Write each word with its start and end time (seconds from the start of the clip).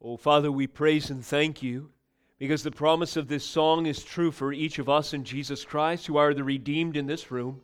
Oh, 0.00 0.16
Father, 0.16 0.52
we 0.52 0.68
praise 0.68 1.10
and 1.10 1.24
thank 1.24 1.60
you 1.60 1.90
because 2.38 2.62
the 2.62 2.70
promise 2.70 3.16
of 3.16 3.26
this 3.26 3.44
song 3.44 3.86
is 3.86 4.04
true 4.04 4.30
for 4.30 4.52
each 4.52 4.78
of 4.78 4.88
us 4.88 5.12
in 5.12 5.24
Jesus 5.24 5.64
Christ 5.64 6.06
who 6.06 6.16
are 6.16 6.32
the 6.32 6.44
redeemed 6.44 6.96
in 6.96 7.06
this 7.06 7.32
room. 7.32 7.62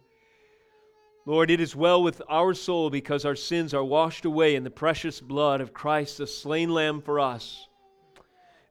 Lord, 1.26 1.48
it 1.48 1.60
is 1.60 1.76
well 1.76 2.02
with 2.02 2.20
our 2.28 2.52
soul 2.52 2.90
because 2.90 3.24
our 3.24 3.36
sins 3.36 3.72
are 3.72 3.84
washed 3.84 4.24
away 4.24 4.56
in 4.56 4.64
the 4.64 4.70
precious 4.70 5.20
blood 5.20 5.60
of 5.60 5.72
Christ, 5.72 6.18
the 6.18 6.26
slain 6.26 6.70
Lamb 6.70 7.00
for 7.02 7.20
us. 7.20 7.68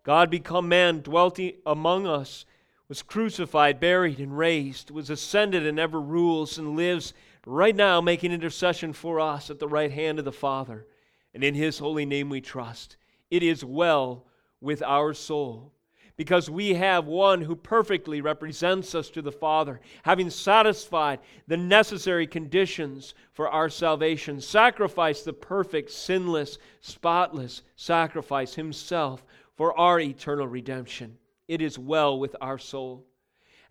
God 0.03 0.29
become 0.29 0.67
man, 0.67 0.99
dwelt 0.99 1.39
among 1.65 2.05
us, 2.05 2.45
was 2.89 3.01
crucified, 3.01 3.79
buried, 3.79 4.19
and 4.19 4.37
raised, 4.37 4.91
was 4.91 5.09
ascended, 5.09 5.65
and 5.65 5.79
ever 5.79 6.01
rules 6.01 6.57
and 6.57 6.75
lives 6.75 7.13
right 7.45 7.75
now, 7.75 8.01
making 8.01 8.33
intercession 8.33 8.91
for 8.91 9.21
us 9.21 9.49
at 9.49 9.59
the 9.59 9.69
right 9.69 9.91
hand 9.91 10.19
of 10.19 10.25
the 10.25 10.33
Father. 10.33 10.85
And 11.33 11.45
in 11.45 11.55
his 11.55 11.79
holy 11.79 12.05
name 12.05 12.29
we 12.29 12.41
trust 12.41 12.97
it 13.33 13.41
is 13.41 13.65
well 13.65 14.27
with 14.61 14.83
our 14.83 15.11
soul. 15.11 15.73
Because 16.15 16.51
we 16.51 16.75
have 16.75 17.07
one 17.07 17.41
who 17.41 17.55
perfectly 17.55 18.21
represents 18.21 18.93
us 18.93 19.09
to 19.09 19.23
the 19.23 19.31
Father, 19.31 19.81
having 20.03 20.29
satisfied 20.29 21.19
the 21.47 21.57
necessary 21.57 22.27
conditions 22.27 23.15
for 23.31 23.49
our 23.49 23.69
salvation, 23.69 24.39
sacrificed 24.39 25.25
the 25.25 25.33
perfect, 25.33 25.89
sinless, 25.89 26.59
spotless 26.81 27.63
sacrifice 27.75 28.53
himself 28.53 29.25
for 29.55 29.75
our 29.79 29.99
eternal 29.99 30.47
redemption. 30.47 31.17
It 31.47 31.59
is 31.59 31.79
well 31.79 32.19
with 32.19 32.35
our 32.39 32.59
soul. 32.59 33.03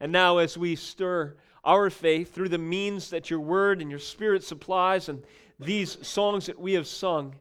And 0.00 0.10
now, 0.10 0.38
as 0.38 0.58
we 0.58 0.74
stir 0.74 1.36
our 1.64 1.88
faith 1.88 2.34
through 2.34 2.48
the 2.48 2.58
means 2.58 3.10
that 3.10 3.30
your 3.30 3.38
word 3.38 3.80
and 3.80 3.88
your 3.88 4.00
spirit 4.00 4.42
supplies 4.42 5.08
and 5.08 5.22
these 5.60 6.04
songs 6.04 6.46
that 6.46 6.58
we 6.58 6.72
have 6.72 6.88
sung, 6.88 7.36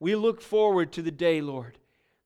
we 0.00 0.14
look 0.14 0.40
forward 0.40 0.92
to 0.92 1.02
the 1.02 1.10
day, 1.10 1.40
Lord, 1.40 1.78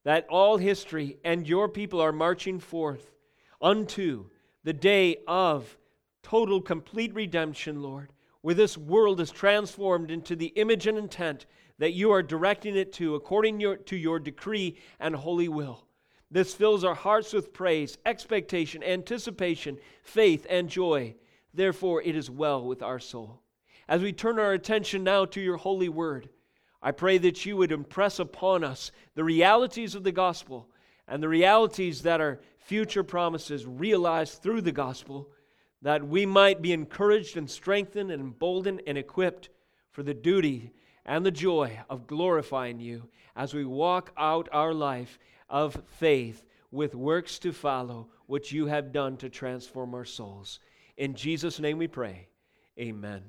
that 0.05 0.27
all 0.29 0.57
history 0.57 1.19
and 1.25 1.47
your 1.47 1.69
people 1.69 2.01
are 2.01 2.13
marching 2.13 2.59
forth 2.59 3.13
unto 3.61 4.27
the 4.65 4.73
day 4.73 5.19
of 5.27 5.77
total, 6.23 6.61
complete 6.61 7.15
redemption, 7.15 7.83
Lord, 7.83 8.13
where 8.41 8.55
this 8.55 8.77
world 8.77 9.21
is 9.21 9.31
transformed 9.31 10.11
into 10.11 10.37
the 10.37 10.47
image 10.47 10.87
and 10.87 10.99
intent 10.99 11.47
that 11.79 11.93
you 11.93 12.11
are 12.13 12.23
directing 12.23 12.77
it 12.77 12.93
to 12.95 13.15
according 13.15 13.61
your, 13.61 13.77
to 13.77 13.97
your 13.97 14.19
decree 14.19 14.79
and 15.01 15.15
holy 15.15 15.49
will. 15.49 15.85
This 16.31 16.55
fills 16.55 16.85
our 16.85 16.95
hearts 16.95 17.33
with 17.33 17.53
praise, 17.53 17.99
expectation, 18.07 18.83
anticipation, 18.83 19.79
faith, 20.03 20.47
and 20.49 20.69
joy. 20.69 21.15
Therefore, 21.53 22.03
it 22.03 22.17
is 22.17 22.31
well 22.31 22.65
with 22.65 22.83
our 22.83 22.99
soul. 22.99 23.43
As 23.89 24.01
we 24.01 24.13
turn 24.13 24.39
our 24.39 24.53
attention 24.53 25.05
now 25.05 25.25
to 25.27 25.41
your 25.41 25.59
holy 25.59 25.89
word, 25.89 26.31
I 26.83 26.91
pray 26.91 27.19
that 27.19 27.47
you 27.47 27.57
would 27.57 27.73
impress 27.73 28.19
upon 28.19 28.65
us 28.65 28.91
the 29.15 29.25
realities 29.25 29.95
of 29.95 30.03
the 30.03 30.13
gospel 30.13 30.69
and 31.07 31.23
the 31.23 31.29
realities 31.29 32.03
that 32.03 32.21
are 32.21 32.41
future 32.59 33.05
promises 33.05 33.67
realized 33.67 34.43
through 34.43 34.63
the 34.63 34.73
gospel, 34.73 35.29
that 35.83 36.07
we 36.07 36.25
might 36.25 36.63
be 36.63 36.73
encouraged 36.73 37.37
and 37.37 37.51
strengthened 37.51 38.11
and 38.11 38.23
emboldened 38.23 38.83
and 38.87 38.97
equipped 38.97 39.51
for 39.91 40.03
the 40.03 40.15
duty 40.15 40.73
and 41.05 41.27
the 41.27 41.31
joy 41.31 41.79
of 41.91 42.07
glorifying 42.07 42.79
you 42.79 43.09
as 43.35 43.53
we 43.53 43.65
walk 43.65 44.13
out 44.17 44.49
our 44.53 44.73
life 44.73 45.19
of 45.49 45.83
faith 45.87 46.45
with 46.71 46.95
works 46.95 47.39
to 47.41 47.53
follow, 47.53 48.09
which 48.27 48.53
you 48.53 48.67
have 48.67 48.93
done 48.93 49.17
to 49.17 49.29
transform 49.29 49.95
our 49.95 50.05
souls. 50.05 50.61
In 50.97 51.15
Jesus' 51.15 51.61
name 51.61 51.79
we 51.79 51.89
pray. 51.89 52.29
Amen. 52.79 53.23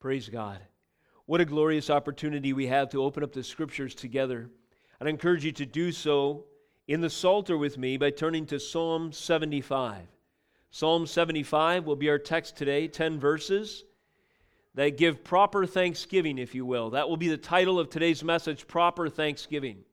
Praise 0.00 0.28
God. 0.28 0.58
What 1.32 1.40
a 1.40 1.46
glorious 1.46 1.88
opportunity 1.88 2.52
we 2.52 2.66
have 2.66 2.90
to 2.90 3.02
open 3.02 3.22
up 3.22 3.32
the 3.32 3.42
scriptures 3.42 3.94
together. 3.94 4.50
I'd 5.00 5.06
encourage 5.06 5.46
you 5.46 5.52
to 5.52 5.64
do 5.64 5.90
so 5.90 6.44
in 6.86 7.00
the 7.00 7.08
Psalter 7.08 7.56
with 7.56 7.78
me 7.78 7.96
by 7.96 8.10
turning 8.10 8.44
to 8.48 8.60
Psalm 8.60 9.12
75. 9.12 10.08
Psalm 10.70 11.06
75 11.06 11.86
will 11.86 11.96
be 11.96 12.10
our 12.10 12.18
text 12.18 12.58
today, 12.58 12.86
10 12.86 13.18
verses 13.18 13.84
that 14.74 14.98
give 14.98 15.24
proper 15.24 15.64
thanksgiving, 15.64 16.36
if 16.36 16.54
you 16.54 16.66
will. 16.66 16.90
That 16.90 17.08
will 17.08 17.16
be 17.16 17.28
the 17.28 17.38
title 17.38 17.80
of 17.80 17.88
today's 17.88 18.22
message 18.22 18.68
Proper 18.68 19.08
Thanksgiving. 19.08 19.84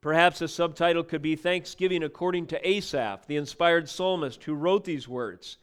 Perhaps 0.00 0.40
a 0.40 0.48
subtitle 0.48 1.04
could 1.04 1.20
be 1.20 1.36
Thanksgiving 1.36 2.02
according 2.02 2.46
to 2.46 2.66
Asaph, 2.66 3.26
the 3.26 3.36
inspired 3.36 3.86
psalmist 3.86 4.42
who 4.44 4.54
wrote 4.54 4.84
these 4.84 5.06
words. 5.06 5.58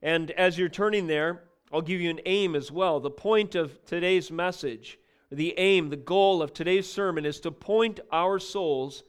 And 0.00 0.30
as 0.30 0.56
you're 0.56 0.68
turning 0.68 1.08
there, 1.08 1.42
I'll 1.72 1.80
give 1.80 2.00
you 2.00 2.10
an 2.10 2.20
aim 2.26 2.54
as 2.54 2.70
well. 2.70 3.00
The 3.00 3.10
point 3.10 3.54
of 3.54 3.82
today's 3.86 4.30
message, 4.30 4.98
the 5.30 5.58
aim, 5.58 5.88
the 5.88 5.96
goal 5.96 6.42
of 6.42 6.52
today's 6.52 6.90
sermon 6.90 7.24
is 7.24 7.40
to 7.40 7.50
point 7.50 8.00
our 8.10 8.38
souls 8.38 9.04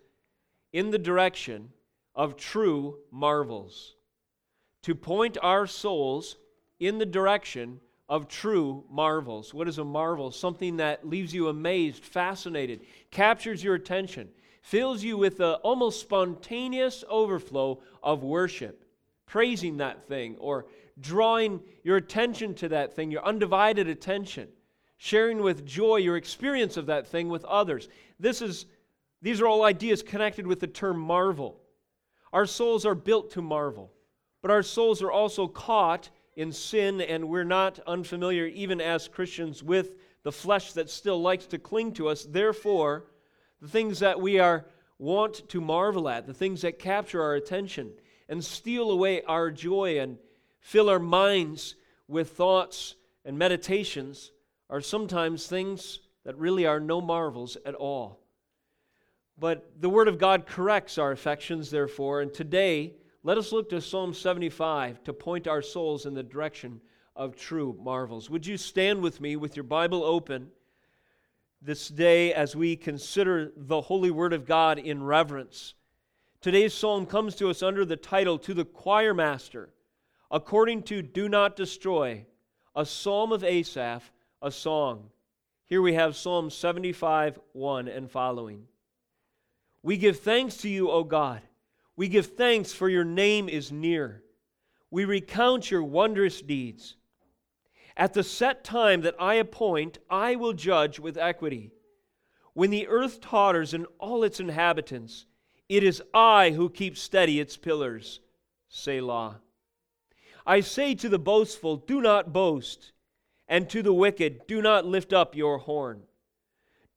in 0.72 0.92
the 0.92 0.98
direction 0.98 1.70
of 2.16 2.38
true 2.38 3.00
marvels. 3.12 3.96
To 4.84 4.96
point 4.96 5.38
our 5.42 5.68
souls 5.68 6.38
in 6.80 7.00
the 7.00 7.06
direction 7.06 7.82
of 8.08 8.28
true 8.28 8.86
marvels. 8.90 9.54
What 9.54 9.68
is 9.68 9.78
a 9.78 9.84
marvel? 9.84 10.32
Something 10.32 10.78
that 10.78 11.08
leaves 11.08 11.34
you 11.34 11.50
amazed, 11.50 12.04
fascinated, 12.04 12.82
captures 13.12 13.64
your 13.64 13.76
attention, 13.76 14.30
fills 14.62 15.04
you 15.04 15.18
with 15.18 15.40
an 15.40 15.56
almost 15.64 16.00
spontaneous 16.00 17.04
overflow 17.10 17.82
of 18.02 18.24
worship, 18.24 18.86
praising 19.26 19.78
that 19.78 20.08
thing 20.08 20.38
or 20.40 20.66
drawing 21.00 21.62
your 21.84 21.98
attention 21.98 22.54
to 22.56 22.70
that 22.70 22.94
thing, 22.94 23.12
your 23.12 23.26
undivided 23.26 23.88
attention, 23.88 24.48
sharing 24.98 25.42
with 25.42 25.66
joy 25.66 25.98
your 25.98 26.18
experience 26.18 26.78
of 26.78 26.86
that 26.86 27.08
thing 27.08 27.30
with 27.30 27.44
others. 27.46 27.90
This 28.20 28.42
is, 28.42 28.66
these 29.22 29.42
are 29.42 29.48
all 29.48 29.64
ideas 29.64 30.04
connected 30.04 30.46
with 30.46 30.60
the 30.60 30.68
term 30.68 31.00
marvel. 31.00 31.60
Our 32.32 32.46
souls 32.46 32.86
are 32.86 32.96
built 32.96 33.32
to 33.32 33.42
marvel, 33.42 33.92
but 34.42 34.52
our 34.52 34.64
souls 34.64 35.02
are 35.02 35.12
also 35.12 35.48
caught 35.48 36.10
in 36.36 36.52
sin, 36.52 37.02
and 37.02 37.30
we're 37.30 37.44
not 37.44 37.80
unfamiliar, 37.86 38.48
even 38.48 38.82
as 38.82 39.08
Christians, 39.08 39.62
with 39.62 39.92
the 40.24 40.32
flesh 40.32 40.74
that 40.74 40.90
still 40.90 41.22
likes 41.22 41.46
to 41.48 41.60
cling 41.60 41.94
to 41.94 42.08
us. 42.08 42.24
Therefore, 42.24 43.06
the 43.62 43.68
things 43.68 44.00
that 44.00 44.20
we 44.20 44.40
are 44.40 44.66
want 44.98 45.48
to 45.50 45.62
marvel 45.62 46.10
at, 46.10 46.26
the 46.26 46.34
things 46.34 46.62
that 46.62 46.80
capture 46.80 47.22
our 47.22 47.36
attention 47.36 47.92
and 48.30 48.44
steal 48.44 48.90
away 48.90 49.22
our 49.24 49.52
joy 49.52 50.00
and 50.00 50.18
fill 50.64 50.90
our 50.90 50.98
minds 50.98 51.76
with 52.08 52.32
thoughts 52.32 52.96
and 53.26 53.38
meditations 53.38 54.32
are 54.70 54.82
sometimes 54.82 55.46
things 55.46 56.00
that 56.24 56.38
really 56.38 56.66
are 56.66 56.80
no 56.80 57.02
marvels 57.02 57.58
at 57.66 57.76
all. 57.76 58.22
But 59.38 59.82
the 59.82 59.90
Word 59.90 60.08
of 60.08 60.18
God 60.18 60.46
corrects 60.46 60.98
our 60.98 61.12
affections, 61.12 61.70
therefore, 61.70 62.22
and 62.22 62.34
today 62.34 62.94
let 63.24 63.38
us 63.38 63.52
look 63.52 63.70
to 63.70 63.82
Psalm 63.82 64.14
75 64.14 65.04
to 65.04 65.14
point 65.14 65.48
our 65.48 65.62
souls 65.62 66.06
in 66.06 66.14
the 66.14 66.24
direction 66.24 66.80
of 67.14 67.36
true 67.36 67.78
marvels. 67.82 68.30
Would 68.30 68.48
you 68.48 68.58
stand 68.58 69.02
with 69.02 69.20
me 69.20 69.36
with 69.36 69.58
your 69.58 69.66
Bible 69.66 70.04
open 70.04 70.48
this 71.62 71.90
day 71.90 72.34
as 72.34 72.56
we 72.56 72.78
consider 72.78 73.52
the 73.56 73.82
holy 73.82 74.12
Word 74.12 74.32
of 74.32 74.46
God 74.46 74.80
in 74.80 75.04
reverence? 75.04 75.74
Today's 76.40 76.74
psalm 76.74 77.06
comes 77.06 77.36
to 77.36 77.50
us 77.50 77.62
under 77.62 77.84
the 77.84 77.98
title, 77.98 78.38
To 78.40 78.54
the 78.54 78.66
Choir 78.66 79.14
Master 79.14 79.70
according 80.34 80.82
to 80.82 81.04
Do 81.04 81.30
Not 81.30 81.56
Destroy, 81.56 82.26
a 82.76 82.88
psalm 82.88 83.32
of 83.32 83.44
Asaph, 83.44 84.12
a 84.42 84.52
song. 84.52 85.12
Here 85.68 85.82
we 85.82 85.94
have 85.94 86.16
Psalm 86.16 86.50
75 86.50 87.40
1 87.54 87.88
and 87.88 88.10
following. 88.10 88.64
We 89.84 89.96
give 89.96 90.20
thanks 90.20 90.58
to 90.58 90.70
you, 90.70 90.90
O 90.90 91.04
God. 91.04 91.44
We 91.96 92.08
give 92.08 92.36
thanks 92.36 92.74
for 92.74 92.90
your 92.90 93.04
name 93.04 93.48
is 93.48 93.72
near. 93.72 94.24
We 94.90 95.06
recount 95.06 95.70
your 95.70 95.84
wondrous 95.84 96.42
deeds. 96.42 96.96
At 97.96 98.14
the 98.14 98.24
set 98.24 98.64
time 98.64 99.02
that 99.02 99.16
I 99.20 99.36
appoint, 99.36 100.00
I 100.10 100.36
will 100.36 100.54
judge 100.54 101.00
with 101.00 101.16
equity. 101.16 101.74
When 102.56 102.72
the 102.72 102.88
earth 102.88 103.22
totters 103.22 103.76
and 103.76 103.86
all 104.00 104.24
its 104.24 104.40
inhabitants, 104.40 105.28
it 105.70 105.84
is 105.84 106.02
I 106.12 106.52
who 106.52 106.72
keep 106.72 106.98
steady 106.98 107.40
its 107.40 107.56
pillars. 107.56 108.20
Selah. 108.68 109.43
I 110.46 110.60
say 110.60 110.96
to 110.96 111.10
the 111.10 111.20
boastful, 111.20 111.78
Do 111.78 112.02
not 112.02 112.34
boast, 112.34 112.92
and 113.48 113.70
to 113.70 113.82
the 113.82 113.94
wicked, 113.94 114.48
Do 114.48 114.62
not 114.62 114.86
lift 114.86 115.14
up 115.14 115.36
your 115.36 115.60
horn. 115.60 116.04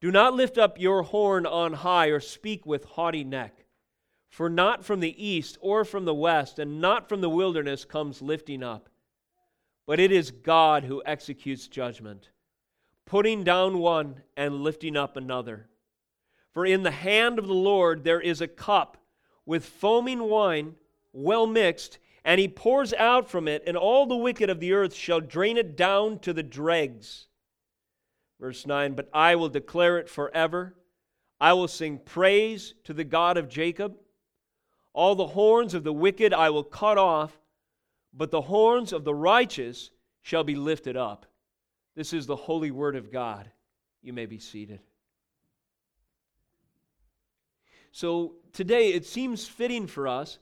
Do 0.01 0.11
not 0.11 0.35
lift 0.35 0.59
up 0.59 0.79
your 0.79 1.03
horn 1.03 1.47
on 1.47 1.73
high, 1.73 2.09
or 2.09 2.21
speak 2.21 2.67
with 2.67 2.85
haughty 2.85 3.25
neck. 3.25 3.67
For 4.29 4.51
not 4.51 4.85
from 4.85 5.01
the 5.01 5.25
east 5.25 5.57
or 5.61 5.85
from 5.85 6.05
the 6.05 6.15
west, 6.15 6.59
and 6.59 6.81
not 6.81 7.09
from 7.09 7.21
the 7.21 7.31
wilderness 7.31 7.85
comes 7.85 8.21
lifting 8.21 8.63
up, 8.63 8.91
but 9.87 10.01
it 10.01 10.13
is 10.13 10.31
God 10.31 10.85
who 10.85 11.03
executes 11.07 11.69
judgment, 11.69 12.29
putting 13.07 13.45
down 13.45 13.79
one 13.79 14.23
and 14.37 14.63
lifting 14.63 14.97
up 14.97 15.17
another. 15.17 15.69
For 16.53 16.67
in 16.67 16.83
the 16.83 16.91
hand 16.91 17.39
of 17.39 17.47
the 17.47 17.55
Lord 17.55 18.05
there 18.05 18.21
is 18.21 18.41
a 18.41 18.49
cup 18.49 18.99
with 19.47 19.65
foaming 19.65 20.25
wine, 20.25 20.75
well 21.13 21.47
mixed 21.47 21.99
and 22.27 22.41
he 22.41 22.49
pours 22.49 22.93
out 22.95 23.31
from 23.31 23.47
it, 23.47 23.63
and 23.69 23.77
all 23.77 24.05
the 24.05 24.17
wicked 24.17 24.51
of 24.51 24.59
the 24.59 24.73
earth 24.73 24.93
shall 24.93 25.21
drain 25.21 25.57
it 25.57 25.77
down 25.77 26.19
to 26.19 26.33
the 26.33 26.43
dregs. 26.43 27.29
Verse 28.41 28.67
9, 28.67 28.95
but 28.95 29.09
I 29.15 29.37
will 29.37 29.49
declare 29.49 29.97
it 29.99 30.11
forever. 30.11 30.75
I 31.41 31.53
will 31.53 31.69
sing 31.69 32.01
praise 32.05 32.75
to 32.83 32.93
the 32.93 33.05
God 33.05 33.37
of 33.37 33.49
Jacob. 33.49 33.95
All 34.93 35.15
the 35.15 35.29
horns 35.29 35.73
of 35.73 35.85
the 35.85 35.93
wicked 35.93 36.35
I 36.35 36.51
will 36.51 36.65
cut 36.65 36.99
off, 36.99 37.39
but 38.13 38.33
the 38.33 38.43
horns 38.43 38.93
of 38.93 39.05
the 39.05 39.15
righteous 39.15 39.91
shall 40.23 40.43
be 40.43 40.57
lifted 40.57 40.97
up. 40.97 41.27
This 41.95 42.13
is 42.13 42.27
the 42.27 42.35
holy 42.35 42.73
word 42.73 42.97
of 42.97 43.13
God. 43.13 43.49
You 44.03 44.13
may 44.13 44.27
be 44.27 44.41
seated. 44.41 44.81
So 47.93 48.35
today 48.53 48.89
it 48.95 49.07
seems 49.07 49.47
fitting 49.47 49.87
for 49.87 50.09
us 50.09 50.41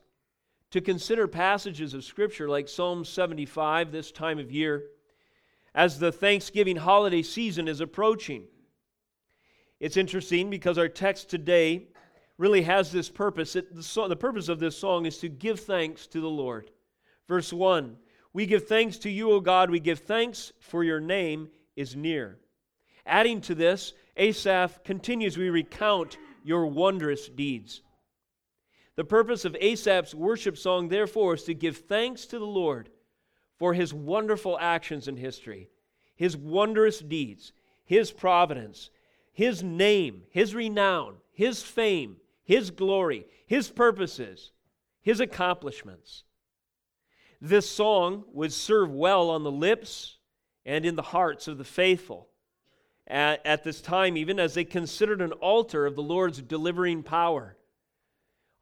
to 0.74 0.80
consider 0.80 1.28
passages 1.28 1.94
of 1.94 2.02
Scripture 2.02 2.48
like 2.48 2.68
Psalm 2.68 3.04
75 3.04 3.92
this 3.92 4.10
time 4.10 4.40
of 4.40 4.50
year 4.50 4.86
as 5.72 6.00
the 6.00 6.10
Thanksgiving 6.10 6.74
holiday 6.74 7.22
season 7.22 7.68
is 7.68 7.80
approaching. 7.80 8.42
It's 9.78 9.96
interesting 9.96 10.50
because 10.50 10.76
our 10.76 10.88
text 10.88 11.30
today 11.30 11.86
really 12.38 12.62
has 12.62 12.90
this 12.90 13.08
purpose. 13.08 13.54
It, 13.54 13.72
the, 13.72 14.08
the 14.08 14.16
purpose 14.16 14.48
of 14.48 14.58
this 14.58 14.76
song 14.76 15.06
is 15.06 15.18
to 15.18 15.28
give 15.28 15.60
thanks 15.60 16.08
to 16.08 16.20
the 16.20 16.26
Lord. 16.26 16.72
Verse 17.28 17.52
1 17.52 17.96
We 18.32 18.44
give 18.44 18.66
thanks 18.66 18.98
to 18.98 19.10
you, 19.10 19.30
O 19.30 19.38
God, 19.38 19.70
we 19.70 19.78
give 19.78 20.00
thanks 20.00 20.52
for 20.58 20.82
your 20.82 20.98
name 20.98 21.50
is 21.76 21.94
near. 21.94 22.40
Adding 23.06 23.42
to 23.42 23.54
this, 23.54 23.92
Asaph 24.16 24.82
continues, 24.82 25.38
We 25.38 25.50
recount 25.50 26.18
your 26.42 26.66
wondrous 26.66 27.28
deeds. 27.28 27.80
The 28.96 29.04
purpose 29.04 29.44
of 29.44 29.56
Asaph's 29.60 30.14
worship 30.14 30.56
song, 30.56 30.88
therefore, 30.88 31.34
is 31.34 31.44
to 31.44 31.54
give 31.54 31.78
thanks 31.78 32.26
to 32.26 32.38
the 32.38 32.46
Lord 32.46 32.90
for 33.58 33.74
his 33.74 33.92
wonderful 33.92 34.58
actions 34.60 35.08
in 35.08 35.16
history, 35.16 35.68
his 36.14 36.36
wondrous 36.36 37.00
deeds, 37.00 37.52
his 37.84 38.12
providence, 38.12 38.90
his 39.32 39.62
name, 39.62 40.22
his 40.30 40.54
renown, 40.54 41.16
his 41.32 41.62
fame, 41.62 42.16
his 42.44 42.70
glory, 42.70 43.26
his 43.46 43.68
purposes, 43.70 44.52
his 45.02 45.20
accomplishments. 45.20 46.24
This 47.40 47.68
song 47.68 48.24
would 48.32 48.52
serve 48.52 48.90
well 48.90 49.28
on 49.30 49.42
the 49.42 49.50
lips 49.50 50.18
and 50.64 50.86
in 50.86 50.94
the 50.94 51.02
hearts 51.02 51.48
of 51.48 51.58
the 51.58 51.64
faithful 51.64 52.28
at, 53.06 53.44
at 53.44 53.64
this 53.64 53.80
time, 53.80 54.16
even 54.16 54.38
as 54.38 54.54
they 54.54 54.64
considered 54.64 55.20
an 55.20 55.32
altar 55.32 55.84
of 55.84 55.96
the 55.96 56.02
Lord's 56.02 56.40
delivering 56.40 57.02
power. 57.02 57.56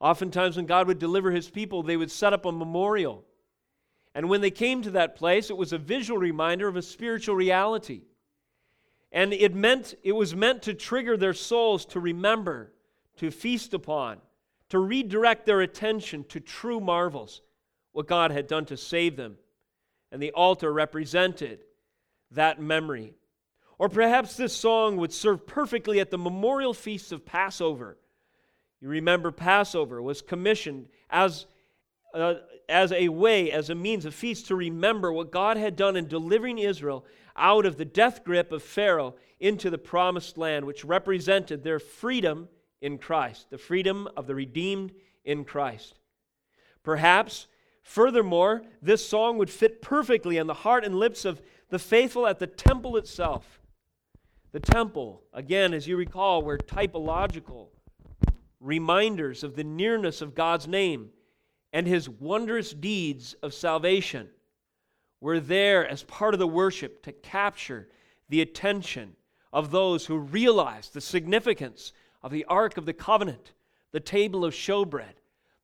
Oftentimes, 0.03 0.57
when 0.57 0.65
God 0.65 0.87
would 0.87 0.99
deliver 0.99 1.31
his 1.31 1.49
people, 1.49 1.81
they 1.81 1.95
would 1.95 2.11
set 2.11 2.33
up 2.33 2.43
a 2.43 2.51
memorial. 2.51 3.23
And 4.13 4.27
when 4.27 4.41
they 4.41 4.51
came 4.51 4.81
to 4.81 4.91
that 4.91 5.15
place, 5.15 5.49
it 5.49 5.55
was 5.55 5.71
a 5.71 5.77
visual 5.77 6.19
reminder 6.19 6.67
of 6.67 6.75
a 6.75 6.81
spiritual 6.81 7.35
reality. 7.35 8.01
And 9.13 9.31
it 9.31 9.55
meant 9.55 9.95
it 10.03 10.11
was 10.11 10.35
meant 10.35 10.63
to 10.63 10.73
trigger 10.73 11.15
their 11.15 11.33
souls 11.33 11.85
to 11.85 12.01
remember, 12.01 12.73
to 13.15 13.31
feast 13.31 13.73
upon, 13.73 14.17
to 14.67 14.77
redirect 14.77 15.45
their 15.45 15.61
attention 15.61 16.25
to 16.25 16.41
true 16.41 16.81
marvels, 16.81 17.41
what 17.93 18.05
God 18.05 18.31
had 18.31 18.47
done 18.47 18.65
to 18.65 18.75
save 18.75 19.15
them. 19.15 19.37
And 20.11 20.21
the 20.21 20.31
altar 20.31 20.73
represented 20.73 21.63
that 22.31 22.61
memory. 22.61 23.13
Or 23.77 23.87
perhaps 23.87 24.35
this 24.35 24.53
song 24.53 24.97
would 24.97 25.13
serve 25.13 25.47
perfectly 25.47 26.01
at 26.01 26.11
the 26.11 26.17
memorial 26.17 26.73
feast 26.73 27.13
of 27.13 27.25
Passover. 27.25 27.97
You 28.83 28.89
remember, 28.89 29.31
Passover 29.31 30.01
was 30.01 30.21
commissioned 30.21 30.89
as, 31.09 31.45
uh, 32.13 32.33
as 32.67 32.91
a 32.91 33.07
way, 33.07 33.49
as 33.49 33.69
a 33.69 33.75
means 33.75 34.03
of 34.03 34.13
feast 34.13 34.47
to 34.47 34.57
remember 34.57 35.13
what 35.13 35.31
God 35.31 35.55
had 35.55 35.77
done 35.77 35.95
in 35.95 36.09
delivering 36.09 36.57
Israel 36.57 37.05
out 37.37 37.65
of 37.65 37.77
the 37.77 37.85
death 37.85 38.25
grip 38.25 38.51
of 38.51 38.61
Pharaoh 38.61 39.15
into 39.39 39.69
the 39.69 39.77
promised 39.77 40.37
land, 40.37 40.65
which 40.65 40.83
represented 40.83 41.63
their 41.63 41.79
freedom 41.79 42.49
in 42.81 42.97
Christ, 42.97 43.49
the 43.49 43.57
freedom 43.57 44.09
of 44.17 44.27
the 44.27 44.35
redeemed 44.35 44.91
in 45.23 45.45
Christ. 45.45 45.97
Perhaps, 46.83 47.47
furthermore, 47.83 48.63
this 48.81 49.07
song 49.07 49.37
would 49.37 49.49
fit 49.49 49.81
perfectly 49.81 50.37
on 50.37 50.47
the 50.47 50.53
heart 50.53 50.83
and 50.83 50.95
lips 50.95 51.23
of 51.23 51.41
the 51.69 51.79
faithful 51.79 52.27
at 52.27 52.39
the 52.39 52.47
temple 52.47 52.97
itself. 52.97 53.61
The 54.51 54.59
temple, 54.59 55.23
again, 55.31 55.73
as 55.73 55.87
you 55.87 55.95
recall, 55.95 56.41
were 56.41 56.57
typological 56.57 57.69
reminders 58.63 59.43
of 59.43 59.55
the 59.55 59.63
nearness 59.63 60.21
of 60.21 60.33
God's 60.33 60.67
name 60.67 61.09
and 61.73 61.85
his 61.85 62.07
wondrous 62.07 62.73
deeds 62.73 63.33
of 63.43 63.53
salvation 63.53 64.29
were 65.19 65.39
there 65.39 65.87
as 65.87 66.03
part 66.03 66.33
of 66.33 66.39
the 66.39 66.47
worship 66.47 67.03
to 67.03 67.11
capture 67.11 67.89
the 68.29 68.41
attention 68.41 69.15
of 69.51 69.71
those 69.71 70.05
who 70.05 70.17
realized 70.17 70.93
the 70.93 71.01
significance 71.01 71.93
of 72.21 72.31
the 72.31 72.45
Ark 72.45 72.77
of 72.77 72.85
the 72.85 72.93
Covenant, 72.93 73.51
the 73.91 73.99
table 73.99 74.45
of 74.45 74.53
showbread, 74.53 75.13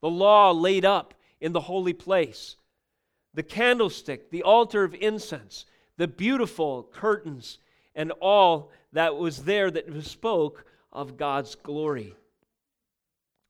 the 0.02 0.10
law 0.10 0.52
laid 0.52 0.86
up 0.86 1.14
in 1.40 1.54
the 1.54 1.62
holy 1.62 1.94
place, 1.94 2.58
the 3.34 3.44
candlestick, 3.44 4.30
the 4.30 4.44
altar 4.44 4.84
of 4.84 4.94
incense, 4.96 5.66
the 5.98 6.08
beautiful 6.08 6.84
curtains, 6.84 7.60
and 7.96 8.12
all 8.20 8.72
that 8.94 9.16
was 9.16 9.44
there 9.44 9.72
that 9.72 10.04
spoke 10.04 10.66
of 10.92 11.18
God's 11.18 11.56
glory. 11.56 12.16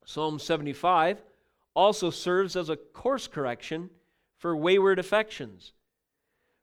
Psalm 0.10 0.40
75 0.40 1.22
also 1.76 2.10
serves 2.10 2.56
as 2.56 2.68
a 2.68 2.76
course 2.76 3.28
correction 3.28 3.92
for 4.40 4.58
wayward 4.58 4.98
affections, 4.98 5.74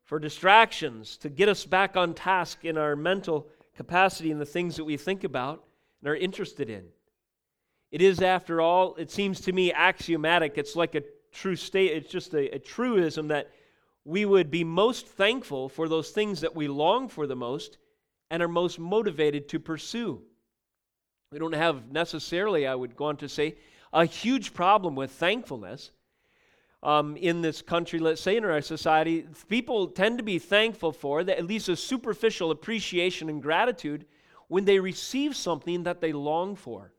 for 0.03 0.19
distractions, 0.19 1.17
to 1.19 1.29
get 1.29 1.49
us 1.49 1.65
back 1.65 1.97
on 1.97 2.13
task 2.13 2.65
in 2.65 2.77
our 2.77 2.97
mental 2.97 3.47
capacity 3.77 4.33
and 4.33 4.41
the 4.41 4.45
things 4.45 4.75
that 4.75 4.85
we 4.85 4.97
think 4.97 5.23
about 5.23 5.63
and 6.01 6.11
are 6.11 6.17
interested 6.17 6.69
in. 6.69 6.87
It 7.93 8.03
is, 8.03 8.21
after 8.21 8.61
all, 8.61 8.97
it 8.97 9.13
seems 9.13 9.41
to 9.43 9.53
me 9.53 9.73
axiomatic. 9.73 10.59
It's 10.59 10.75
like 10.75 10.97
a 10.97 11.05
true 11.31 11.55
state, 11.55 11.93
it's 11.93 12.11
just 12.11 12.35
a, 12.35 12.53
a 12.53 12.59
truism 12.59 13.29
that 13.29 13.53
we 14.05 14.25
would 14.25 14.51
be 14.51 14.65
most 14.65 15.07
thankful 15.07 15.69
for 15.69 15.89
those 15.89 16.11
things 16.11 16.41
that 16.41 16.57
we 16.57 16.67
long 16.67 17.09
for 17.09 17.29
the 17.29 17.37
most 17.37 17.79
and 18.29 18.43
are 18.43 18.49
most 18.49 18.81
motivated 18.81 19.49
to 19.51 19.61
pursue. 19.61 20.21
We 21.33 21.39
don't 21.39 21.55
have 21.55 21.91
necessarily, 21.91 22.67
I 22.67 22.75
would 22.75 22.97
go 22.97 23.07
on 23.07 23.17
to 23.19 23.29
say, 23.29 23.57
a 23.93 24.05
huge 24.05 24.55
problem 24.55 24.95
with 24.95 25.11
thankfulness 25.11 25.91
um, 26.83 27.17
in 27.17 27.43
this 27.43 27.63
country, 27.63 27.99
let's 27.99 28.21
say 28.21 28.37
in 28.37 28.45
our 28.45 28.61
society. 28.61 29.27
People 29.49 29.89
tend 29.89 30.19
to 30.19 30.25
be 30.25 30.39
thankful 30.39 30.93
for 30.93 31.21
at 31.21 31.47
least 31.47 31.69
a 31.69 31.77
superficial 31.77 32.51
appreciation 32.51 33.29
and 33.29 33.43
gratitude 33.43 34.07
when 34.49 34.65
they 34.65 34.79
receive 34.79 35.35
something 35.35 35.83
that 35.83 36.01
they 36.01 36.13
long 36.13 36.55
for. 36.55 36.93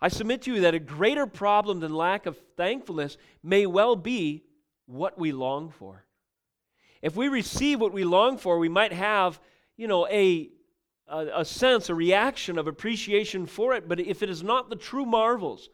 I 0.00 0.08
submit 0.08 0.42
to 0.42 0.54
you 0.54 0.62
that 0.62 0.74
a 0.74 0.80
greater 0.80 1.28
problem 1.28 1.78
than 1.78 1.94
lack 1.94 2.26
of 2.26 2.36
thankfulness 2.56 3.16
may 3.44 3.66
well 3.66 3.94
be 3.94 4.42
what 4.86 5.16
we 5.16 5.30
long 5.30 5.70
for. 5.70 6.04
If 7.00 7.14
we 7.14 7.28
receive 7.28 7.80
what 7.80 7.92
we 7.92 8.02
long 8.02 8.38
for, 8.38 8.58
we 8.58 8.68
might 8.68 8.92
have, 8.92 9.40
you 9.76 9.86
know, 9.86 10.08
a 10.08 10.50
a, 11.12 11.44
sense, 11.44 11.88
a 11.88 11.94
reaction 11.94 12.58
of 12.58 12.66
appreciation 12.66 13.46
for 13.46 13.74
it. 13.74 13.88
But 13.88 14.00
if 14.00 14.22
it 14.22 14.30
is 14.30 14.42
not 14.42 14.70
the 14.70 14.76
true 14.76 15.04
marvels, 15.04 15.68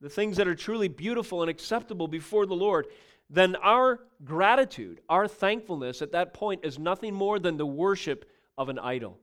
the 0.00 0.10
things 0.10 0.36
that 0.36 0.46
are 0.46 0.54
truly 0.54 0.88
beautiful 0.88 1.42
and 1.42 1.50
acceptable 1.50 2.08
before 2.08 2.46
the 2.46 2.54
Lord, 2.54 2.86
then 3.30 3.56
our 3.56 4.00
gratitude, 4.24 5.00
our 5.08 5.26
thankfulness 5.26 6.02
at 6.02 6.12
that 6.12 6.34
point 6.34 6.64
is 6.64 6.78
nothing 6.78 7.14
more 7.14 7.38
than 7.38 7.56
the 7.56 7.66
worship 7.66 8.30
of 8.58 8.68
an 8.68 8.78
idol. 8.78 9.18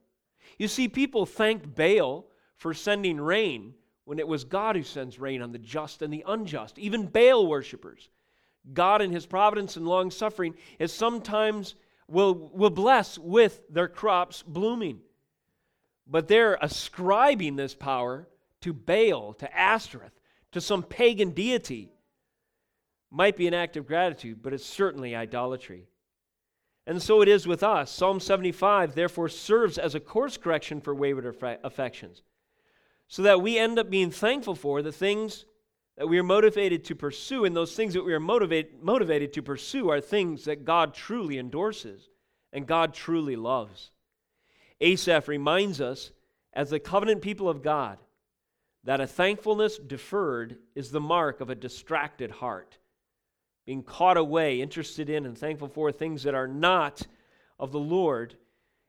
You 0.57 0.67
see, 0.67 0.87
people 0.87 1.25
thanked 1.25 1.73
Baal 1.73 2.25
for 2.57 2.73
sending 2.73 3.19
rain 3.19 3.73
when 4.05 4.19
it 4.19 4.27
was 4.27 4.43
God 4.43 4.75
who 4.75 4.83
sends 4.83 5.19
rain 5.19 5.41
on 5.41 5.51
the 5.51 5.59
just 5.59 6.01
and 6.01 6.11
the 6.11 6.23
unjust, 6.27 6.77
even 6.77 7.05
Baal 7.05 7.47
worshippers. 7.47 8.09
God, 8.73 9.01
in 9.01 9.11
his 9.11 9.25
providence 9.25 9.77
and 9.77 9.87
long 9.87 10.11
suffering, 10.11 10.55
is 10.79 10.91
sometimes 10.91 11.75
will, 12.07 12.49
will 12.53 12.69
bless 12.69 13.17
with 13.17 13.61
their 13.69 13.87
crops 13.87 14.43
blooming. 14.43 14.99
But 16.05 16.27
they're 16.27 16.57
ascribing 16.61 17.55
this 17.55 17.73
power 17.73 18.27
to 18.61 18.73
Baal, 18.73 19.33
to 19.35 19.57
Ashtoreth, 19.57 20.19
to 20.51 20.61
some 20.61 20.83
pagan 20.83 21.31
deity. 21.31 21.91
Might 23.09 23.37
be 23.37 23.47
an 23.47 23.53
act 23.53 23.77
of 23.77 23.87
gratitude, 23.87 24.41
but 24.41 24.53
it's 24.53 24.65
certainly 24.65 25.15
idolatry. 25.15 25.87
And 26.85 27.01
so 27.01 27.21
it 27.21 27.27
is 27.27 27.47
with 27.47 27.63
us. 27.63 27.91
Psalm 27.91 28.19
75, 28.19 28.95
therefore, 28.95 29.29
serves 29.29 29.77
as 29.77 29.95
a 29.95 29.99
course 29.99 30.35
correction 30.35 30.81
for 30.81 30.93
wayward 30.93 31.25
affections, 31.63 32.23
so 33.07 33.21
that 33.21 33.41
we 33.41 33.57
end 33.57 33.79
up 33.79 33.89
being 33.89 34.11
thankful 34.11 34.55
for 34.55 34.81
the 34.81 34.91
things 34.91 35.45
that 35.97 36.09
we 36.09 36.17
are 36.17 36.23
motivated 36.23 36.83
to 36.85 36.95
pursue, 36.95 37.45
and 37.45 37.55
those 37.55 37.75
things 37.75 37.93
that 37.93 38.03
we 38.03 38.13
are 38.13 38.19
motivated, 38.19 38.81
motivated 38.81 39.31
to 39.33 39.41
pursue 39.41 39.89
are 39.89 40.01
things 40.01 40.45
that 40.45 40.65
God 40.65 40.93
truly 40.93 41.37
endorses 41.37 42.09
and 42.51 42.67
God 42.67 42.93
truly 42.93 43.35
loves. 43.35 43.91
Asaph 44.83 45.27
reminds 45.27 45.79
us, 45.81 46.11
as 46.53 46.69
the 46.69 46.79
covenant 46.79 47.21
people 47.21 47.49
of 47.49 47.63
God, 47.63 47.97
that 48.83 49.01
a 49.01 49.07
thankfulness 49.07 49.77
deferred 49.77 50.57
is 50.75 50.91
the 50.91 50.99
mark 50.99 51.39
of 51.41 51.49
a 51.49 51.55
distracted 51.55 52.29
heart. 52.29 52.77
Being 53.65 53.81
caught 53.81 54.17
away, 54.17 54.61
interested 54.61 55.09
in, 55.09 55.25
and 55.25 55.37
thankful 55.37 55.69
for 55.69 55.91
things 55.91 56.23
that 56.23 56.35
are 56.35 56.49
not 56.49 57.07
of 57.57 57.71
the 57.71 57.79
Lord 57.79 58.35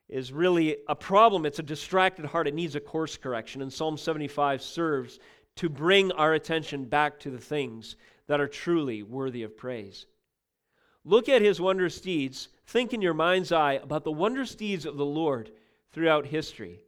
is 0.09 0.33
really 0.33 0.79
a 0.89 0.97
problem. 0.97 1.47
It's 1.47 1.61
a 1.61 1.63
distracted 1.63 2.27
heart. 2.27 2.49
It 2.49 2.55
needs 2.55 2.75
a 2.75 2.81
course 2.81 3.17
correction. 3.17 3.63
And 3.63 3.73
Psalm 3.73 3.97
75 3.97 4.63
serves 4.63 5.21
to 5.57 5.69
bring 5.69 6.11
our 6.13 6.35
attention 6.35 6.87
back 6.87 7.21
to 7.21 7.31
the 7.31 7.39
things 7.39 7.97
that 8.27 8.41
are 8.41 8.49
truly 8.49 9.05
worthy 9.05 9.45
of 9.45 9.57
praise. 9.57 10.07
Look 11.05 11.29
at 11.29 11.43
his 11.43 11.61
wondrous 11.61 12.01
deeds. 12.01 12.49
Think 12.67 12.93
in 12.93 13.01
your 13.01 13.15
mind's 13.15 13.53
eye 13.53 13.75
about 13.75 14.05
the 14.05 14.11
wondrous 14.11 14.55
deeds 14.55 14.87
of 14.87 14.97
the 14.97 15.05
Lord 15.05 15.53
throughout 15.95 16.27
history. 16.27 16.81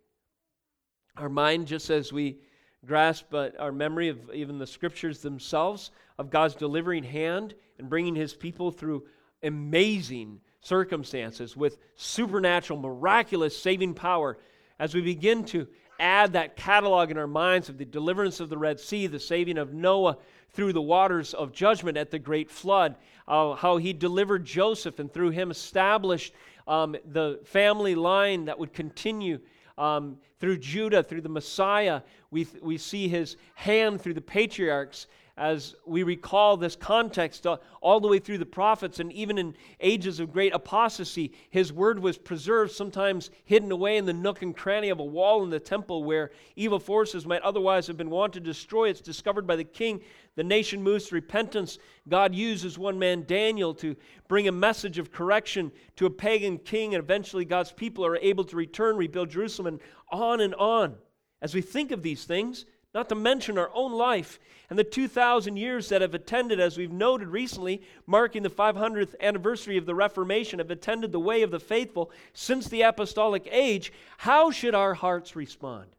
Our 1.16 1.28
mind, 1.28 1.68
just 1.68 1.88
as 1.90 2.12
we 2.12 2.40
grasp 2.84 3.32
uh, 3.32 3.50
our 3.58 3.72
memory 3.72 4.08
of 4.08 4.18
even 4.34 4.58
the 4.58 4.66
scriptures 4.66 5.20
themselves, 5.20 5.92
of 6.18 6.28
God's 6.28 6.56
delivering 6.56 7.04
hand 7.04 7.54
and 7.78 7.88
bringing 7.88 8.14
his 8.14 8.34
people 8.34 8.70
through 8.70 9.04
amazing 9.42 10.40
circumstances 10.60 11.56
with 11.56 11.78
supernatural, 11.94 12.78
miraculous 12.78 13.56
saving 13.56 13.94
power, 13.94 14.38
as 14.78 14.94
we 14.94 15.00
begin 15.00 15.44
to 15.44 15.68
add 15.98 16.32
that 16.32 16.56
catalog 16.56 17.10
in 17.10 17.16
our 17.16 17.26
minds 17.26 17.68
of 17.68 17.78
the 17.78 17.84
deliverance 17.84 18.40
of 18.40 18.48
the 18.48 18.58
Red 18.58 18.80
Sea, 18.80 19.06
the 19.06 19.20
saving 19.20 19.56
of 19.56 19.72
Noah 19.72 20.18
through 20.50 20.72
the 20.72 20.82
waters 20.82 21.32
of 21.32 21.52
judgment 21.52 21.96
at 21.96 22.10
the 22.10 22.18
great 22.18 22.50
flood, 22.50 22.96
uh, 23.28 23.54
how 23.54 23.76
he 23.76 23.92
delivered 23.92 24.44
Joseph 24.44 24.98
and 24.98 25.12
through 25.12 25.30
him 25.30 25.50
established 25.50 26.34
um, 26.66 26.96
the 27.04 27.40
family 27.44 27.94
line 27.94 28.46
that 28.46 28.58
would 28.58 28.72
continue 28.72 29.40
um, 29.78 30.18
through 30.40 30.58
Judah, 30.58 31.02
through 31.02 31.20
the 31.20 31.28
Messiah. 31.28 32.02
We, 32.30 32.46
we 32.62 32.78
see 32.78 33.08
his 33.08 33.36
hand 33.54 34.00
through 34.00 34.14
the 34.14 34.20
patriarchs 34.20 35.06
as 35.36 35.74
we 35.84 36.02
recall 36.02 36.56
this 36.56 36.76
context 36.76 37.46
uh, 37.46 37.58
all 37.82 38.00
the 38.00 38.08
way 38.08 38.18
through 38.18 38.38
the 38.38 38.46
prophets 38.46 39.00
and 39.00 39.12
even 39.12 39.36
in 39.36 39.54
ages 39.80 40.18
of 40.18 40.32
great 40.32 40.54
apostasy, 40.54 41.32
his 41.50 41.72
word 41.72 41.98
was 41.98 42.16
preserved, 42.16 42.72
sometimes 42.72 43.30
hidden 43.44 43.70
away 43.70 43.98
in 43.98 44.06
the 44.06 44.14
nook 44.14 44.40
and 44.40 44.56
cranny 44.56 44.88
of 44.88 44.98
a 44.98 45.04
wall 45.04 45.44
in 45.44 45.50
the 45.50 45.60
temple 45.60 46.04
where 46.04 46.30
evil 46.56 46.78
forces 46.78 47.26
might 47.26 47.42
otherwise 47.42 47.86
have 47.86 47.98
been 47.98 48.08
wanted 48.08 48.44
to 48.44 48.50
destroy. 48.50 48.88
It's 48.88 49.02
discovered 49.02 49.46
by 49.46 49.56
the 49.56 49.64
king. 49.64 50.00
The 50.36 50.44
nation 50.44 50.82
moves 50.82 51.08
to 51.08 51.14
repentance. 51.14 51.78
God 52.08 52.34
uses 52.34 52.78
one 52.78 52.98
man, 52.98 53.24
Daniel, 53.26 53.74
to 53.74 53.94
bring 54.28 54.48
a 54.48 54.52
message 54.52 54.98
of 54.98 55.12
correction 55.12 55.70
to 55.96 56.06
a 56.06 56.10
pagan 56.10 56.58
king, 56.58 56.94
and 56.94 57.02
eventually 57.02 57.44
God's 57.44 57.72
people 57.72 58.06
are 58.06 58.16
able 58.16 58.44
to 58.44 58.56
return, 58.56 58.96
rebuild 58.96 59.30
Jerusalem, 59.30 59.66
and 59.66 59.80
on 60.10 60.40
and 60.40 60.54
on. 60.54 60.96
As 61.42 61.54
we 61.54 61.60
think 61.60 61.90
of 61.90 62.02
these 62.02 62.24
things, 62.24 62.64
not 62.96 63.10
to 63.10 63.14
mention 63.14 63.58
our 63.58 63.70
own 63.74 63.92
life 63.92 64.40
and 64.70 64.78
the 64.78 64.82
2,000 64.82 65.58
years 65.58 65.90
that 65.90 66.00
have 66.00 66.14
attended, 66.14 66.58
as 66.58 66.78
we've 66.78 66.90
noted 66.90 67.28
recently, 67.28 67.82
marking 68.06 68.42
the 68.42 68.48
500th 68.48 69.14
anniversary 69.20 69.76
of 69.76 69.84
the 69.84 69.94
Reformation, 69.94 70.60
have 70.60 70.70
attended 70.70 71.12
the 71.12 71.20
way 71.20 71.42
of 71.42 71.50
the 71.50 71.60
faithful 71.60 72.10
since 72.32 72.68
the 72.68 72.80
apostolic 72.80 73.46
age, 73.52 73.92
how 74.16 74.50
should 74.50 74.74
our 74.74 74.94
hearts 74.94 75.36
respond? 75.36 75.90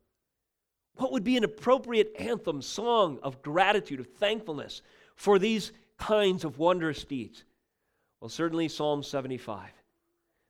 What 0.96 1.12
would 1.12 1.24
be 1.24 1.38
an 1.38 1.44
appropriate 1.44 2.16
anthem, 2.18 2.63
song 2.63 3.20
of 3.22 3.44
gratitude, 3.44 4.00
of 4.00 4.08
thankfulness 4.08 4.82
for 5.16 5.38
these 5.38 5.72
kinds 6.00 6.44
of 6.44 6.58
wondrous 6.58 7.04
deeds? 7.04 7.44
Well, 8.22 8.30
certainly 8.30 8.70
Psalm 8.70 9.04
75. 9.04 9.70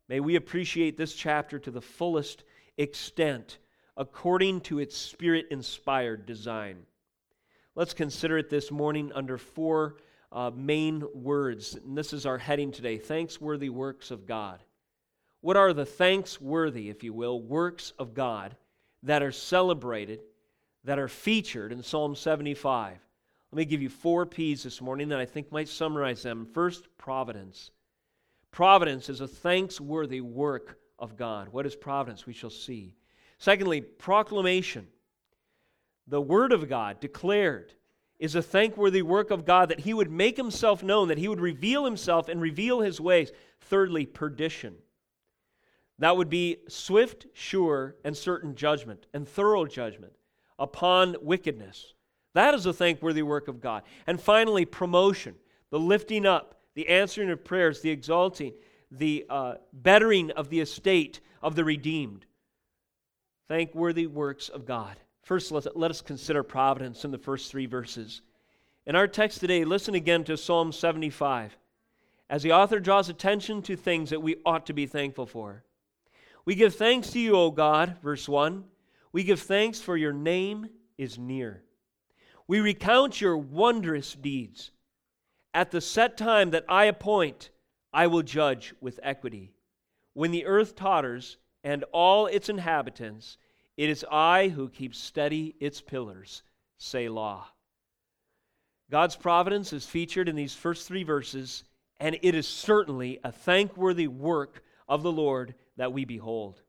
May 0.07 0.21
we 0.21 0.37
appreciate 0.37 0.95
this 0.95 1.13
chapter 1.13 1.59
to 1.59 1.71
the 1.71 1.81
fullest 1.81 2.45
extent 2.77 3.57
according 3.97 4.61
to 4.61 4.79
its 4.79 4.95
spirit 4.95 5.47
inspired 5.49 6.25
design. 6.27 6.77
Let's 7.75 7.95
consider 7.95 8.37
it 8.37 8.49
this 8.49 8.71
morning 8.71 9.11
under 9.13 9.37
four 9.37 9.97
uh, 10.31 10.51
main 10.55 11.03
words. 11.13 11.75
And 11.75 11.97
this 11.97 12.13
is 12.13 12.25
our 12.25 12.37
heading 12.37 12.71
today 12.71 12.97
thanksworthy 12.97 13.69
works 13.69 14.11
of 14.11 14.27
God. 14.27 14.63
What 15.41 15.57
are 15.57 15.73
the 15.73 15.85
thanksworthy, 15.85 16.89
if 16.89 17.03
you 17.03 17.13
will, 17.13 17.41
works 17.41 17.93
of 17.97 18.13
God 18.13 18.55
that 19.03 19.23
are 19.23 19.31
celebrated, 19.31 20.21
that 20.83 20.99
are 20.99 21.07
featured 21.07 21.71
in 21.71 21.81
Psalm 21.81 22.15
75? 22.15 22.97
Let 23.51 23.57
me 23.57 23.65
give 23.65 23.81
you 23.81 23.89
four 23.89 24.25
P's 24.25 24.63
this 24.63 24.81
morning 24.81 25.09
that 25.09 25.19
I 25.19 25.25
think 25.25 25.51
might 25.51 25.69
summarize 25.69 26.21
them. 26.21 26.45
First, 26.45 26.87
providence. 26.97 27.71
Providence 28.51 29.09
is 29.09 29.21
a 29.21 29.27
thanksworthy 29.27 30.21
work 30.21 30.79
of 30.99 31.15
God. 31.15 31.49
What 31.49 31.65
is 31.65 31.75
providence? 31.75 32.25
We 32.25 32.33
shall 32.33 32.49
see. 32.49 32.96
Secondly, 33.37 33.81
proclamation. 33.81 34.87
The 36.07 36.21
Word 36.21 36.51
of 36.51 36.69
God 36.69 36.99
declared 36.99 37.73
is 38.19 38.33
a 38.33 38.41
thankworthy 38.41 39.01
work 39.01 39.29
of 39.29 39.45
God 39.45 39.69
that 39.69 39.81
He 39.81 39.93
would 39.93 40.09
make 40.09 40.37
Himself 40.37 40.81
known, 40.81 41.09
that 41.09 41.17
He 41.17 41.27
would 41.27 41.41
reveal 41.41 41.85
Himself 41.85 42.29
and 42.29 42.41
reveal 42.41 42.81
His 42.81 42.99
ways. 42.99 43.31
Thirdly, 43.61 44.05
perdition. 44.05 44.75
That 45.99 46.17
would 46.17 46.29
be 46.29 46.57
swift, 46.67 47.27
sure, 47.33 47.95
and 48.03 48.15
certain 48.15 48.55
judgment 48.55 49.05
and 49.13 49.27
thorough 49.27 49.65
judgment 49.65 50.13
upon 50.57 51.15
wickedness. 51.21 51.93
That 52.33 52.53
is 52.53 52.65
a 52.65 52.73
thankworthy 52.73 53.23
work 53.23 53.47
of 53.47 53.61
God. 53.61 53.83
And 54.05 54.21
finally, 54.21 54.65
promotion, 54.65 55.35
the 55.69 55.79
lifting 55.79 56.25
up, 56.25 56.55
the 56.75 56.87
answering 56.87 57.29
of 57.31 57.43
prayers, 57.43 57.81
the 57.81 57.89
exalting, 57.89 58.53
the 58.91 59.25
uh, 59.29 59.55
bettering 59.73 60.31
of 60.31 60.49
the 60.49 60.59
estate 60.59 61.19
of 61.41 61.55
the 61.55 61.65
redeemed 61.65 62.25
thankworthy 63.47 64.07
works 64.07 64.49
of 64.49 64.65
God. 64.65 64.97
First, 65.23 65.51
let, 65.51 65.91
us 65.91 66.01
consider 66.01 66.43
providence 66.43 67.03
in 67.03 67.11
the 67.11 67.17
first 67.17 67.51
three 67.51 67.65
verses. 67.65 68.21
In 68.85 68.95
our 68.95 69.07
text 69.07 69.39
today, 69.39 69.65
listen 69.65 69.95
again 69.95 70.23
to 70.25 70.37
Psalm 70.37 70.71
75 70.71 71.57
as 72.29 72.43
the 72.43 72.53
author 72.53 72.79
draws 72.79 73.09
attention 73.09 73.61
to 73.63 73.75
things 73.75 74.09
that 74.09 74.21
we 74.21 74.37
ought 74.45 74.65
to 74.65 74.73
be 74.73 74.85
thankful 74.85 75.25
for. 75.25 75.63
We 76.45 76.55
give 76.55 76.75
thanks 76.75 77.11
to 77.11 77.19
you, 77.19 77.35
O 77.35 77.51
God, 77.51 77.97
verse 78.01 78.27
1. 78.27 78.63
We 79.11 79.23
give 79.23 79.41
thanks 79.41 79.79
for 79.79 79.97
your 79.97 80.13
name 80.13 80.69
is 80.97 81.17
near. 81.17 81.63
We 82.47 82.59
recount 82.59 83.19
your 83.19 83.37
wondrous 83.37 84.13
deeds. 84.13 84.71
At 85.53 85.71
the 85.71 85.81
set 85.81 86.17
time 86.17 86.51
that 86.51 86.65
I 86.69 86.85
appoint, 86.85 87.49
I 87.93 88.07
will 88.07 88.23
judge 88.23 88.73
with 88.79 88.99
equity. 89.03 89.51
When 90.13 90.31
the 90.31 90.45
earth 90.45 90.75
totters, 90.75 91.37
and 91.63 91.83
all 91.91 92.27
its 92.27 92.49
inhabitants. 92.49 93.37
It 93.75 93.89
is 93.89 94.05
I 94.11 94.49
who 94.49 94.69
keep 94.69 94.95
steady 94.95 95.55
its 95.59 95.81
pillars. 95.81 96.43
Selah. 96.77 97.47
God's 98.89 99.15
providence 99.15 99.73
is 99.73 99.85
featured 99.85 100.29
in 100.29 100.35
these 100.35 100.55
first 100.55 100.87
three 100.87 101.03
verses, 101.03 101.63
and 101.99 102.17
it 102.21 102.35
is 102.35 102.47
certainly 102.47 103.19
a 103.23 103.31
thankworthy 103.31 104.07
work 104.07 104.63
of 104.87 105.03
the 105.03 105.11
Lord 105.11 105.55
that 105.75 105.91
we 105.91 106.05
behold. 106.05 106.61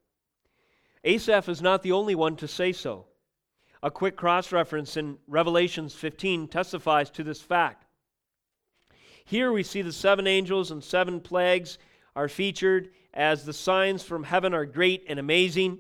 Asaph 1.05 1.49
is 1.49 1.63
not 1.63 1.83
the 1.83 1.93
only 1.93 2.15
one 2.15 2.37
to 2.37 2.49
say 2.49 2.73
so. 2.73 3.07
A 3.83 3.91
quick 3.91 4.17
cross 4.17 4.51
reference 4.51 4.97
in 4.97 5.19
Revelations 5.29 5.95
15 5.95 6.49
testifies 6.49 7.11
to 7.11 7.23
this 7.23 7.41
fact. 7.41 7.85
Here 9.25 9.53
we 9.53 9.63
see 9.63 9.83
the 9.83 9.93
seven 9.93 10.27
angels 10.27 10.71
and 10.71 10.83
seven 10.83 11.21
plagues 11.21 11.79
are 12.17 12.29
featured 12.29 12.91
as 13.15 13.45
the 13.45 13.53
signs 13.53 14.03
from 14.03 14.25
heaven 14.25 14.55
are 14.55 14.67
great 14.67 15.05
and 15.09 15.19
amazing, 15.19 15.79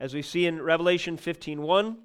as 0.00 0.14
we 0.14 0.22
see 0.22 0.46
in 0.46 0.60
Revelation 0.60 1.16
15:1. 1.16 1.98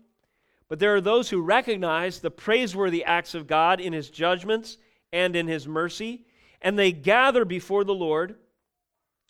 But 0.68 0.80
there 0.80 0.96
are 0.96 1.02
those 1.02 1.32
who 1.32 1.42
recognize 1.42 2.20
the 2.20 2.32
praiseworthy 2.32 3.04
acts 3.04 3.34
of 3.34 3.48
God 3.48 3.82
in 3.82 3.92
his 3.92 4.10
judgments 4.10 4.78
and 5.12 5.36
in 5.36 5.48
his 5.48 5.68
mercy, 5.68 6.26
and 6.62 6.78
they 6.78 6.92
gather 6.92 7.44
before 7.44 7.84
the 7.84 7.94
Lord. 7.94 8.36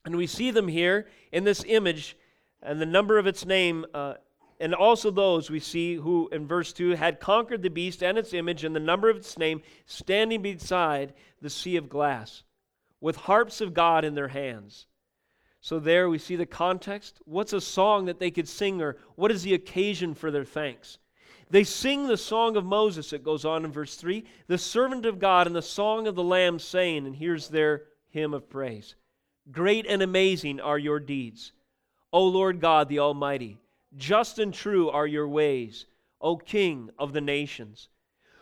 And 0.06 0.18
we 0.18 0.28
see 0.28 0.52
them 0.52 0.68
here 0.68 1.08
in 1.32 1.46
this 1.46 1.64
image, 1.66 2.18
and 2.62 2.82
the 2.82 2.86
number 2.86 3.18
of 3.18 3.28
its 3.28 3.46
name, 3.46 3.86
uh, 3.94 4.16
and 4.60 4.76
also 4.76 5.10
those 5.10 5.50
we 5.50 5.62
see 5.62 5.96
who, 5.96 6.28
in 6.30 6.46
verse 6.46 6.74
2, 6.74 6.92
had 6.92 7.22
conquered 7.22 7.64
the 7.64 7.70
beast 7.70 8.04
and 8.04 8.18
its 8.18 8.34
image, 8.34 8.66
and 8.66 8.76
the 8.76 8.80
number 8.82 9.10
of 9.10 9.18
its 9.18 9.38
name, 9.38 9.62
standing 9.86 10.42
beside 10.42 11.14
the 11.42 11.50
sea 11.50 11.78
of 11.78 11.88
glass, 11.88 12.44
with 13.00 13.16
harps 13.16 13.62
of 13.62 13.74
God 13.74 14.04
in 14.04 14.16
their 14.16 14.28
hands. 14.28 14.88
So 15.62 15.80
there 15.80 16.10
we 16.10 16.18
see 16.18 16.36
the 16.36 16.46
context. 16.46 17.20
What's 17.26 17.54
a 17.54 17.62
song 17.62 18.06
that 18.06 18.20
they 18.20 18.32
could 18.32 18.48
sing, 18.48 18.82
or 18.82 18.98
what 19.16 19.32
is 19.32 19.44
the 19.44 19.54
occasion 19.54 20.14
for 20.14 20.32
their 20.32 20.46
thanks? 20.46 20.98
They 21.50 21.64
sing 21.64 22.08
the 22.08 22.18
song 22.18 22.56
of 22.56 22.66
Moses, 22.66 23.12
it 23.12 23.24
goes 23.24 23.44
on 23.44 23.66
in 23.66 23.72
verse 23.72 23.96
3, 23.96 24.24
the 24.48 24.58
servant 24.58 25.06
of 25.06 25.20
God, 25.20 25.48
and 25.48 25.56
the 25.56 25.62
song 25.62 26.08
of 26.08 26.16
the 26.16 26.24
Lamb, 26.24 26.60
saying, 26.60 27.08
and 27.08 27.16
here's 27.16 27.48
their 27.48 27.84
hymn 28.10 28.34
of 28.34 28.50
praise 28.50 28.96
Great 29.52 29.86
and 29.88 30.02
amazing 30.02 30.60
are 30.60 30.78
your 30.78 31.00
deeds, 31.00 31.52
O 32.14 32.26
Lord 32.26 32.60
God 32.60 32.88
the 32.88 33.00
Almighty. 33.00 33.58
Just 33.98 34.38
and 34.38 34.54
true 34.54 34.90
are 34.90 35.08
your 35.08 35.28
ways, 35.28 35.88
O 36.22 36.38
King 36.38 36.92
of 37.00 37.14
the 37.14 37.22
nations. 37.22 37.90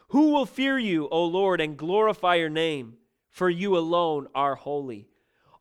Who 0.10 0.32
will 0.32 0.46
fear 0.46 0.78
you, 0.78 1.08
O 1.10 1.24
Lord, 1.26 1.62
and 1.62 1.78
glorify 1.78 2.36
your 2.36 2.50
name? 2.50 2.98
For 3.30 3.50
you 3.50 3.78
alone 3.78 4.28
are 4.36 4.56
holy. 4.56 5.08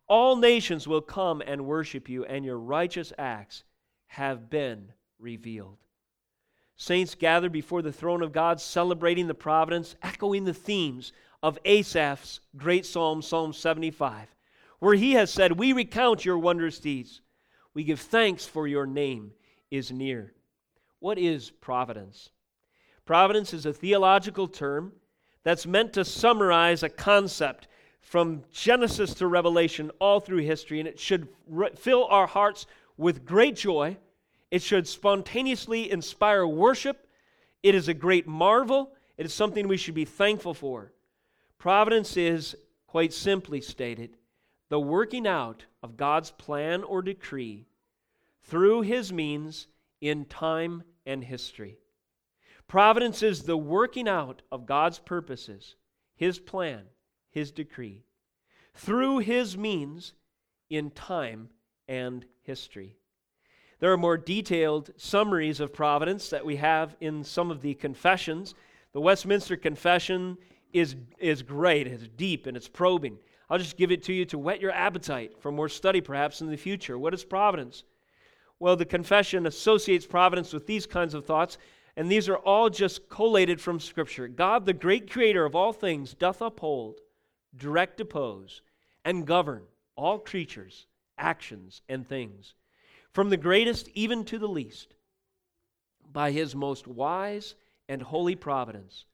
All 0.09 0.37
nations 0.37 0.87
will 0.87 1.01
come 1.01 1.43
and 1.45 1.67
worship 1.67 2.09
you, 2.09 2.25
and 2.25 2.45
your 2.45 2.59
righteous 2.59 3.13
acts 3.19 3.65
have 4.07 4.49
been 4.49 4.93
revealed. 5.19 5.79
Saints 6.77 7.15
gather 7.15 7.49
before 7.49 7.83
the 7.83 7.93
throne 7.93 8.23
of 8.23 8.33
God, 8.33 8.61
celebrating 8.61 9.27
the 9.27 9.35
providence, 9.35 9.97
echoing 10.03 10.45
the 10.45 10.55
themes 10.55 11.13
of 11.43 11.59
Asaph's 11.65 12.41
great 12.57 12.85
psalm, 12.87 13.23
Psalm 13.23 13.53
75, 13.53 14.29
where 14.79 14.95
he 14.95 15.13
has 15.13 15.31
said, 15.31 15.53
We 15.53 15.73
recount 15.73 16.25
your 16.25 16.39
wondrous 16.39 16.79
deeds. 16.79 17.23
We 17.75 17.83
give 17.85 18.01
thanks 18.01 18.47
for 18.47 18.69
your 18.69 18.87
name 18.87 19.33
is 19.71 19.91
near. 19.91 20.35
What 21.01 21.19
is 21.19 21.51
providence? 21.51 22.31
Providence 23.05 23.53
is 23.55 23.67
a 23.67 23.73
theological 23.73 24.49
term 24.49 24.93
that's 25.45 25.67
meant 25.67 25.93
to 25.95 26.05
summarize 26.05 26.83
a 26.83 26.89
concept 26.89 27.69
from 28.07 28.45
Genesis 28.53 29.15
to 29.15 29.27
Revelation 29.27 29.91
all 29.99 30.21
through 30.21 30.43
history, 30.43 30.79
and 30.79 30.89
it 30.89 31.01
should 31.01 31.27
re- 31.49 31.71
fill 31.75 32.07
our 32.07 32.29
hearts 32.29 32.65
with 32.97 33.27
great 33.27 33.57
joy. 33.57 33.97
It 34.53 34.63
should 34.63 34.87
spontaneously 34.87 35.91
inspire 35.91 36.47
worship. 36.47 37.09
It 37.65 37.75
is 37.75 37.89
a 37.89 37.95
great 37.95 38.29
marvel. 38.29 38.93
It 39.19 39.27
is 39.27 39.35
something 39.35 39.67
we 39.67 39.77
should 39.77 39.97
be 39.97 40.05
thankful 40.05 40.55
for. 40.55 40.93
Providence 41.59 42.17
is, 42.17 42.55
quite 42.87 43.13
simply 43.13 43.61
stated, 43.61 44.17
the 44.69 44.79
working 44.79 45.27
out 45.27 45.65
of 45.83 45.97
God's 45.97 46.31
plan 46.31 46.85
or 46.85 47.03
decree 47.03 47.67
through 48.45 48.83
his 48.83 49.13
means 49.13 49.67
in 50.01 50.27
time 50.27 50.85
and 51.05 51.25
history. 51.25 51.79
Providence 52.69 53.25
is 53.25 53.43
the 53.43 53.57
working 53.57 54.07
out 54.07 54.43
of 54.53 54.65
God's 54.65 55.01
purposes, 55.01 55.75
his 56.15 56.39
plan, 56.39 56.85
his 57.37 57.51
decree, 57.51 58.03
through 58.73 59.19
his 59.19 59.59
means 59.59 60.15
in 60.71 60.91
time 60.91 61.51
and 61.87 62.25
history. 62.41 62.97
There 63.79 63.93
are 63.93 63.99
more 63.99 64.17
detailed 64.17 64.89
summaries 64.97 65.61
of 65.61 65.75
providence 65.75 66.31
that 66.31 66.47
we 66.47 66.57
have 66.57 66.97
in 67.03 67.23
some 67.23 67.51
of 67.51 67.61
the 67.61 67.75
confessions. 67.75 68.55
The 68.95 69.03
Westminster 69.03 69.55
Confession 69.55 70.39
is, 70.73 70.97
is 71.19 71.43
great, 71.43 71.87
it's 71.87 72.09
deep, 72.17 72.47
and 72.47 72.57
it's 72.57 72.69
probing. 72.69 73.19
I'll 73.51 73.59
just 73.59 73.77
give 73.77 73.93
it 73.93 74.03
to 74.05 74.15
you 74.15 74.25
to 74.25 74.39
whet 74.39 74.63
your 74.63 74.73
appetite 74.73 75.39
for 75.39 75.53
more 75.53 75.69
study 75.69 76.01
perhaps 76.01 76.41
in 76.41 76.49
the 76.49 76.57
future. 76.57 76.99
What 76.99 77.13
is 77.13 77.23
providence? 77.23 77.85
Well, 78.61 78.77
the 78.77 78.87
confession 78.87 79.45
associates 79.45 80.07
providence 80.07 80.55
with 80.55 80.67
these 80.67 80.87
kinds 80.87 81.13
of 81.13 81.27
thoughts, 81.27 81.59
and 81.99 82.11
these 82.11 82.31
are 82.31 82.39
all 82.39 82.71
just 82.71 83.11
collated 83.11 83.61
from 83.61 83.79
Scripture. 83.79 84.27
God, 84.27 84.65
the 84.65 84.73
great 84.73 85.11
creator 85.11 85.45
of 85.45 85.55
all 85.55 85.75
things, 85.75 86.15
doth 86.15 86.41
uphold, 86.41 87.01
direct 87.55 88.01
oppose, 88.01 88.63
and 89.05 89.27
govern 89.27 89.63
all 89.97 90.19
creatures, 90.19 90.87
actions, 91.19 91.83
and 91.89 92.07
things, 92.07 92.55
from 93.13 93.31
the 93.31 93.37
greatest 93.37 93.89
even 93.95 94.25
to 94.25 94.39
the 94.39 94.49
least, 94.49 94.95
by 96.13 96.31
his 96.31 96.55
most 96.55 96.87
wise 96.87 97.55
and 97.89 98.03
holy 98.03 98.35
providence, 98.35 99.07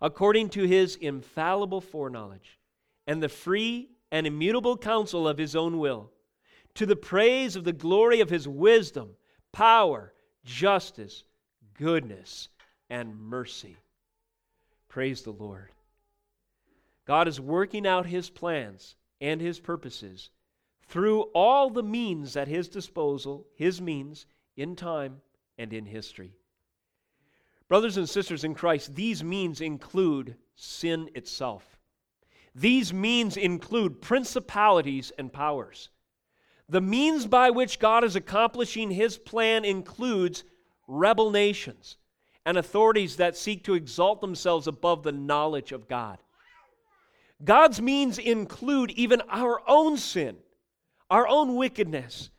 according 0.00 0.48
to 0.48 0.64
his 0.64 0.96
infallible 0.96 1.80
foreknowledge 1.80 2.58
and 3.06 3.22
the 3.22 3.28
free 3.28 3.88
and 4.10 4.26
immutable 4.26 4.76
counsel 4.76 5.28
of 5.28 5.38
his 5.38 5.54
own 5.54 5.78
will, 5.78 6.10
to 6.74 6.86
the 6.86 6.96
praise 6.96 7.56
of 7.56 7.64
the 7.64 7.72
glory 7.72 8.20
of 8.20 8.30
his 8.30 8.46
wisdom, 8.46 9.10
power, 9.52 10.12
justice, 10.44 11.24
goodness, 11.74 12.48
and 12.90 13.18
mercy. 13.18 13.76
Praise 14.88 15.22
the 15.22 15.32
Lord. 15.32 15.70
God 17.06 17.28
is 17.28 17.40
working 17.40 17.86
out 17.86 18.06
his 18.06 18.28
plans 18.28 18.96
and 19.20 19.40
his 19.40 19.60
purposes 19.60 20.30
through 20.88 21.22
all 21.34 21.70
the 21.70 21.82
means 21.82 22.36
at 22.36 22.48
his 22.48 22.68
disposal, 22.68 23.46
his 23.54 23.80
means 23.80 24.26
in 24.56 24.76
time 24.76 25.20
and 25.58 25.72
in 25.72 25.86
history. 25.86 26.32
Brothers 27.68 27.96
and 27.96 28.08
sisters 28.08 28.44
in 28.44 28.54
Christ, 28.54 28.94
these 28.94 29.24
means 29.24 29.60
include 29.60 30.36
sin 30.54 31.10
itself. 31.14 31.78
These 32.54 32.92
means 32.92 33.36
include 33.36 34.00
principalities 34.00 35.12
and 35.18 35.32
powers. 35.32 35.90
The 36.68 36.80
means 36.80 37.26
by 37.26 37.50
which 37.50 37.78
God 37.78 38.02
is 38.02 38.16
accomplishing 38.16 38.90
his 38.90 39.18
plan 39.18 39.64
includes 39.64 40.44
rebel 40.88 41.30
nations 41.30 41.96
and 42.44 42.56
authorities 42.56 43.16
that 43.16 43.36
seek 43.36 43.64
to 43.64 43.74
exalt 43.74 44.20
themselves 44.20 44.66
above 44.66 45.02
the 45.02 45.12
knowledge 45.12 45.72
of 45.72 45.88
God. 45.88 46.18
God's 47.44 47.80
means 47.80 48.18
include 48.18 48.90
even 48.92 49.22
our 49.28 49.60
own 49.68 49.96
sin, 49.96 50.36
our 51.10 51.28
own 51.28 51.56
wickedness. 51.56 52.30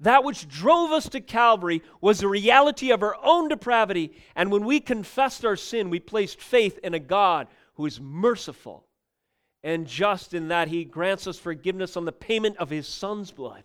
That 0.00 0.24
which 0.24 0.48
drove 0.48 0.92
us 0.92 1.08
to 1.10 1.20
Calvary 1.20 1.82
was 2.00 2.20
the 2.20 2.28
reality 2.28 2.90
of 2.90 3.02
our 3.02 3.16
own 3.22 3.48
depravity. 3.48 4.12
And 4.36 4.50
when 4.50 4.64
we 4.64 4.80
confessed 4.80 5.44
our 5.44 5.56
sin, 5.56 5.90
we 5.90 6.00
placed 6.00 6.40
faith 6.40 6.78
in 6.82 6.94
a 6.94 6.98
God 6.98 7.48
who 7.74 7.86
is 7.86 8.00
merciful 8.00 8.84
and 9.62 9.86
just 9.86 10.34
in 10.34 10.48
that 10.48 10.68
he 10.68 10.84
grants 10.84 11.26
us 11.26 11.38
forgiveness 11.38 11.96
on 11.96 12.04
the 12.04 12.12
payment 12.12 12.56
of 12.58 12.70
his 12.70 12.86
son's 12.86 13.30
blood. 13.30 13.64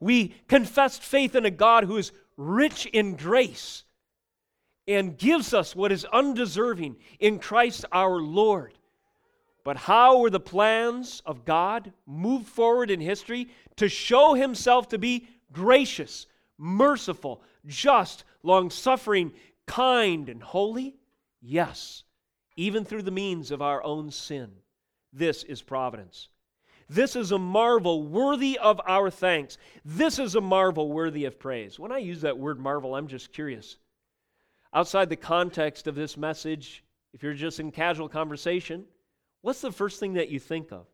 We 0.00 0.28
confessed 0.46 1.02
faith 1.02 1.34
in 1.34 1.44
a 1.44 1.50
God 1.50 1.84
who 1.84 1.96
is 1.96 2.12
rich 2.36 2.86
in 2.86 3.16
grace 3.16 3.82
and 4.86 5.18
gives 5.18 5.52
us 5.52 5.74
what 5.74 5.90
is 5.90 6.06
undeserving 6.06 6.96
in 7.18 7.40
Christ 7.40 7.84
our 7.90 8.20
Lord. 8.20 8.77
But 9.68 9.76
how 9.76 10.20
were 10.20 10.30
the 10.30 10.40
plans 10.40 11.20
of 11.26 11.44
God 11.44 11.92
moved 12.06 12.48
forward 12.48 12.90
in 12.90 13.02
history 13.02 13.50
to 13.76 13.86
show 13.86 14.32
himself 14.32 14.88
to 14.88 14.98
be 14.98 15.28
gracious, 15.52 16.26
merciful, 16.56 17.42
just, 17.66 18.24
long 18.42 18.70
suffering, 18.70 19.34
kind, 19.66 20.30
and 20.30 20.42
holy? 20.42 20.96
Yes, 21.42 22.04
even 22.56 22.86
through 22.86 23.02
the 23.02 23.10
means 23.10 23.50
of 23.50 23.60
our 23.60 23.84
own 23.84 24.10
sin. 24.10 24.52
This 25.12 25.44
is 25.44 25.60
providence. 25.60 26.30
This 26.88 27.14
is 27.14 27.30
a 27.30 27.38
marvel 27.38 28.04
worthy 28.04 28.58
of 28.58 28.80
our 28.86 29.10
thanks. 29.10 29.58
This 29.84 30.18
is 30.18 30.34
a 30.34 30.40
marvel 30.40 30.90
worthy 30.90 31.26
of 31.26 31.38
praise. 31.38 31.78
When 31.78 31.92
I 31.92 31.98
use 31.98 32.22
that 32.22 32.38
word 32.38 32.58
marvel, 32.58 32.94
I'm 32.94 33.06
just 33.06 33.34
curious. 33.34 33.76
Outside 34.72 35.10
the 35.10 35.16
context 35.16 35.86
of 35.86 35.94
this 35.94 36.16
message, 36.16 36.82
if 37.12 37.22
you're 37.22 37.34
just 37.34 37.60
in 37.60 37.70
casual 37.70 38.08
conversation, 38.08 38.86
what's 39.42 39.60
the 39.60 39.72
first 39.72 40.00
thing 40.00 40.14
that 40.14 40.28
you 40.28 40.38
think 40.38 40.72
of? 40.72 40.86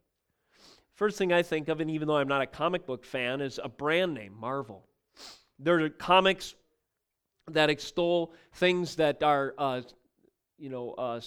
First 0.95 1.19
thing 1.19 1.33
I 1.33 1.43
think 1.43 1.69
of, 1.69 1.81
and 1.81 1.91
even 1.91 2.07
though 2.07 2.17
I'm 2.17 2.29
not 2.29 2.43
a 2.43 2.47
comic 2.47 2.87
book 2.87 3.05
fan, 3.05 3.41
is 3.41 3.59
a 3.63 3.69
brand 3.69 4.15
name, 4.15 4.35
Marvel. 4.39 4.85
There 5.59 5.85
are 5.85 5.89
comics 5.89 6.55
that 7.51 7.69
extol 7.69 8.33
things 8.55 8.97
that 8.97 9.23
are, 9.23 9.55
uh, 9.59 9.83
you 10.57 10.71
know, 10.71 10.93
uh, 10.93 11.21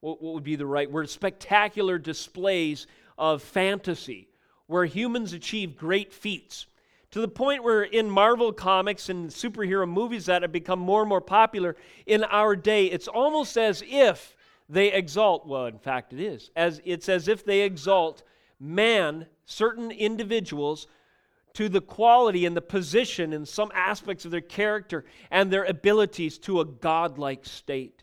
what 0.00 0.22
would 0.22 0.44
be 0.44 0.56
the 0.56 0.66
right 0.66 0.90
word? 0.90 1.08
Spectacular 1.08 1.98
displays 1.98 2.86
of 3.18 3.42
fantasy 3.42 4.28
where 4.66 4.84
humans 4.84 5.32
achieve 5.32 5.76
great 5.76 6.12
feats. 6.12 6.66
To 7.12 7.20
the 7.20 7.28
point 7.28 7.62
where 7.62 7.82
in 7.82 8.08
Marvel 8.08 8.52
comics 8.52 9.10
and 9.10 9.28
superhero 9.28 9.86
movies 9.86 10.26
that 10.26 10.40
have 10.40 10.50
become 10.50 10.78
more 10.78 11.02
and 11.02 11.08
more 11.08 11.20
popular 11.20 11.76
in 12.06 12.24
our 12.24 12.56
day, 12.56 12.86
it's 12.86 13.06
almost 13.06 13.58
as 13.58 13.84
if 13.86 14.34
they 14.72 14.90
exalt, 14.92 15.46
well, 15.46 15.66
in 15.66 15.78
fact, 15.78 16.14
it 16.14 16.20
is, 16.20 16.50
as 16.56 16.80
it's 16.84 17.08
as 17.08 17.28
if 17.28 17.44
they 17.44 17.60
exalt 17.60 18.22
man, 18.58 19.26
certain 19.44 19.90
individuals, 19.90 20.86
to 21.52 21.68
the 21.68 21.82
quality 21.82 22.46
and 22.46 22.56
the 22.56 22.62
position 22.62 23.34
in 23.34 23.44
some 23.44 23.70
aspects 23.74 24.24
of 24.24 24.30
their 24.30 24.40
character 24.40 25.04
and 25.30 25.50
their 25.50 25.64
abilities 25.64 26.38
to 26.38 26.60
a 26.60 26.64
godlike 26.64 27.44
state. 27.44 28.02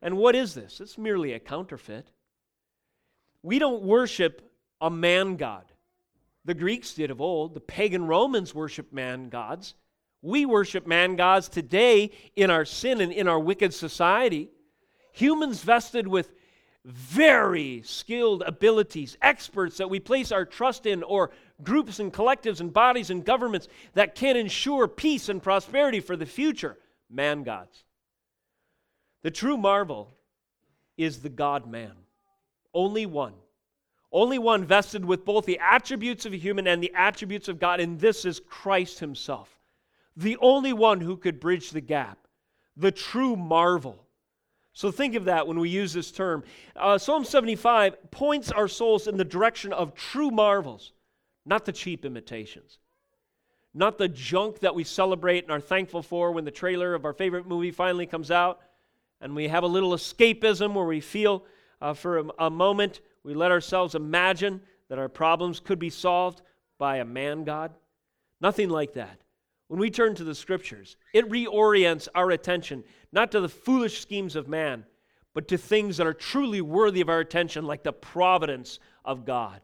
And 0.00 0.16
what 0.16 0.36
is 0.36 0.54
this? 0.54 0.80
It's 0.80 0.96
merely 0.96 1.32
a 1.32 1.40
counterfeit. 1.40 2.12
We 3.42 3.58
don't 3.58 3.82
worship 3.82 4.48
a 4.80 4.90
man 4.90 5.34
god. 5.34 5.64
The 6.44 6.54
Greeks 6.54 6.94
did 6.94 7.10
of 7.10 7.20
old, 7.20 7.54
the 7.54 7.60
pagan 7.60 8.06
Romans 8.06 8.54
worshiped 8.54 8.92
man 8.92 9.30
gods. 9.30 9.74
We 10.22 10.46
worship 10.46 10.86
man 10.86 11.16
gods 11.16 11.48
today 11.48 12.12
in 12.36 12.50
our 12.50 12.64
sin 12.64 13.00
and 13.00 13.12
in 13.12 13.26
our 13.26 13.40
wicked 13.40 13.74
society. 13.74 14.50
Humans 15.16 15.62
vested 15.62 16.06
with 16.06 16.30
very 16.84 17.80
skilled 17.86 18.42
abilities, 18.42 19.16
experts 19.22 19.78
that 19.78 19.88
we 19.88 19.98
place 19.98 20.30
our 20.30 20.44
trust 20.44 20.84
in, 20.84 21.02
or 21.02 21.30
groups 21.62 22.00
and 22.00 22.12
collectives 22.12 22.60
and 22.60 22.70
bodies 22.70 23.08
and 23.08 23.24
governments 23.24 23.66
that 23.94 24.14
can 24.14 24.36
ensure 24.36 24.86
peace 24.86 25.30
and 25.30 25.42
prosperity 25.42 26.00
for 26.00 26.16
the 26.16 26.26
future. 26.26 26.76
Man 27.08 27.44
gods. 27.44 27.84
The 29.22 29.30
true 29.30 29.56
marvel 29.56 30.12
is 30.98 31.22
the 31.22 31.30
God 31.30 31.66
man. 31.66 31.92
Only 32.74 33.06
one. 33.06 33.32
Only 34.12 34.38
one 34.38 34.66
vested 34.66 35.02
with 35.02 35.24
both 35.24 35.46
the 35.46 35.60
attributes 35.60 36.26
of 36.26 36.34
a 36.34 36.36
human 36.36 36.66
and 36.66 36.82
the 36.82 36.92
attributes 36.94 37.48
of 37.48 37.58
God, 37.58 37.80
and 37.80 37.98
this 37.98 38.26
is 38.26 38.40
Christ 38.50 38.98
Himself. 38.98 39.58
The 40.14 40.36
only 40.42 40.74
one 40.74 41.00
who 41.00 41.16
could 41.16 41.40
bridge 41.40 41.70
the 41.70 41.80
gap. 41.80 42.18
The 42.76 42.92
true 42.92 43.34
marvel. 43.34 44.05
So 44.76 44.90
think 44.90 45.14
of 45.14 45.24
that 45.24 45.48
when 45.48 45.58
we 45.58 45.70
use 45.70 45.94
this 45.94 46.12
term. 46.12 46.44
Uh, 46.76 46.98
Psalm 46.98 47.24
75 47.24 48.10
points 48.10 48.52
our 48.52 48.68
souls 48.68 49.08
in 49.08 49.16
the 49.16 49.24
direction 49.24 49.72
of 49.72 49.94
true 49.94 50.30
marvels, 50.30 50.92
not 51.46 51.64
the 51.64 51.72
cheap 51.72 52.04
imitations, 52.04 52.76
not 53.72 53.96
the 53.96 54.06
junk 54.06 54.58
that 54.58 54.74
we 54.74 54.84
celebrate 54.84 55.44
and 55.44 55.50
are 55.50 55.62
thankful 55.62 56.02
for 56.02 56.30
when 56.30 56.44
the 56.44 56.50
trailer 56.50 56.92
of 56.92 57.06
our 57.06 57.14
favorite 57.14 57.46
movie 57.46 57.70
finally 57.70 58.04
comes 58.04 58.30
out 58.30 58.60
and 59.22 59.34
we 59.34 59.48
have 59.48 59.62
a 59.62 59.66
little 59.66 59.92
escapism 59.92 60.74
where 60.74 60.84
we 60.84 61.00
feel 61.00 61.46
uh, 61.80 61.94
for 61.94 62.18
a, 62.18 62.24
a 62.40 62.50
moment, 62.50 63.00
we 63.22 63.32
let 63.32 63.50
ourselves 63.50 63.94
imagine 63.94 64.60
that 64.90 64.98
our 64.98 65.08
problems 65.08 65.58
could 65.58 65.78
be 65.78 65.88
solved 65.88 66.42
by 66.76 66.98
a 66.98 67.04
man 67.06 67.44
God. 67.44 67.72
Nothing 68.42 68.68
like 68.68 68.92
that. 68.92 69.22
When 69.68 69.80
we 69.80 69.90
turn 69.90 70.14
to 70.14 70.24
the 70.24 70.34
scriptures, 70.34 70.96
it 71.12 71.28
reorients 71.28 72.08
our 72.14 72.30
attention 72.30 72.84
not 73.12 73.32
to 73.32 73.40
the 73.40 73.48
foolish 73.48 74.00
schemes 74.00 74.36
of 74.36 74.48
man, 74.48 74.84
but 75.34 75.48
to 75.48 75.58
things 75.58 75.96
that 75.96 76.06
are 76.06 76.14
truly 76.14 76.60
worthy 76.60 77.00
of 77.00 77.08
our 77.08 77.20
attention, 77.20 77.64
like 77.64 77.82
the 77.82 77.92
providence 77.92 78.78
of 79.04 79.24
God. 79.24 79.60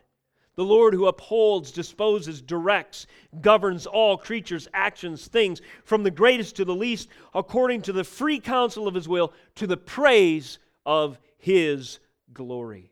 The 0.54 0.64
Lord 0.64 0.92
who 0.92 1.06
upholds, 1.06 1.72
disposes, 1.72 2.42
directs, 2.42 3.06
governs 3.40 3.86
all 3.86 4.18
creatures, 4.18 4.68
actions, 4.74 5.26
things, 5.26 5.62
from 5.84 6.02
the 6.02 6.10
greatest 6.10 6.56
to 6.56 6.64
the 6.64 6.74
least, 6.74 7.08
according 7.32 7.82
to 7.82 7.92
the 7.92 8.04
free 8.04 8.38
counsel 8.38 8.86
of 8.86 8.94
his 8.94 9.08
will, 9.08 9.32
to 9.54 9.66
the 9.66 9.78
praise 9.78 10.58
of 10.84 11.18
his 11.38 12.00
glory. 12.34 12.90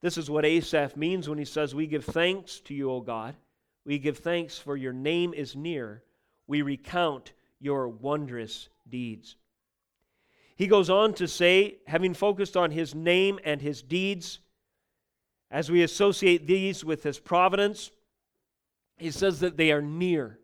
This 0.00 0.16
is 0.16 0.30
what 0.30 0.44
Asaph 0.44 0.96
means 0.96 1.28
when 1.28 1.38
he 1.38 1.44
says, 1.44 1.74
We 1.74 1.88
give 1.88 2.04
thanks 2.04 2.60
to 2.60 2.74
you, 2.74 2.90
O 2.90 3.00
God. 3.00 3.34
We 3.86 4.00
give 4.00 4.18
thanks 4.18 4.58
for 4.58 4.76
your 4.76 4.92
name 4.92 5.32
is 5.32 5.54
near. 5.54 6.02
We 6.48 6.62
recount 6.62 7.32
your 7.60 7.88
wondrous 7.88 8.68
deeds. 8.88 9.36
He 10.56 10.66
goes 10.66 10.90
on 10.90 11.14
to 11.14 11.28
say, 11.28 11.76
having 11.86 12.12
focused 12.12 12.56
on 12.56 12.72
his 12.72 12.94
name 12.94 13.38
and 13.44 13.62
his 13.62 13.82
deeds, 13.82 14.40
as 15.52 15.70
we 15.70 15.84
associate 15.84 16.48
these 16.48 16.84
with 16.84 17.04
his 17.04 17.20
providence, 17.20 17.92
he 18.96 19.12
says 19.12 19.38
that 19.40 19.56
they 19.56 19.70
are 19.70 19.82
near. 19.82 20.40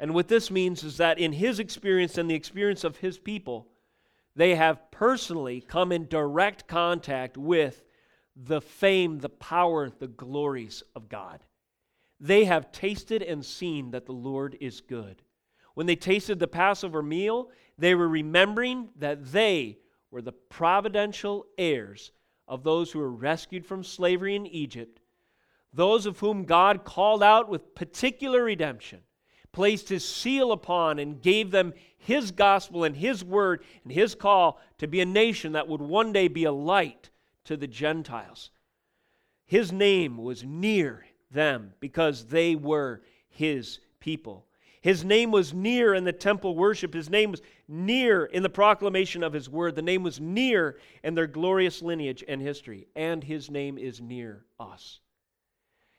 And 0.00 0.12
what 0.12 0.26
this 0.26 0.50
means 0.50 0.82
is 0.82 0.96
that 0.96 1.20
in 1.20 1.32
his 1.32 1.60
experience 1.60 2.18
and 2.18 2.28
the 2.28 2.34
experience 2.34 2.82
of 2.82 2.96
his 2.96 3.16
people, 3.16 3.68
they 4.34 4.56
have 4.56 4.90
personally 4.90 5.60
come 5.60 5.92
in 5.92 6.08
direct 6.08 6.66
contact 6.66 7.36
with 7.36 7.84
the 8.34 8.60
fame, 8.60 9.20
the 9.20 9.28
power, 9.28 9.88
the 9.88 10.08
glories 10.08 10.82
of 10.96 11.08
God. 11.08 11.44
They 12.18 12.44
have 12.44 12.72
tasted 12.72 13.22
and 13.22 13.44
seen 13.44 13.90
that 13.90 14.06
the 14.06 14.12
Lord 14.12 14.56
is 14.60 14.80
good. 14.80 15.22
When 15.74 15.86
they 15.86 15.96
tasted 15.96 16.38
the 16.38 16.48
Passover 16.48 17.02
meal, 17.02 17.50
they 17.76 17.94
were 17.94 18.08
remembering 18.08 18.88
that 18.96 19.32
they 19.32 19.78
were 20.10 20.22
the 20.22 20.32
providential 20.32 21.46
heirs 21.58 22.12
of 22.48 22.62
those 22.62 22.92
who 22.92 22.98
were 22.98 23.10
rescued 23.10 23.66
from 23.66 23.84
slavery 23.84 24.34
in 24.34 24.46
Egypt, 24.46 25.00
those 25.72 26.06
of 26.06 26.20
whom 26.20 26.44
God 26.44 26.84
called 26.84 27.22
out 27.22 27.48
with 27.48 27.74
particular 27.74 28.42
redemption, 28.44 29.00
placed 29.52 29.88
his 29.88 30.08
seal 30.08 30.52
upon, 30.52 30.98
and 30.98 31.20
gave 31.20 31.50
them 31.50 31.74
his 31.98 32.30
gospel 32.30 32.84
and 32.84 32.96
his 32.96 33.24
word 33.24 33.62
and 33.82 33.92
his 33.92 34.14
call 34.14 34.60
to 34.78 34.86
be 34.86 35.00
a 35.00 35.06
nation 35.06 35.52
that 35.52 35.68
would 35.68 35.82
one 35.82 36.12
day 36.12 36.28
be 36.28 36.44
a 36.44 36.52
light 36.52 37.10
to 37.44 37.56
the 37.56 37.66
Gentiles. 37.66 38.50
His 39.44 39.72
name 39.72 40.18
was 40.18 40.44
near 40.44 41.05
them 41.30 41.72
because 41.80 42.26
they 42.26 42.54
were 42.54 43.02
his 43.28 43.80
people. 44.00 44.46
His 44.80 45.04
name 45.04 45.32
was 45.32 45.52
near 45.52 45.94
in 45.94 46.04
the 46.04 46.12
temple 46.12 46.54
worship. 46.54 46.94
His 46.94 47.10
name 47.10 47.32
was 47.32 47.42
near 47.66 48.26
in 48.26 48.44
the 48.44 48.48
proclamation 48.48 49.24
of 49.24 49.32
his 49.32 49.48
word. 49.48 49.74
The 49.74 49.82
name 49.82 50.04
was 50.04 50.20
near 50.20 50.78
in 51.02 51.16
their 51.16 51.26
glorious 51.26 51.82
lineage 51.82 52.22
and 52.28 52.40
history. 52.40 52.86
And 52.94 53.24
his 53.24 53.50
name 53.50 53.78
is 53.78 54.00
near 54.00 54.44
us. 54.60 55.00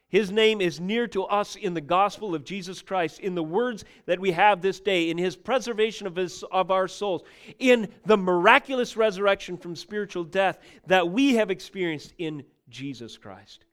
His 0.10 0.32
name 0.32 0.62
is 0.62 0.80
near 0.80 1.06
to 1.08 1.26
us 1.26 1.58
in 1.58 1.74
the 1.74 1.82
gospel 1.82 2.34
of 2.34 2.46
Jesus 2.46 2.82
Christ, 2.82 3.20
in 3.20 3.36
the 3.36 3.44
words 3.44 3.84
that 4.06 4.22
we 4.22 4.32
have 4.32 4.62
this 4.62 4.80
day, 4.80 5.10
in 5.10 5.18
his 5.18 5.36
preservation 5.36 6.08
of, 6.08 6.16
his, 6.16 6.44
of 6.50 6.72
our 6.72 6.88
souls, 6.88 7.24
in 7.60 7.90
the 8.06 8.16
miraculous 8.16 8.96
resurrection 8.96 9.58
from 9.58 9.76
spiritual 9.76 10.24
death 10.24 10.60
that 10.86 11.10
we 11.10 11.36
have 11.36 11.52
experienced 11.52 12.14
in 12.18 12.46
Jesus 12.70 13.18
Christ. 13.18 13.66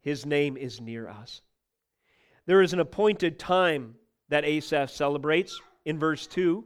His 0.00 0.24
name 0.24 0.56
is 0.56 0.80
near 0.80 1.08
us. 1.08 1.42
There 2.46 2.62
is 2.62 2.72
an 2.72 2.80
appointed 2.80 3.38
time 3.38 3.96
that 4.28 4.44
Asaph 4.44 4.90
celebrates 4.90 5.60
in 5.84 5.98
verse 5.98 6.26
2. 6.26 6.64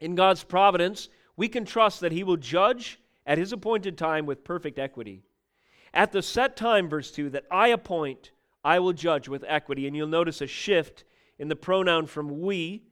In 0.00 0.14
God's 0.14 0.44
providence, 0.44 1.08
we 1.36 1.48
can 1.48 1.64
trust 1.64 2.00
that 2.00 2.12
He 2.12 2.24
will 2.24 2.36
judge 2.36 2.98
at 3.26 3.38
His 3.38 3.52
appointed 3.52 3.96
time 3.96 4.26
with 4.26 4.44
perfect 4.44 4.78
equity. 4.78 5.22
At 5.92 6.12
the 6.12 6.22
set 6.22 6.56
time, 6.56 6.88
verse 6.88 7.10
2, 7.12 7.30
that 7.30 7.44
I 7.50 7.68
appoint, 7.68 8.32
I 8.64 8.80
will 8.80 8.92
judge 8.92 9.28
with 9.28 9.44
equity. 9.46 9.86
And 9.86 9.96
you'll 9.96 10.08
notice 10.08 10.40
a 10.40 10.46
shift 10.46 11.04
in 11.38 11.48
the 11.48 11.56
pronoun 11.56 12.06
from 12.06 12.40
we, 12.40 12.82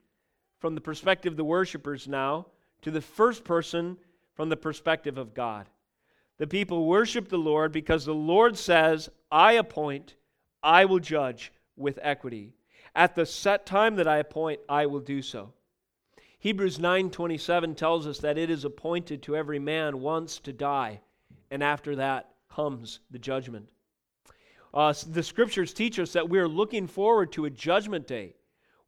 from 0.59 0.75
the 0.75 0.81
perspective 0.81 1.33
of 1.33 1.37
the 1.37 1.45
worshipers 1.45 2.07
now, 2.07 2.47
to 2.83 2.91
the 2.91 3.01
first 3.01 3.45
person 3.45 3.99
from 4.35 4.49
the 4.49 4.57
perspective 4.57 5.19
of 5.19 5.35
God. 5.35 5.69
The 6.43 6.49
people 6.49 6.87
worship 6.87 7.29
the 7.29 7.39
Lord 7.39 7.71
because 7.71 8.05
the 8.05 8.13
Lord 8.17 8.59
says, 8.59 9.09
I 9.31 9.53
appoint, 9.53 10.17
I 10.61 10.87
will 10.87 10.99
judge 10.99 11.53
with 11.77 12.01
equity. 12.03 12.53
At 12.97 13.15
the 13.15 13.27
set 13.27 13.65
time 13.65 13.95
that 13.95 14.09
I 14.09 14.17
appoint, 14.17 14.59
I 14.69 14.87
will 14.87 14.99
do 14.99 15.23
so. 15.23 15.53
Hebrews 16.41 16.79
9:27 16.81 17.77
tells 17.77 18.09
us 18.09 18.19
that 18.19 18.39
it 18.39 18.51
is 18.51 18.65
appointed 18.65 19.23
to 19.23 19.37
every 19.37 19.61
man 19.61 20.01
once 20.01 20.41
to 20.41 20.53
die, 20.53 21.03
and 21.53 21.63
after 21.63 21.95
that 21.95 22.35
comes 22.51 22.99
the 23.09 23.21
judgment. 23.21 23.69
Uh, 24.75 24.93
the 25.11 25.23
scriptures 25.23 25.73
teach 25.73 26.01
us 26.01 26.13
that 26.13 26.29
we 26.29 26.41
are 26.41 26.49
looking 26.49 26.89
forward 26.89 27.31
to 27.31 27.45
a 27.45 27.51
judgment 27.51 28.09
day 28.09 28.35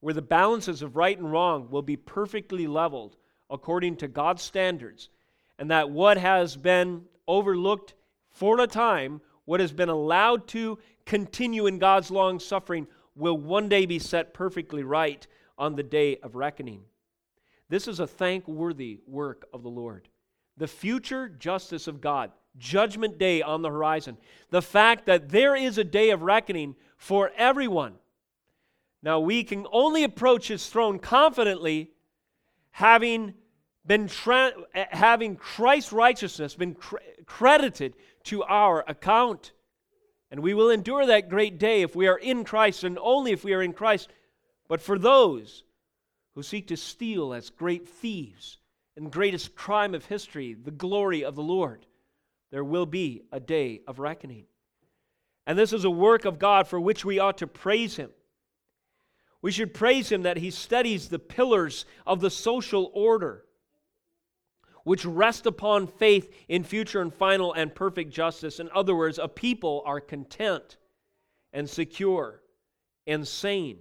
where 0.01 0.13
the 0.13 0.21
balances 0.23 0.83
of 0.83 0.97
right 0.97 1.17
and 1.17 1.31
wrong 1.31 1.71
will 1.71 1.83
be 1.83 1.97
perfectly 1.97 2.67
leveled 2.67 3.17
according 3.49 3.95
to 3.99 4.09
God's 4.09 4.43
standards, 4.43 5.09
and 5.57 5.71
that 5.71 5.89
what 5.89 6.19
has 6.19 6.57
been 6.57 7.05
overlooked 7.27 7.95
for 8.31 8.61
a 8.61 8.67
time, 8.67 9.21
what 9.45 9.61
has 9.61 9.73
been 9.73 9.89
allowed 9.89 10.47
to 10.49 10.79
continue 11.07 11.67
in 11.67 11.79
God's 11.79 12.11
long 12.11 12.41
suffering, 12.41 12.87
will 13.15 13.37
one 13.37 13.69
day 13.69 13.87
be 13.87 13.99
set 13.99 14.35
perfectly 14.35 14.83
right 14.83 15.27
on 15.57 15.77
the 15.77 15.83
day 15.83 16.17
of 16.19 16.35
reckoning. 16.35 16.83
This 17.69 17.87
is 17.89 18.01
a 18.01 18.07
thankworthy 18.07 19.01
work 19.07 19.47
of 19.53 19.63
the 19.63 19.71
Lord. 19.71 20.09
The 20.57 20.69
future 20.69 21.29
justice 21.29 21.87
of 21.87 22.01
God, 22.01 22.31
judgment 22.57 23.19
day 23.19 23.43
on 23.43 23.63
the 23.63 23.71
horizon, 23.71 24.17
the 24.51 24.63
fact 24.63 25.07
that 25.07 25.29
there 25.29 25.57
is 25.57 25.79
a 25.79 25.85
day 25.85 26.11
of 26.11 26.23
reckoning 26.23 26.77
for 26.97 27.33
everyone. 27.37 27.95
Now, 29.03 29.21
we 29.21 29.45
can 29.45 29.67
only 29.73 30.05
approach 30.05 30.49
his 30.49 30.67
throne 30.69 30.99
confidently 30.99 31.91
having 32.71 33.35
been 33.87 34.09
tra- 34.09 34.53
having 34.73 35.37
Christ's 35.37 35.93
righteousness 35.93 36.55
been 36.55 36.75
cr- 36.75 36.97
credited 37.27 37.95
to 38.25 38.43
our 38.45 38.85
account. 38.89 39.53
And 40.31 40.41
we 40.41 40.55
will 40.55 40.71
endure 40.71 41.07
that 41.07 41.29
great 41.29 41.59
day 41.59 41.83
if 41.83 41.95
we 41.95 42.09
are 42.09 42.19
in 42.19 42.45
Christ 42.45 42.85
and 42.85 42.99
only 43.01 43.33
if 43.33 43.45
we 43.45 43.53
are 43.53 43.63
in 43.63 43.73
Christ. 43.73 44.11
But 44.69 44.81
for 44.81 44.99
those 44.99 45.65
who 46.35 46.43
seek 46.43 46.69
to 46.69 46.77
steal 46.77 47.33
as 47.33 47.51
great 47.51 47.89
thieves 47.89 48.59
and 48.97 49.13
greatest 49.13 49.55
crime 49.55 49.95
of 49.95 50.07
history, 50.07 50.55
the 50.55 50.71
glory 50.71 51.25
of 51.25 51.37
the 51.37 51.43
Lord, 51.43 51.87
there 52.51 52.65
will 52.65 52.87
be 52.87 53.23
a 53.31 53.39
day 53.41 53.83
of 53.87 53.99
reckoning. 53.99 54.47
And 55.47 55.59
this 55.59 55.73
is 55.73 55.85
a 55.85 55.91
work 55.91 56.25
of 56.25 56.39
God 56.39 56.67
for 56.67 56.81
which 56.81 57.05
we 57.05 57.19
ought 57.19 57.39
to 57.39 57.47
praise 57.47 57.97
Him. 57.97 58.11
We 59.43 59.53
should 59.53 59.75
praise 59.75 60.11
Him 60.11 60.23
that 60.23 60.39
He 60.39 60.51
studies 60.51 61.09
the 61.09 61.19
pillars 61.19 61.85
of 62.07 62.21
the 62.21 62.31
social 62.31 62.91
order 62.95 63.45
which 64.85 65.05
rest 65.05 65.47
upon 65.47 65.87
faith 65.87 66.33
in 66.49 66.63
future 66.63 67.01
and 67.01 67.13
final 67.13 67.53
and 67.55 67.75
perfect 67.75 68.13
justice. 68.13 68.61
In 68.61 68.71
other 68.75 68.95
words, 68.95 69.19
a 69.19 69.29
people 69.29 69.83
are 69.85 70.01
content 70.01 70.77
and 71.53 71.69
secure 71.69 72.41
and 73.07 73.27
sane 73.27 73.79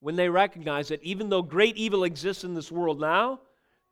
when 0.00 0.16
they 0.16 0.28
recognize 0.28 0.88
that 0.88 1.02
even 1.02 1.28
though 1.28 1.42
great 1.42 1.76
evil 1.76 2.04
exists 2.04 2.44
in 2.44 2.54
this 2.54 2.70
world 2.70 3.00
now, 3.00 3.40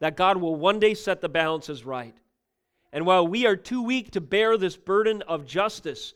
that 0.00 0.16
God 0.16 0.36
will 0.36 0.54
one 0.56 0.78
day 0.78 0.94
set 0.94 1.20
the 1.20 1.28
balances 1.28 1.84
right. 1.84 2.14
And 2.92 3.04
while 3.06 3.26
we 3.26 3.46
are 3.46 3.56
too 3.56 3.82
weak 3.82 4.12
to 4.12 4.20
bear 4.20 4.56
this 4.56 4.76
burden 4.76 5.22
of 5.22 5.46
justice, 5.46 6.14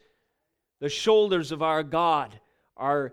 the 0.81 0.89
shoulders 0.89 1.51
of 1.51 1.63
our 1.63 1.83
God 1.83 2.39
are 2.77 3.13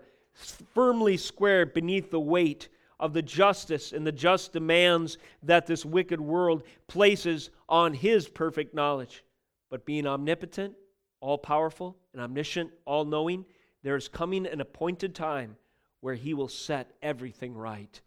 firmly 0.74 1.16
squared 1.16 1.74
beneath 1.74 2.10
the 2.10 2.20
weight 2.20 2.68
of 2.98 3.12
the 3.12 3.22
justice 3.22 3.92
and 3.92 4.06
the 4.06 4.12
just 4.12 4.52
demands 4.52 5.18
that 5.42 5.66
this 5.66 5.84
wicked 5.84 6.20
world 6.20 6.62
places 6.86 7.50
on 7.68 7.94
his 7.94 8.28
perfect 8.28 8.74
knowledge. 8.74 9.24
But 9.70 9.84
being 9.84 10.06
omnipotent, 10.06 10.74
all 11.20 11.38
powerful, 11.38 11.96
and 12.12 12.22
omniscient, 12.22 12.70
all 12.84 13.04
knowing, 13.04 13.44
there 13.82 13.96
is 13.96 14.08
coming 14.08 14.46
an 14.46 14.60
appointed 14.60 15.14
time 15.14 15.56
where 16.00 16.14
he 16.14 16.34
will 16.34 16.48
set 16.48 16.92
everything 17.02 17.54
right. 17.54 18.00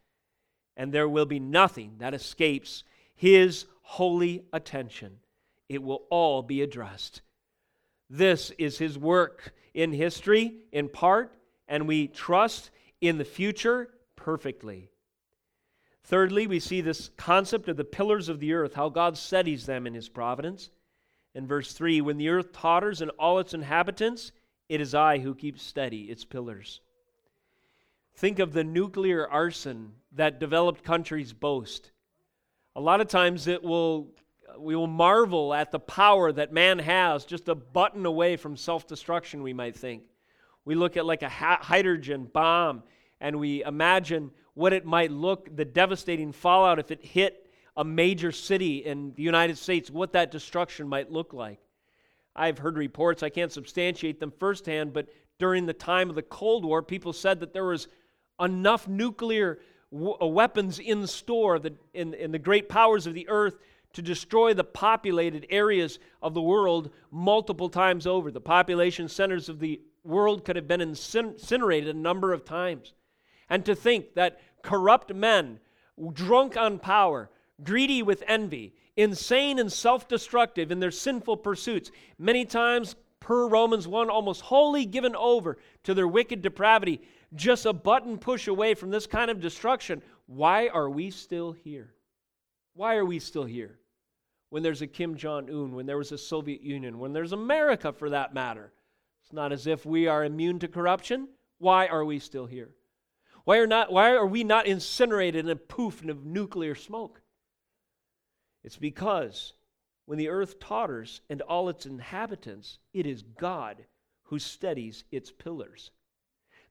And 0.78 0.92
there 0.92 1.10
will 1.10 1.26
be 1.26 1.40
nothing 1.40 1.96
that 2.00 2.14
escapes 2.14 2.84
his 3.16 3.66
holy 3.82 4.46
attention. 4.54 5.18
It 5.68 5.84
will 5.84 6.04
all 6.10 6.42
be 6.42 6.62
addressed. 6.62 7.22
This 8.10 8.52
is 8.58 8.78
his 8.78 8.98
work 8.98 9.54
in 9.74 9.92
history, 9.92 10.56
in 10.72 10.90
part, 10.90 11.34
and 11.68 11.88
we 11.88 12.08
trust 12.08 12.72
in 13.02 13.18
the 13.18 13.26
future 13.26 13.90
perfectly. 14.30 14.92
Thirdly, 16.04 16.46
we 16.46 16.60
see 16.60 16.82
this 16.82 17.10
concept 17.18 17.68
of 17.68 17.78
the 17.78 17.84
pillars 17.84 18.30
of 18.30 18.40
the 18.40 18.54
earth, 18.54 18.76
how 18.76 18.90
God 18.90 19.18
steadies 19.18 19.66
them 19.66 19.88
in 19.88 19.96
his 19.96 20.08
providence. 20.08 20.70
In 21.34 21.48
verse 21.48 21.74
3, 21.74 22.02
when 22.02 22.18
the 22.18 22.30
earth 22.30 22.54
totters 22.54 23.02
and 23.02 23.10
all 23.18 23.40
its 23.40 23.56
inhabitants, 23.56 24.32
it 24.68 24.82
is 24.82 24.94
I 24.94 25.18
who 25.18 25.34
keep 25.34 25.58
steady 25.58 26.12
its 26.12 26.26
pillars. 26.26 26.82
Think 28.18 28.38
of 28.38 28.54
the 28.54 28.64
nuclear 28.64 29.28
arson 29.28 29.94
that 30.12 30.40
developed 30.40 30.84
countries 30.84 31.34
boast. 31.34 31.90
A 32.76 32.82
lot 32.82 33.02
of 33.02 33.08
times 33.08 33.48
it 33.48 33.64
will 33.64 34.12
we 34.60 34.76
will 34.76 34.86
marvel 34.86 35.56
at 35.56 35.72
the 35.72 35.80
power 35.80 36.32
that 36.32 36.54
man 36.54 36.78
has 36.78 37.26
just 37.26 37.48
a 37.50 37.56
button 37.56 38.06
away 38.06 38.36
from 38.36 38.58
self-destruction 38.58 39.42
we 39.42 39.54
might 39.54 39.76
think. 39.76 40.04
We 40.66 40.76
look 40.76 40.98
at 40.98 41.06
like 41.06 41.24
a 41.24 41.30
hydrogen 41.30 42.30
bomb 42.32 42.84
and 43.22 43.40
we 43.40 43.64
imagine 43.64 44.32
what 44.54 44.74
it 44.74 44.86
might 44.86 45.12
look 45.12 45.56
the 45.56 45.66
devastating 45.66 46.32
fallout 46.32 46.80
if 46.80 46.92
it 46.92 47.04
hit 47.04 47.46
a 47.78 47.84
major 47.84 48.32
city 48.32 48.78
in 48.78 49.14
the 49.16 49.24
United 49.24 49.58
States, 49.58 49.90
what 49.90 50.14
that 50.14 50.32
destruction 50.32 50.88
might 50.88 51.12
look 51.12 51.34
like. 51.34 51.60
I've 52.36 52.58
heard 52.58 52.78
reports, 52.78 53.24
I 53.24 53.30
can't 53.30 53.52
substantiate 53.52 54.20
them 54.20 54.34
firsthand, 54.38 54.94
but 54.94 55.08
during 55.40 55.66
the 55.66 55.74
time 55.74 56.10
of 56.10 56.16
the 56.16 56.22
Cold 56.22 56.66
War, 56.66 56.84
people 56.84 57.14
said 57.14 57.40
that 57.40 57.54
there 57.54 57.66
was 57.66 57.88
enough 58.40 58.88
nuclear 58.88 59.60
w- 59.92 60.18
uh, 60.22 60.26
weapons 60.26 60.80
in 60.80 61.08
store 61.08 61.60
that 61.60 61.76
in, 61.94 62.14
in 62.14 62.32
the 62.32 62.40
great 62.40 62.70
powers 62.70 63.08
of 63.08 63.14
the 63.14 63.28
earth 63.30 63.58
to 63.94 64.02
destroy 64.02 64.54
the 64.54 64.64
populated 64.64 65.48
areas 65.50 66.00
of 66.22 66.34
the 66.34 66.42
world 66.42 66.92
multiple 67.12 67.70
times 67.70 68.06
over. 68.06 68.30
The 68.30 68.42
population 68.42 69.08
centers 69.08 69.50
of 69.50 69.60
the 69.60 69.82
world 70.04 70.46
could 70.46 70.56
have 70.56 70.68
been 70.68 70.82
incinerated 70.82 71.96
a 71.96 71.98
number 71.98 72.34
of 72.34 72.46
times. 72.46 72.94
And 73.50 73.66
to 73.66 73.76
think 73.76 74.14
that 74.16 74.40
corrupt 74.62 75.14
men, 75.14 75.60
drunk 76.14 76.56
on 76.56 76.80
power, 76.80 77.30
greedy 77.64 78.04
with 78.04 78.24
envy, 78.28 78.74
insane 78.96 79.60
and 79.60 79.72
self 79.72 80.08
destructive 80.08 80.72
in 80.72 80.80
their 80.80 80.92
sinful 80.92 81.38
pursuits, 81.38 81.92
many 82.18 82.46
times, 82.46 82.96
per 83.20 83.48
Romans 83.48 83.88
1, 83.88 84.10
almost 84.10 84.42
wholly 84.42 84.86
given 84.86 85.16
over 85.16 85.58
to 85.84 85.94
their 85.94 86.08
wicked 86.08 86.42
depravity, 86.42 87.02
just 87.36 87.66
a 87.66 87.74
button 87.74 88.18
push 88.18 88.48
away 88.48 88.74
from 88.74 88.90
this 88.90 89.08
kind 89.08 89.30
of 89.30 89.40
destruction. 89.40 90.02
Why 90.26 90.68
are 90.68 90.90
we 90.90 91.12
still 91.12 91.52
here? 91.52 91.94
Why 92.74 92.96
are 92.96 93.06
we 93.06 93.20
still 93.20 93.44
here? 93.44 93.80
When 94.50 94.64
there's 94.64 94.82
a 94.82 94.88
Kim 94.88 95.16
Jong 95.16 95.50
un, 95.50 95.74
when 95.74 95.86
there 95.86 95.98
was 95.98 96.12
a 96.12 96.18
Soviet 96.18 96.62
Union, 96.62 96.98
when 96.98 97.14
there's 97.14 97.34
America 97.34 97.94
for 97.94 98.10
that 98.10 98.34
matter. 98.34 98.72
It's 99.24 99.34
not 99.34 99.52
as 99.52 99.68
if 99.68 99.86
we 99.86 100.08
are 100.08 100.26
immune 100.26 100.60
to 100.60 100.68
corruption. 100.68 101.28
Why 101.60 101.88
are 101.88 102.06
we 102.06 102.20
still 102.20 102.48
here? 102.48 102.72
Why 103.50 103.58
are, 103.58 103.66
not, 103.66 103.92
why 103.92 104.12
are 104.12 104.28
we 104.28 104.44
not 104.44 104.68
incinerated 104.68 105.44
in 105.44 105.50
a 105.50 105.56
poof 105.56 106.06
of 106.06 106.24
nuclear 106.24 106.76
smoke? 106.76 107.24
It's 108.64 108.78
because 108.78 109.54
when 110.06 110.20
the 110.20 110.30
earth 110.30 110.60
totters 110.60 111.22
and 111.32 111.42
all 111.42 111.68
its 111.68 111.88
inhabitants, 111.88 112.78
it 112.94 113.08
is 113.08 113.24
God 113.24 113.86
who 114.26 114.38
steadies 114.38 115.04
its 115.12 115.32
pillars. 115.32 115.90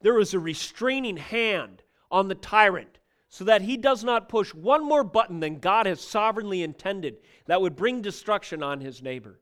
There 0.02 0.20
is 0.20 0.34
a 0.34 0.38
restraining 0.38 1.16
hand 1.16 1.82
on 2.12 2.28
the 2.28 2.36
tyrant 2.36 3.00
so 3.28 3.42
that 3.42 3.62
he 3.62 3.76
does 3.76 4.04
not 4.04 4.28
push 4.28 4.54
one 4.54 4.86
more 4.86 5.02
button 5.02 5.40
than 5.40 5.58
God 5.58 5.86
has 5.86 6.00
sovereignly 6.00 6.62
intended 6.62 7.16
that 7.46 7.60
would 7.60 7.74
bring 7.74 8.02
destruction 8.02 8.62
on 8.62 8.80
his 8.80 9.02
neighbor. 9.02 9.40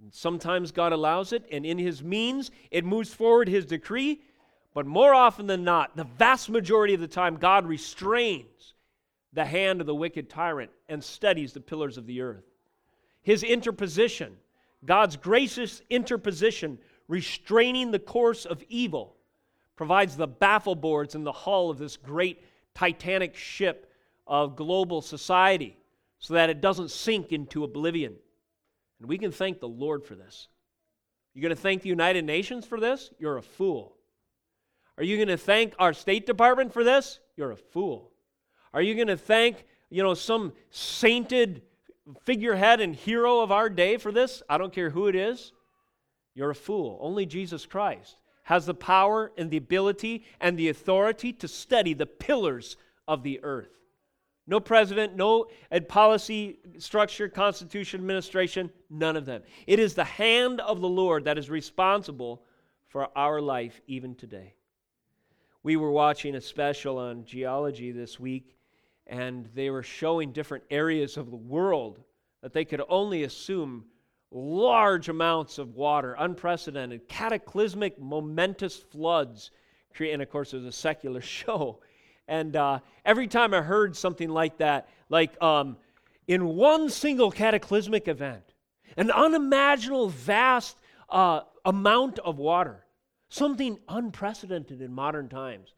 And 0.00 0.14
sometimes 0.14 0.72
God 0.72 0.94
allows 0.94 1.34
it, 1.34 1.44
and 1.52 1.66
in 1.66 1.76
his 1.76 2.02
means, 2.02 2.50
it 2.70 2.86
moves 2.86 3.12
forward 3.12 3.50
his 3.50 3.66
decree. 3.66 4.22
But 4.74 4.86
more 4.86 5.12
often 5.12 5.46
than 5.46 5.64
not, 5.64 5.96
the 5.96 6.04
vast 6.04 6.48
majority 6.48 6.94
of 6.94 7.00
the 7.00 7.08
time, 7.08 7.36
God 7.36 7.66
restrains 7.66 8.74
the 9.32 9.44
hand 9.44 9.80
of 9.80 9.86
the 9.86 9.94
wicked 9.94 10.30
tyrant 10.30 10.70
and 10.88 11.02
steadies 11.02 11.52
the 11.52 11.60
pillars 11.60 11.98
of 11.98 12.06
the 12.06 12.20
earth. 12.22 12.44
His 13.22 13.42
interposition, 13.42 14.36
God's 14.84 15.16
gracious 15.16 15.82
interposition, 15.90 16.78
restraining 17.06 17.90
the 17.90 17.98
course 17.98 18.46
of 18.46 18.62
evil, 18.68 19.16
provides 19.76 20.16
the 20.16 20.26
baffle 20.26 20.74
boards 20.74 21.14
in 21.14 21.24
the 21.24 21.32
hull 21.32 21.70
of 21.70 21.78
this 21.78 21.96
great 21.96 22.42
titanic 22.74 23.36
ship 23.36 23.92
of 24.26 24.56
global 24.56 25.02
society 25.02 25.76
so 26.18 26.34
that 26.34 26.50
it 26.50 26.60
doesn't 26.60 26.90
sink 26.90 27.32
into 27.32 27.64
oblivion. 27.64 28.14
And 29.00 29.08
we 29.08 29.18
can 29.18 29.32
thank 29.32 29.60
the 29.60 29.68
Lord 29.68 30.04
for 30.04 30.14
this. 30.14 30.48
You're 31.34 31.42
going 31.42 31.56
to 31.56 31.60
thank 31.60 31.82
the 31.82 31.88
United 31.88 32.24
Nations 32.24 32.66
for 32.66 32.78
this? 32.78 33.10
You're 33.18 33.38
a 33.38 33.42
fool. 33.42 33.96
Are 35.02 35.04
you 35.04 35.16
going 35.16 35.26
to 35.26 35.36
thank 35.36 35.74
our 35.80 35.92
State 35.92 36.26
Department 36.26 36.72
for 36.72 36.84
this? 36.84 37.18
You're 37.36 37.50
a 37.50 37.56
fool. 37.56 38.12
Are 38.72 38.80
you 38.80 38.94
going 38.94 39.08
to 39.08 39.16
thank, 39.16 39.66
you 39.90 40.00
know, 40.00 40.14
some 40.14 40.52
sainted 40.70 41.62
figurehead 42.20 42.80
and 42.80 42.94
hero 42.94 43.40
of 43.40 43.50
our 43.50 43.68
day 43.68 43.96
for 43.96 44.12
this? 44.12 44.44
I 44.48 44.58
don't 44.58 44.72
care 44.72 44.90
who 44.90 45.08
it 45.08 45.16
is. 45.16 45.50
You're 46.36 46.50
a 46.50 46.54
fool. 46.54 47.00
Only 47.00 47.26
Jesus 47.26 47.66
Christ 47.66 48.14
has 48.44 48.64
the 48.64 48.74
power 48.74 49.32
and 49.36 49.50
the 49.50 49.56
ability 49.56 50.24
and 50.40 50.56
the 50.56 50.68
authority 50.68 51.32
to 51.32 51.48
steady 51.48 51.94
the 51.94 52.06
pillars 52.06 52.76
of 53.08 53.24
the 53.24 53.40
earth. 53.42 53.72
No 54.46 54.60
president, 54.60 55.16
no 55.16 55.46
policy 55.88 56.60
structure, 56.78 57.28
constitution, 57.28 57.98
administration, 57.98 58.70
none 58.88 59.16
of 59.16 59.26
them. 59.26 59.42
It 59.66 59.80
is 59.80 59.94
the 59.94 60.04
hand 60.04 60.60
of 60.60 60.80
the 60.80 60.88
Lord 60.88 61.24
that 61.24 61.38
is 61.38 61.50
responsible 61.50 62.44
for 62.86 63.08
our 63.18 63.40
life 63.40 63.80
even 63.88 64.14
today. 64.14 64.54
We 65.64 65.76
were 65.76 65.92
watching 65.92 66.34
a 66.34 66.40
special 66.40 66.98
on 66.98 67.24
geology 67.24 67.92
this 67.92 68.18
week, 68.18 68.56
and 69.06 69.48
they 69.54 69.70
were 69.70 69.84
showing 69.84 70.32
different 70.32 70.64
areas 70.70 71.16
of 71.16 71.30
the 71.30 71.36
world 71.36 72.00
that 72.42 72.52
they 72.52 72.64
could 72.64 72.82
only 72.88 73.22
assume 73.22 73.84
large 74.32 75.08
amounts 75.08 75.58
of 75.58 75.76
water, 75.76 76.16
unprecedented, 76.18 77.08
cataclysmic, 77.08 78.00
momentous 78.00 78.76
floods. 78.76 79.52
And 80.00 80.20
of 80.20 80.30
course, 80.30 80.52
it 80.52 80.56
was 80.56 80.66
a 80.66 80.72
secular 80.72 81.20
show. 81.20 81.80
And 82.26 82.56
uh, 82.56 82.80
every 83.04 83.28
time 83.28 83.54
I 83.54 83.62
heard 83.62 83.96
something 83.96 84.30
like 84.30 84.58
that, 84.58 84.88
like 85.08 85.40
um, 85.40 85.76
in 86.26 86.44
one 86.44 86.90
single 86.90 87.30
cataclysmic 87.30 88.08
event, 88.08 88.42
an 88.96 89.10
unimaginable 89.12 90.08
vast 90.08 90.76
uh, 91.08 91.42
amount 91.64 92.18
of 92.18 92.38
water, 92.38 92.81
something 93.32 93.78
unprecedented 93.88 94.82
in 94.82 94.92
modern 94.92 95.26
times. 95.26 95.74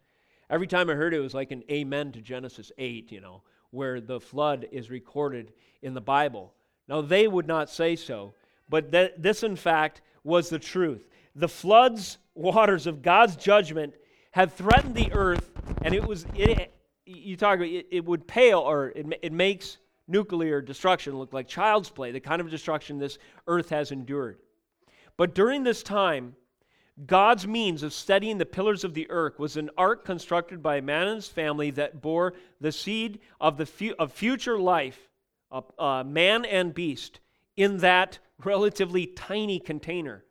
Every 0.50 0.66
time 0.66 0.90
I 0.90 0.94
heard 0.94 1.14
it, 1.14 1.18
it 1.18 1.20
was 1.20 1.34
like 1.34 1.52
an 1.52 1.62
amen 1.70 2.10
to 2.12 2.20
Genesis 2.20 2.72
8, 2.78 3.12
you 3.12 3.20
know, 3.20 3.42
where 3.70 4.00
the 4.00 4.20
flood 4.20 4.66
is 4.72 4.90
recorded 4.90 5.52
in 5.80 5.94
the 5.94 6.00
Bible. 6.00 6.52
Now, 6.88 7.00
they 7.00 7.28
would 7.28 7.46
not 7.46 7.70
say 7.70 7.94
so, 7.94 8.34
but 8.68 8.90
th- 8.90 9.12
this, 9.16 9.44
in 9.44 9.54
fact, 9.54 10.02
was 10.24 10.48
the 10.48 10.58
truth. 10.58 11.06
The 11.36 11.48
floods, 11.48 12.18
waters 12.34 12.88
of 12.88 13.02
God's 13.02 13.36
judgment, 13.36 13.94
had 14.32 14.52
threatened 14.52 14.96
the 14.96 15.12
earth, 15.12 15.52
and 15.82 15.94
it 15.94 16.04
was, 16.04 16.26
it, 16.34 16.74
you 17.06 17.36
talk 17.36 17.56
about, 17.56 17.68
it, 17.68 17.86
it 17.92 18.04
would 18.04 18.26
pale, 18.26 18.58
or 18.58 18.88
it, 18.88 19.06
it 19.22 19.32
makes 19.32 19.78
nuclear 20.08 20.60
destruction 20.60 21.16
look 21.16 21.32
like 21.32 21.46
child's 21.46 21.88
play, 21.88 22.10
the 22.10 22.18
kind 22.18 22.40
of 22.40 22.50
destruction 22.50 22.98
this 22.98 23.18
earth 23.46 23.68
has 23.70 23.92
endured. 23.92 24.38
But 25.16 25.36
during 25.36 25.62
this 25.62 25.84
time, 25.84 26.34
God's 27.06 27.46
means 27.46 27.82
of 27.82 27.92
steadying 27.92 28.38
the 28.38 28.46
pillars 28.46 28.84
of 28.84 28.94
the 28.94 29.10
earth 29.10 29.38
was 29.38 29.56
an 29.56 29.70
ark 29.76 30.04
constructed 30.04 30.62
by 30.62 30.76
a 30.76 30.82
man 30.82 31.08
and 31.08 31.16
his 31.16 31.28
family 31.28 31.70
that 31.72 32.00
bore 32.00 32.34
the 32.60 32.70
seed 32.70 33.18
of, 33.40 33.56
the 33.56 33.66
fu- 33.66 33.94
of 33.98 34.12
future 34.12 34.58
life, 34.58 35.08
uh, 35.50 36.04
man 36.06 36.44
and 36.44 36.72
beast, 36.72 37.18
in 37.56 37.78
that 37.78 38.20
relatively 38.44 39.06
tiny 39.06 39.58
container. 39.58 40.24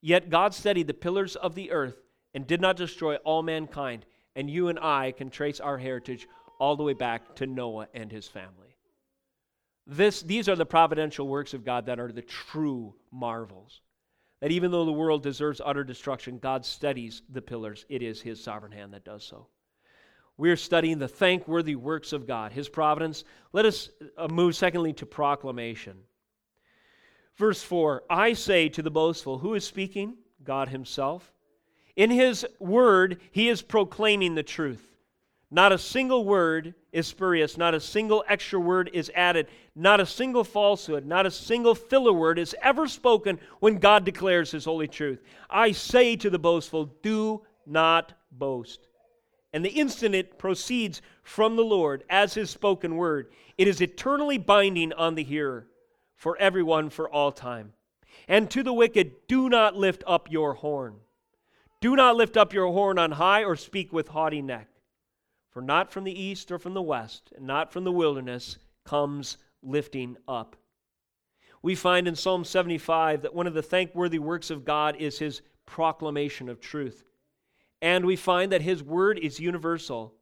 Yet 0.00 0.28
God 0.28 0.54
steadied 0.54 0.88
the 0.88 0.94
pillars 0.94 1.36
of 1.36 1.54
the 1.54 1.70
earth 1.70 1.96
and 2.34 2.46
did 2.46 2.60
not 2.60 2.76
destroy 2.76 3.16
all 3.16 3.42
mankind. 3.42 4.06
And 4.34 4.50
you 4.50 4.68
and 4.68 4.78
I 4.78 5.12
can 5.12 5.30
trace 5.30 5.60
our 5.60 5.78
heritage 5.78 6.28
all 6.58 6.76
the 6.76 6.82
way 6.82 6.92
back 6.94 7.36
to 7.36 7.46
Noah 7.46 7.88
and 7.94 8.10
his 8.10 8.26
family. 8.28 8.76
This, 9.86 10.20
these 10.22 10.48
are 10.48 10.56
the 10.56 10.66
providential 10.66 11.28
works 11.28 11.54
of 11.54 11.64
God 11.64 11.86
that 11.86 12.00
are 12.00 12.10
the 12.10 12.22
true 12.22 12.94
marvels. 13.12 13.80
That 14.40 14.50
even 14.50 14.70
though 14.70 14.84
the 14.84 14.92
world 14.92 15.22
deserves 15.22 15.60
utter 15.64 15.84
destruction, 15.84 16.38
God 16.38 16.64
steadies 16.64 17.22
the 17.30 17.42
pillars. 17.42 17.86
It 17.88 18.02
is 18.02 18.20
His 18.20 18.42
sovereign 18.42 18.72
hand 18.72 18.92
that 18.92 19.04
does 19.04 19.24
so. 19.24 19.46
We're 20.36 20.56
studying 20.56 20.98
the 20.98 21.08
thankworthy 21.08 21.76
works 21.76 22.12
of 22.12 22.26
God, 22.26 22.52
His 22.52 22.68
providence. 22.68 23.24
Let 23.52 23.64
us 23.64 23.88
uh, 24.18 24.28
move, 24.28 24.54
secondly, 24.54 24.92
to 24.94 25.06
proclamation. 25.06 25.96
Verse 27.36 27.62
4 27.62 28.04
I 28.10 28.34
say 28.34 28.68
to 28.70 28.82
the 28.82 28.90
boastful, 28.90 29.38
who 29.38 29.54
is 29.54 29.64
speaking? 29.64 30.16
God 30.44 30.68
Himself. 30.68 31.32
In 31.96 32.10
His 32.10 32.46
word, 32.58 33.20
He 33.30 33.48
is 33.48 33.62
proclaiming 33.62 34.34
the 34.34 34.42
truth. 34.42 34.95
Not 35.50 35.70
a 35.70 35.78
single 35.78 36.24
word 36.24 36.74
is 36.90 37.06
spurious, 37.06 37.56
not 37.56 37.74
a 37.74 37.80
single 37.80 38.24
extra 38.28 38.58
word 38.58 38.90
is 38.92 39.12
added, 39.14 39.46
not 39.76 40.00
a 40.00 40.06
single 40.06 40.42
falsehood, 40.42 41.06
not 41.06 41.24
a 41.24 41.30
single 41.30 41.74
filler 41.74 42.12
word 42.12 42.38
is 42.38 42.56
ever 42.62 42.88
spoken 42.88 43.38
when 43.60 43.78
God 43.78 44.04
declares 44.04 44.50
His 44.50 44.64
holy 44.64 44.88
truth. 44.88 45.22
I 45.48 45.70
say 45.70 46.16
to 46.16 46.30
the 46.30 46.38
boastful, 46.38 46.86
do 47.02 47.42
not 47.64 48.14
boast. 48.32 48.88
And 49.52 49.64
the 49.64 49.70
instant 49.70 50.16
it 50.16 50.36
proceeds 50.36 51.00
from 51.22 51.54
the 51.54 51.64
Lord 51.64 52.02
as 52.10 52.34
His 52.34 52.50
spoken 52.50 52.96
word, 52.96 53.30
it 53.56 53.68
is 53.68 53.80
eternally 53.80 54.38
binding 54.38 54.92
on 54.92 55.14
the 55.14 55.24
hearer 55.24 55.68
for 56.16 56.36
everyone 56.38 56.90
for 56.90 57.08
all 57.08 57.30
time. 57.30 57.72
And 58.26 58.50
to 58.50 58.64
the 58.64 58.72
wicked, 58.72 59.12
do 59.28 59.48
not 59.48 59.76
lift 59.76 60.02
up 60.08 60.30
your 60.30 60.54
horn. 60.54 60.96
Do 61.80 61.94
not 61.94 62.16
lift 62.16 62.36
up 62.36 62.52
your 62.52 62.72
horn 62.72 62.98
on 62.98 63.12
high 63.12 63.44
or 63.44 63.54
speak 63.54 63.92
with 63.92 64.08
haughty 64.08 64.42
neck. 64.42 64.68
For 65.56 65.62
not 65.62 65.90
from 65.90 66.04
the 66.04 66.12
east 66.12 66.52
or 66.52 66.58
from 66.58 66.74
the 66.74 66.82
west, 66.82 67.32
and 67.34 67.46
not 67.46 67.72
from 67.72 67.84
the 67.84 67.90
wilderness 67.90 68.58
comes 68.84 69.38
lifting 69.62 70.18
up. 70.28 70.54
We 71.62 71.74
find 71.74 72.06
in 72.06 72.14
Psalm 72.14 72.44
75 72.44 73.22
that 73.22 73.34
one 73.34 73.46
of 73.46 73.54
the 73.54 73.62
thankworthy 73.62 74.18
works 74.18 74.50
of 74.50 74.66
God 74.66 74.96
is 74.98 75.18
his 75.18 75.40
proclamation 75.64 76.50
of 76.50 76.60
truth. 76.60 77.04
And 77.80 78.04
we 78.04 78.16
find 78.16 78.52
that 78.52 78.60
his 78.60 78.82
word 78.82 79.18
is 79.18 79.40
universal. 79.40 80.12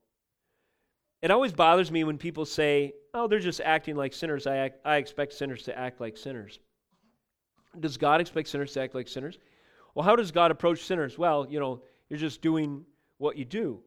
It 1.20 1.32
always 1.32 1.52
bothers 1.52 1.90
me 1.90 2.04
when 2.04 2.16
people 2.16 2.44
say, 2.44 2.92
oh, 3.12 3.26
they're 3.26 3.40
just 3.40 3.60
acting 3.60 3.96
like 3.96 4.12
sinners. 4.12 4.46
I, 4.46 4.58
act, 4.58 4.78
I 4.84 4.98
expect 4.98 5.32
sinners 5.32 5.64
to 5.64 5.76
act 5.76 6.00
like 6.00 6.16
sinners. 6.16 6.60
Does 7.80 7.96
God 7.96 8.20
expect 8.20 8.46
sinners 8.50 8.72
to 8.74 8.82
act 8.82 8.94
like 8.94 9.08
sinners? 9.08 9.40
Well, 9.96 10.04
how 10.04 10.14
does 10.14 10.30
God 10.30 10.52
approach 10.52 10.84
sinners? 10.84 11.18
Well, 11.18 11.44
you 11.50 11.58
know, 11.58 11.82
you're 12.08 12.20
just 12.20 12.40
doing 12.40 12.84
what 13.18 13.36
you 13.36 13.44
do. 13.44 13.82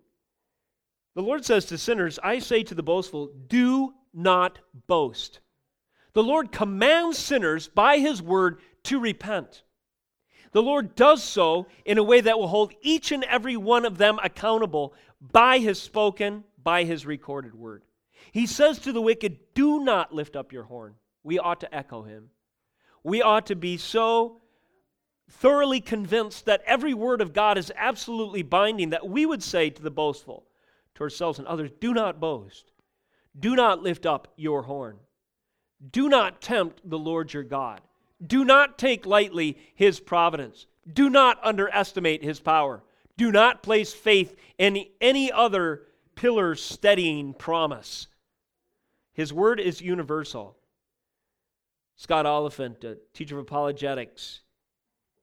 The 1.17 1.23
Lord 1.23 1.43
says 1.43 1.65
to 1.65 1.79
sinners, 1.79 2.19
I 2.21 2.37
say 2.37 2.61
to 2.61 2.75
the 2.75 2.83
boastful, 2.83 3.31
do 3.47 3.95
not 4.13 4.59
boast. 4.85 5.39
The 6.13 6.21
Lord 6.21 6.51
commands 6.51 7.17
sinners 7.17 7.67
by 7.67 7.97
his 7.97 8.21
word 8.21 8.59
to 8.83 8.99
repent. 8.99 9.63
The 10.51 10.61
Lord 10.61 10.93
does 10.93 11.23
so 11.23 11.65
in 11.85 11.97
a 11.97 12.03
way 12.03 12.21
that 12.21 12.37
will 12.37 12.47
hold 12.47 12.71
each 12.83 13.11
and 13.11 13.23
every 13.23 13.57
one 13.57 13.83
of 13.83 13.97
them 13.97 14.19
accountable 14.21 14.93
by 15.19 15.57
his 15.57 15.81
spoken, 15.81 16.43
by 16.61 16.83
his 16.83 17.03
recorded 17.03 17.55
word. 17.55 17.81
He 18.31 18.45
says 18.45 18.77
to 18.81 18.91
the 18.91 19.01
wicked, 19.01 19.39
Do 19.55 19.83
not 19.83 20.13
lift 20.13 20.35
up 20.35 20.53
your 20.53 20.65
horn. 20.65 20.93
We 21.23 21.39
ought 21.39 21.61
to 21.61 21.75
echo 21.75 22.03
him. 22.03 22.29
We 23.03 23.23
ought 23.23 23.47
to 23.47 23.55
be 23.55 23.77
so 23.77 24.39
thoroughly 25.31 25.81
convinced 25.81 26.45
that 26.45 26.61
every 26.67 26.93
word 26.93 27.21
of 27.21 27.33
God 27.33 27.57
is 27.57 27.73
absolutely 27.75 28.43
binding 28.43 28.91
that 28.91 29.09
we 29.09 29.25
would 29.25 29.41
say 29.41 29.71
to 29.71 29.81
the 29.81 29.89
boastful, 29.89 30.45
to 30.97 31.03
ourselves 31.03 31.39
and 31.39 31.47
others, 31.47 31.71
Do 31.79 31.93
not 31.93 32.19
boast. 32.19 32.71
Do 33.39 33.55
not 33.55 33.83
lift 33.83 34.05
up 34.05 34.27
your 34.35 34.63
horn. 34.63 34.97
Do 35.91 36.09
not 36.09 36.41
tempt 36.41 36.81
the 36.83 36.97
Lord 36.97 37.33
your 37.33 37.43
God. 37.43 37.81
Do 38.25 38.43
not 38.43 38.79
take 38.79 39.05
lightly 39.05 39.57
his 39.75 39.99
providence. 39.99 40.65
Do 40.91 41.09
not 41.09 41.39
underestimate 41.43 42.23
his 42.23 42.39
power. 42.39 42.83
Do 43.15 43.31
not 43.31 43.61
place 43.61 43.93
faith 43.93 44.35
in 44.57 44.85
any 44.99 45.31
other 45.31 45.83
pillar 46.15 46.55
steadying 46.55 47.35
promise. 47.35 48.07
His 49.13 49.31
word 49.31 49.59
is 49.59 49.81
universal. 49.81 50.57
Scott 51.95 52.25
Oliphint, 52.25 52.83
a 52.83 52.97
teacher 53.13 53.37
of 53.37 53.43
apologetics, 53.43 54.41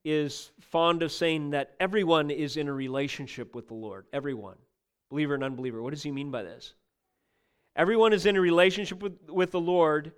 is 0.04 0.52
fond 0.60 1.02
of 1.02 1.10
saying 1.10 1.50
that 1.50 1.74
everyone 1.80 2.30
is 2.30 2.56
in 2.56 2.68
a 2.68 2.72
relationship 2.72 3.54
with 3.54 3.68
the 3.68 3.74
Lord. 3.74 4.06
Everyone, 4.12 4.56
believer 5.10 5.34
and 5.34 5.44
unbeliever. 5.44 5.82
What 5.82 5.90
does 5.90 6.02
he 6.02 6.10
mean 6.10 6.30
by 6.30 6.42
this? 6.42 6.74
Everyone 7.76 8.12
is 8.12 8.26
in 8.26 8.36
a 8.36 8.40
relationship 8.40 9.02
with, 9.02 9.18
with 9.28 9.50
the 9.50 9.60
Lord, 9.60 10.12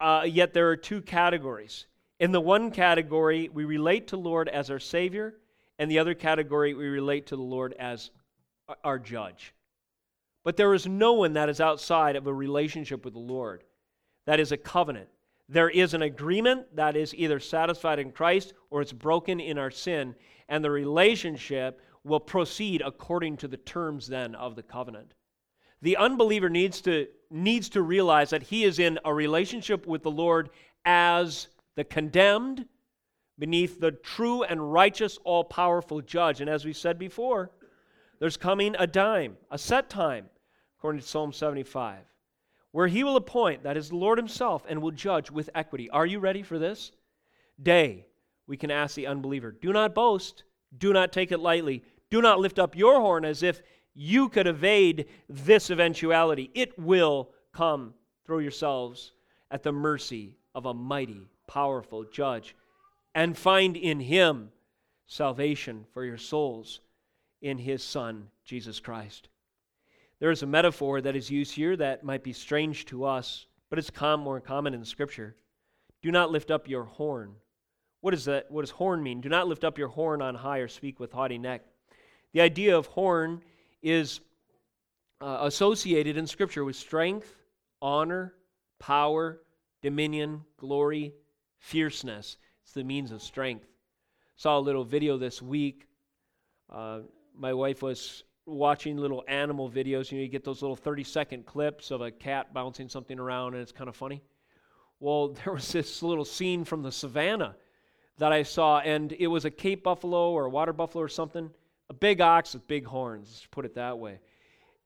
uh, 0.00 0.26
yet 0.26 0.54
there 0.54 0.68
are 0.70 0.76
two 0.76 1.02
categories. 1.02 1.86
In 2.18 2.32
the 2.32 2.40
one 2.40 2.70
category, 2.70 3.50
we 3.52 3.64
relate 3.64 4.08
to 4.08 4.16
Lord 4.16 4.48
as 4.48 4.70
our 4.70 4.78
Savior, 4.78 5.34
and 5.78 5.90
the 5.90 5.98
other 5.98 6.14
category, 6.14 6.72
we 6.72 6.86
relate 6.86 7.26
to 7.26 7.36
the 7.36 7.42
Lord 7.42 7.74
as 7.78 8.10
our 8.82 8.98
judge. 8.98 9.52
But 10.42 10.56
there 10.56 10.72
is 10.72 10.86
no 10.86 11.12
one 11.12 11.34
that 11.34 11.48
is 11.48 11.60
outside 11.60 12.16
of 12.16 12.26
a 12.26 12.32
relationship 12.32 13.04
with 13.04 13.14
the 13.14 13.20
Lord. 13.20 13.64
That 14.26 14.40
is 14.40 14.52
a 14.52 14.56
covenant. 14.56 15.08
There 15.48 15.68
is 15.68 15.92
an 15.92 16.02
agreement 16.02 16.74
that 16.76 16.96
is 16.96 17.14
either 17.14 17.38
satisfied 17.38 17.98
in 17.98 18.10
Christ 18.10 18.54
or 18.70 18.80
it's 18.80 18.92
broken 18.92 19.38
in 19.38 19.58
our 19.58 19.70
sin, 19.70 20.14
and 20.48 20.64
the 20.64 20.70
relationship 20.70 21.80
will 22.06 22.20
proceed 22.20 22.82
according 22.84 23.36
to 23.38 23.48
the 23.48 23.56
terms 23.56 24.06
then 24.06 24.34
of 24.34 24.54
the 24.54 24.62
covenant. 24.62 25.12
The 25.82 25.96
unbeliever 25.96 26.48
needs 26.48 26.80
to, 26.82 27.08
needs 27.30 27.68
to 27.70 27.82
realize 27.82 28.30
that 28.30 28.44
he 28.44 28.64
is 28.64 28.78
in 28.78 28.98
a 29.04 29.12
relationship 29.12 29.86
with 29.86 30.02
the 30.02 30.10
Lord 30.10 30.50
as 30.84 31.48
the 31.74 31.84
condemned 31.84 32.66
beneath 33.38 33.80
the 33.80 33.90
true 33.90 34.42
and 34.44 34.72
righteous, 34.72 35.18
all 35.24 35.44
powerful 35.44 36.00
judge. 36.00 36.40
And 36.40 36.48
as 36.48 36.64
we 36.64 36.72
said 36.72 36.98
before, 36.98 37.50
there's 38.18 38.36
coming 38.36 38.74
a 38.78 38.86
time, 38.86 39.36
a 39.50 39.58
set 39.58 39.90
time, 39.90 40.26
according 40.78 41.02
to 41.02 41.06
Psalm 41.06 41.32
75, 41.32 41.98
where 42.70 42.86
he 42.86 43.04
will 43.04 43.16
appoint, 43.16 43.64
that 43.64 43.76
is 43.76 43.90
the 43.90 43.96
Lord 43.96 44.16
himself, 44.16 44.64
and 44.68 44.80
will 44.80 44.90
judge 44.92 45.30
with 45.30 45.50
equity. 45.54 45.90
Are 45.90 46.06
you 46.06 46.18
ready 46.18 46.42
for 46.42 46.58
this? 46.58 46.92
Day, 47.62 48.06
we 48.46 48.56
can 48.56 48.70
ask 48.70 48.94
the 48.94 49.06
unbeliever, 49.06 49.50
do 49.50 49.72
not 49.72 49.94
boast, 49.94 50.44
do 50.78 50.92
not 50.92 51.12
take 51.12 51.32
it 51.32 51.40
lightly, 51.40 51.82
do 52.10 52.22
not 52.22 52.40
lift 52.40 52.58
up 52.58 52.76
your 52.76 53.00
horn 53.00 53.24
as 53.24 53.42
if 53.42 53.60
you 53.94 54.28
could 54.28 54.46
evade 54.46 55.06
this 55.28 55.70
eventuality. 55.70 56.50
It 56.54 56.78
will 56.78 57.30
come. 57.52 57.94
Throw 58.26 58.38
yourselves 58.38 59.12
at 59.50 59.62
the 59.62 59.72
mercy 59.72 60.36
of 60.54 60.66
a 60.66 60.74
mighty, 60.74 61.28
powerful 61.46 62.04
judge 62.04 62.56
and 63.14 63.36
find 63.36 63.76
in 63.76 64.00
him 64.00 64.50
salvation 65.06 65.86
for 65.92 66.04
your 66.04 66.18
souls 66.18 66.80
in 67.40 67.58
his 67.58 67.82
Son, 67.82 68.28
Jesus 68.44 68.80
Christ. 68.80 69.28
There 70.18 70.30
is 70.30 70.42
a 70.42 70.46
metaphor 70.46 71.00
that 71.00 71.16
is 71.16 71.30
used 71.30 71.54
here 71.54 71.76
that 71.76 72.04
might 72.04 72.22
be 72.22 72.32
strange 72.32 72.84
to 72.86 73.04
us, 73.04 73.46
but 73.70 73.78
it's 73.78 73.90
more 74.00 74.40
common 74.40 74.74
in 74.74 74.84
Scripture. 74.84 75.36
Do 76.02 76.10
not 76.10 76.30
lift 76.30 76.50
up 76.50 76.68
your 76.68 76.84
horn. 76.84 77.34
What, 78.00 78.14
is 78.14 78.24
that, 78.26 78.50
what 78.50 78.62
does 78.62 78.70
horn 78.70 79.02
mean? 79.02 79.20
Do 79.20 79.28
not 79.28 79.48
lift 79.48 79.64
up 79.64 79.78
your 79.78 79.88
horn 79.88 80.20
on 80.20 80.34
high 80.34 80.58
or 80.58 80.68
speak 80.68 81.00
with 81.00 81.12
haughty 81.12 81.38
neck. 81.38 81.62
The 82.32 82.40
idea 82.40 82.76
of 82.76 82.86
horn 82.86 83.42
is 83.82 84.20
uh, 85.20 85.38
associated 85.42 86.16
in 86.16 86.26
Scripture 86.26 86.64
with 86.64 86.76
strength, 86.76 87.34
honor, 87.80 88.34
power, 88.78 89.40
dominion, 89.82 90.44
glory, 90.56 91.14
fierceness. 91.58 92.36
It's 92.62 92.72
the 92.72 92.84
means 92.84 93.12
of 93.12 93.22
strength. 93.22 93.66
Saw 94.36 94.58
a 94.58 94.60
little 94.60 94.84
video 94.84 95.16
this 95.16 95.40
week. 95.40 95.88
Uh, 96.68 97.00
my 97.34 97.54
wife 97.54 97.82
was 97.82 98.24
watching 98.44 98.96
little 98.96 99.24
animal 99.28 99.70
videos. 99.70 100.10
You 100.10 100.18
know, 100.18 100.22
you 100.22 100.28
get 100.28 100.44
those 100.44 100.62
little 100.62 100.76
30 100.76 101.04
second 101.04 101.46
clips 101.46 101.90
of 101.90 102.00
a 102.00 102.10
cat 102.10 102.52
bouncing 102.52 102.88
something 102.88 103.18
around, 103.18 103.54
and 103.54 103.62
it's 103.62 103.72
kind 103.72 103.88
of 103.88 103.96
funny. 103.96 104.22
Well, 105.00 105.28
there 105.44 105.52
was 105.52 105.72
this 105.72 106.02
little 106.02 106.24
scene 106.24 106.64
from 106.64 106.82
the 106.82 106.92
savannah 106.92 107.56
that 108.18 108.32
I 108.32 108.42
saw, 108.42 108.80
and 108.80 109.12
it 109.12 109.26
was 109.26 109.44
a 109.44 109.50
Cape 109.50 109.84
buffalo 109.84 110.32
or 110.32 110.46
a 110.46 110.50
water 110.50 110.72
buffalo 110.72 111.04
or 111.04 111.08
something 111.08 111.50
a 111.88 111.94
big 111.94 112.20
ox 112.20 112.54
with 112.54 112.66
big 112.66 112.84
horns, 112.84 113.46
put 113.50 113.64
it 113.64 113.74
that 113.74 113.98
way. 113.98 114.18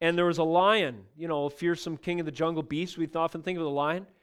And 0.00 0.16
there 0.16 0.26
was 0.26 0.38
a 0.38 0.44
lion, 0.44 1.04
you 1.16 1.28
know, 1.28 1.44
a 1.44 1.50
fearsome 1.50 1.96
king 1.96 2.20
of 2.20 2.26
the 2.26 2.32
jungle 2.32 2.62
beast. 2.62 2.96
We 2.96 3.08
often 3.14 3.42
think 3.42 3.58
of 3.58 3.64
the 3.64 3.70
lion. 3.70 4.06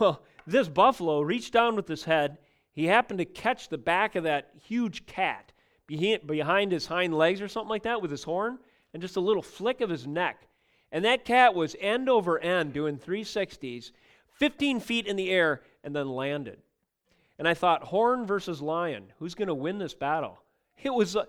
Well, 0.00 0.22
this 0.44 0.68
buffalo 0.68 1.20
reached 1.20 1.52
down 1.52 1.76
with 1.76 1.86
his 1.86 2.02
head. 2.02 2.38
He 2.72 2.86
happened 2.86 3.18
to 3.18 3.24
catch 3.24 3.68
the 3.68 3.78
back 3.78 4.16
of 4.16 4.24
that 4.24 4.50
huge 4.66 5.06
cat 5.06 5.52
behind 5.86 6.72
his 6.72 6.86
hind 6.86 7.14
legs 7.16 7.40
or 7.40 7.46
something 7.46 7.68
like 7.68 7.84
that 7.84 8.02
with 8.02 8.10
his 8.10 8.24
horn 8.24 8.58
and 8.92 9.00
just 9.00 9.14
a 9.14 9.20
little 9.20 9.40
flick 9.40 9.80
of 9.80 9.90
his 9.90 10.04
neck. 10.04 10.48
And 10.90 11.04
that 11.04 11.24
cat 11.24 11.54
was 11.54 11.76
end 11.80 12.08
over 12.08 12.40
end 12.40 12.72
doing 12.72 12.98
360s, 12.98 13.92
15 14.38 14.80
feet 14.80 15.06
in 15.06 15.14
the 15.14 15.30
air, 15.30 15.62
and 15.82 15.94
then 15.94 16.08
landed. 16.08 16.58
And 17.38 17.48
I 17.48 17.54
thought, 17.54 17.84
horn 17.84 18.26
versus 18.26 18.62
lion, 18.62 19.12
who's 19.18 19.34
going 19.34 19.48
to 19.48 19.54
win 19.54 19.78
this 19.78 19.94
battle? 19.94 20.40
It 20.82 20.92
was 20.92 21.16
uh, 21.16 21.24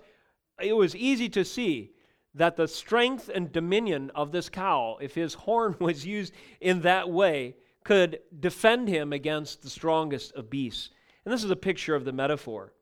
it 0.60 0.74
was 0.74 0.96
easy 0.96 1.28
to 1.30 1.44
see 1.44 1.92
that 2.34 2.56
the 2.56 2.68
strength 2.68 3.30
and 3.34 3.50
dominion 3.50 4.10
of 4.14 4.30
this 4.30 4.48
cow, 4.48 4.98
if 5.00 5.14
his 5.14 5.34
horn 5.34 5.76
was 5.80 6.06
used 6.06 6.32
in 6.60 6.82
that 6.82 7.08
way, 7.10 7.56
could 7.84 8.20
defend 8.40 8.88
him 8.88 9.12
against 9.12 9.62
the 9.62 9.70
strongest 9.70 10.32
of 10.34 10.50
beasts. 10.50 10.90
And 11.24 11.32
this 11.32 11.44
is 11.44 11.50
a 11.50 11.56
picture 11.56 11.94
of 11.94 12.04
the 12.04 12.12
metaphor. 12.12 12.72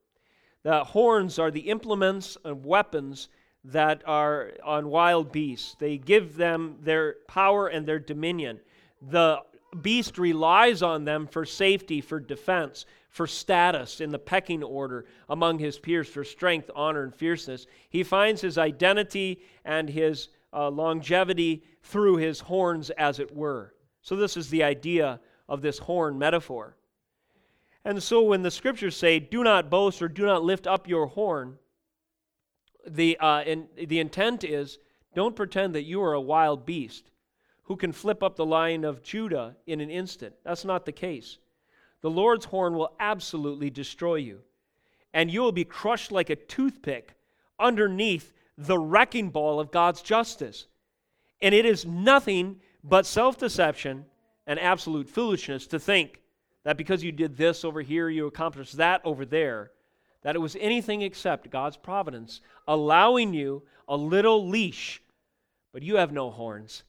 The 0.63 0.83
horns 0.83 1.39
are 1.39 1.51
the 1.51 1.69
implements 1.69 2.39
and 2.45 2.65
weapons 2.65 3.29
that 3.65 4.03
are 4.07 4.53
on 4.65 4.89
wild 4.89 5.31
beasts. 5.31 5.77
They 5.79 5.99
give 5.99 6.37
them 6.37 6.77
their 6.81 7.17
power 7.29 7.69
and 7.69 7.87
their 7.87 7.99
dominion. 7.99 8.61
The 9.03 9.41
beast 9.83 10.19
relies 10.19 10.83
on 10.83 11.05
them 11.05 11.27
for 11.27 11.45
safety, 11.45 12.01
for 12.01 12.19
defense, 12.21 12.87
for 13.15 13.29
status 13.29 14.01
in 14.01 14.11
the 14.11 14.19
pecking 14.19 14.65
order 14.65 15.07
among 15.29 15.57
his 15.61 15.79
peers, 15.79 16.09
for 16.09 16.25
strength, 16.25 16.69
honor, 16.75 17.05
and 17.05 17.15
fierceness. 17.15 17.69
He 17.89 18.03
finds 18.03 18.41
his 18.41 18.59
identity 18.59 19.41
and 19.65 19.89
his 19.89 20.31
uh, 20.53 20.69
longevity 20.69 21.63
through 21.85 22.17
his 22.17 22.41
horns, 22.41 22.91
as 22.91 23.21
it 23.21 23.33
were. 23.33 23.73
So, 24.03 24.17
this 24.17 24.37
is 24.37 24.51
the 24.51 24.65
idea 24.65 25.21
of 25.49 25.63
this 25.63 25.79
horn 25.79 26.19
metaphor. 26.19 26.77
And 27.85 28.03
so, 28.03 28.21
when 28.21 28.43
the 28.43 28.51
scriptures 28.51 28.97
say, 28.97 29.21
do 29.21 29.45
not 29.45 29.71
boast 29.71 30.03
or 30.03 30.09
do 30.09 30.27
not 30.27 30.43
lift 30.43 30.67
up 30.67 30.89
your 30.89 31.07
horn, 31.07 31.57
the, 32.85 33.17
uh, 33.19 33.43
in, 33.43 33.69
the 33.77 34.01
intent 34.01 34.43
is 34.43 34.81
don't 35.15 35.37
pretend 35.37 35.77
that 35.77 35.85
you 35.85 36.03
are 36.03 36.15
a 36.15 36.21
wild 36.21 36.67
beast 36.67 37.13
who 37.63 37.77
can 37.77 37.93
flip 37.93 38.25
up 38.25 38.35
the 38.35 38.45
lion 38.45 38.85
of 38.85 39.05
Judah 39.05 39.55
in 39.69 39.81
an 39.81 39.89
instant. 39.89 40.35
That's 40.43 40.65
not 40.65 40.85
the 40.85 40.91
case 40.91 41.39
the 42.05 42.11
Lord's 42.11 42.45
horn 42.45 42.75
will 42.75 42.93
absolutely 43.01 43.71
destroy 43.71 44.17
you, 44.17 44.43
and 45.15 45.31
you 45.31 45.41
will 45.41 45.53
be 45.53 45.65
crushed 45.65 46.13
like 46.13 46.29
a 46.29 46.37
toothpick 46.37 47.15
underneath 47.59 48.35
the 48.59 48.79
wrecking 48.79 49.31
ball 49.31 49.59
of 49.59 49.71
God's 49.71 50.03
justice. 50.03 50.67
And 51.41 51.55
it 51.55 51.65
is 51.65 51.87
nothing 51.87 52.61
but 52.83 53.07
self 53.07 53.39
deception 53.39 54.05
and 54.47 54.61
absolute 54.61 55.09
foolishness 55.09 55.67
to 55.69 55.79
think 55.79 56.21
that 56.65 56.77
because 56.77 57.03
you 57.03 57.11
did 57.11 57.39
this 57.39 57.65
over 57.65 57.81
here, 57.81 58.11
you 58.11 58.27
accomplished 58.27 58.77
that 58.77 59.01
over 59.03 59.25
there, 59.25 59.71
that 60.21 60.37
it 60.37 60.41
was 60.41 60.59
anything 60.61 61.01
except 61.01 61.49
God's 61.49 61.79
providence, 61.79 62.43
allowing 62.69 63.33
you 63.33 63.63
a 63.89 63.97
little 63.97 64.47
leash. 64.47 65.01
But 65.73 65.83
you 65.83 65.97
have 65.97 66.13
no 66.13 66.31
horns 66.31 66.83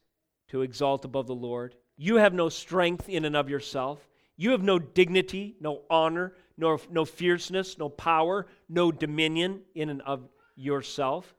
to 0.49 0.61
exalt 0.61 1.05
above 1.05 1.27
the 1.27 1.33
Lord. 1.33 1.73
You 1.95 2.17
have 2.17 2.33
no 2.33 2.49
strength 2.49 3.07
in 3.07 3.23
and 3.23 3.37
of 3.37 3.49
yourself. 3.49 4.09
You 4.37 4.51
have 4.51 4.63
no 4.63 4.79
dignity, 4.79 5.55
no 5.59 5.83
honor, 5.89 6.33
nor, 6.57 6.79
no 6.89 7.05
fierceness, 7.05 7.77
no 7.77 7.89
power, 7.89 8.47
no 8.69 8.91
dominion 8.91 9.61
in 9.73 9.89
and 9.89 10.01
of 10.01 10.27
yourself. 10.55 11.33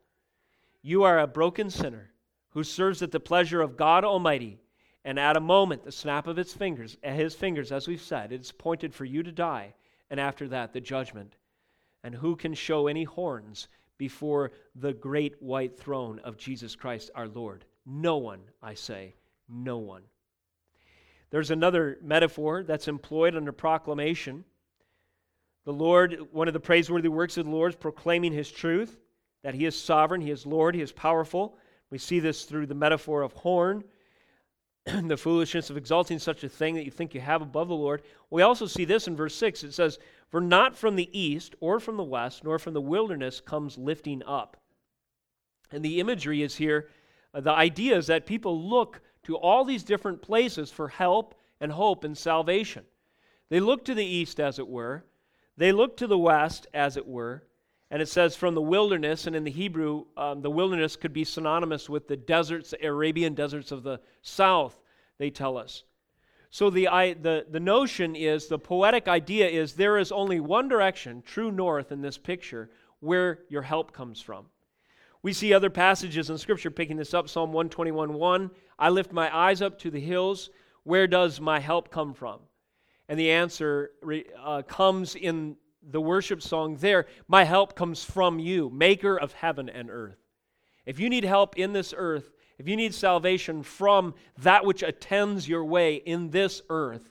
You 0.82 1.02
are 1.02 1.18
a 1.18 1.26
broken 1.26 1.70
sinner 1.70 2.10
who 2.50 2.64
serves 2.64 3.02
at 3.02 3.12
the 3.12 3.20
pleasure 3.20 3.60
of 3.60 3.76
God 3.76 4.04
Almighty. 4.04 4.58
And 5.04 5.18
at 5.18 5.36
a 5.36 5.40
moment, 5.40 5.84
the 5.84 5.92
snap 5.92 6.26
of 6.26 6.36
his 6.36 6.52
fingers, 6.52 6.96
his 7.02 7.34
fingers, 7.34 7.70
as 7.70 7.86
we've 7.86 8.00
said, 8.00 8.32
it's 8.32 8.50
pointed 8.50 8.94
for 8.94 9.04
you 9.04 9.22
to 9.22 9.30
die. 9.30 9.74
And 10.10 10.18
after 10.18 10.48
that, 10.48 10.72
the 10.72 10.80
judgment. 10.80 11.36
And 12.02 12.14
who 12.14 12.34
can 12.34 12.54
show 12.54 12.86
any 12.86 13.04
horns 13.04 13.68
before 13.98 14.52
the 14.74 14.92
great 14.92 15.40
white 15.42 15.78
throne 15.78 16.20
of 16.24 16.36
Jesus 16.36 16.74
Christ 16.74 17.10
our 17.14 17.28
Lord? 17.28 17.64
No 17.84 18.16
one, 18.16 18.40
I 18.62 18.74
say, 18.74 19.14
no 19.48 19.78
one. 19.78 20.02
There's 21.30 21.50
another 21.50 21.98
metaphor 22.02 22.62
that's 22.62 22.88
employed 22.88 23.34
under 23.34 23.52
proclamation. 23.52 24.44
The 25.64 25.72
Lord, 25.72 26.18
one 26.30 26.46
of 26.46 26.54
the 26.54 26.60
praiseworthy 26.60 27.08
works 27.08 27.36
of 27.36 27.44
the 27.44 27.50
Lord 27.50 27.72
is 27.72 27.76
proclaiming 27.76 28.32
his 28.32 28.50
truth, 28.50 28.98
that 29.42 29.54
he 29.54 29.66
is 29.66 29.78
sovereign, 29.78 30.20
he 30.20 30.30
is 30.30 30.46
Lord, 30.46 30.74
he 30.74 30.82
is 30.82 30.92
powerful. 30.92 31.58
We 31.90 31.98
see 31.98 32.20
this 32.20 32.44
through 32.44 32.66
the 32.66 32.74
metaphor 32.74 33.22
of 33.22 33.32
horn, 33.32 33.84
the 34.84 35.16
foolishness 35.16 35.68
of 35.68 35.76
exalting 35.76 36.20
such 36.20 36.44
a 36.44 36.48
thing 36.48 36.76
that 36.76 36.84
you 36.84 36.92
think 36.92 37.14
you 37.14 37.20
have 37.20 37.42
above 37.42 37.68
the 37.68 37.74
Lord. 37.74 38.02
We 38.30 38.42
also 38.42 38.66
see 38.66 38.84
this 38.84 39.08
in 39.08 39.16
verse 39.16 39.34
6. 39.34 39.64
It 39.64 39.74
says, 39.74 39.98
For 40.30 40.40
not 40.40 40.76
from 40.76 40.94
the 40.94 41.10
east 41.18 41.56
or 41.60 41.80
from 41.80 41.96
the 41.96 42.04
west, 42.04 42.44
nor 42.44 42.60
from 42.60 42.74
the 42.74 42.80
wilderness 42.80 43.40
comes 43.40 43.76
lifting 43.76 44.22
up. 44.24 44.56
And 45.72 45.84
the 45.84 45.98
imagery 45.98 46.42
is 46.42 46.56
here. 46.56 46.88
Uh, 47.34 47.40
the 47.40 47.52
idea 47.52 47.96
is 47.96 48.06
that 48.06 48.26
people 48.26 48.68
look 48.68 49.00
to 49.26 49.36
all 49.36 49.64
these 49.64 49.82
different 49.82 50.22
places 50.22 50.70
for 50.70 50.88
help 50.88 51.34
and 51.60 51.72
hope 51.72 52.04
and 52.04 52.16
salvation. 52.16 52.84
They 53.48 53.60
look 53.60 53.84
to 53.84 53.94
the 53.94 54.04
east, 54.04 54.38
as 54.38 54.58
it 54.58 54.68
were. 54.68 55.04
They 55.56 55.72
look 55.72 55.96
to 55.96 56.06
the 56.06 56.18
west, 56.18 56.68
as 56.72 56.96
it 56.96 57.06
were. 57.06 57.42
And 57.90 58.00
it 58.00 58.08
says 58.08 58.36
from 58.36 58.54
the 58.54 58.62
wilderness, 58.62 59.26
and 59.26 59.34
in 59.34 59.42
the 59.42 59.50
Hebrew, 59.50 60.04
um, 60.16 60.42
the 60.42 60.50
wilderness 60.50 60.94
could 60.94 61.12
be 61.12 61.24
synonymous 61.24 61.88
with 61.88 62.06
the 62.06 62.16
deserts, 62.16 62.72
Arabian 62.80 63.34
deserts 63.34 63.72
of 63.72 63.82
the 63.82 64.00
south, 64.22 64.80
they 65.18 65.30
tell 65.30 65.56
us. 65.58 65.82
So 66.50 66.70
the, 66.70 66.88
I, 66.88 67.14
the, 67.14 67.46
the 67.50 67.60
notion 67.60 68.14
is, 68.14 68.46
the 68.46 68.58
poetic 68.58 69.08
idea 69.08 69.48
is, 69.48 69.72
there 69.72 69.98
is 69.98 70.12
only 70.12 70.38
one 70.38 70.68
direction, 70.68 71.22
true 71.22 71.50
north, 71.50 71.90
in 71.90 72.00
this 72.00 72.18
picture, 72.18 72.70
where 73.00 73.40
your 73.48 73.62
help 73.62 73.92
comes 73.92 74.20
from. 74.20 74.46
We 75.22 75.32
see 75.32 75.52
other 75.52 75.70
passages 75.70 76.30
in 76.30 76.38
Scripture 76.38 76.70
picking 76.70 76.96
this 76.96 77.14
up. 77.14 77.28
Psalm 77.28 77.52
121 77.52 78.14
1. 78.14 78.50
I 78.78 78.88
lift 78.90 79.12
my 79.12 79.34
eyes 79.36 79.62
up 79.62 79.78
to 79.80 79.90
the 79.90 80.00
hills. 80.00 80.50
Where 80.84 81.06
does 81.06 81.40
my 81.40 81.58
help 81.58 81.90
come 81.90 82.14
from? 82.14 82.40
And 83.08 83.18
the 83.18 83.30
answer 83.30 83.90
uh, 84.42 84.62
comes 84.62 85.14
in 85.14 85.56
the 85.88 86.00
worship 86.00 86.42
song 86.42 86.76
there 86.76 87.06
My 87.28 87.44
help 87.44 87.76
comes 87.76 88.04
from 88.04 88.38
you, 88.38 88.70
maker 88.70 89.18
of 89.18 89.32
heaven 89.32 89.68
and 89.68 89.90
earth. 89.90 90.18
If 90.84 91.00
you 91.00 91.10
need 91.10 91.24
help 91.24 91.56
in 91.56 91.72
this 91.72 91.94
earth, 91.96 92.30
if 92.58 92.68
you 92.68 92.76
need 92.76 92.94
salvation 92.94 93.62
from 93.62 94.14
that 94.38 94.64
which 94.64 94.82
attends 94.82 95.48
your 95.48 95.64
way 95.64 95.96
in 95.96 96.30
this 96.30 96.62
earth, 96.70 97.10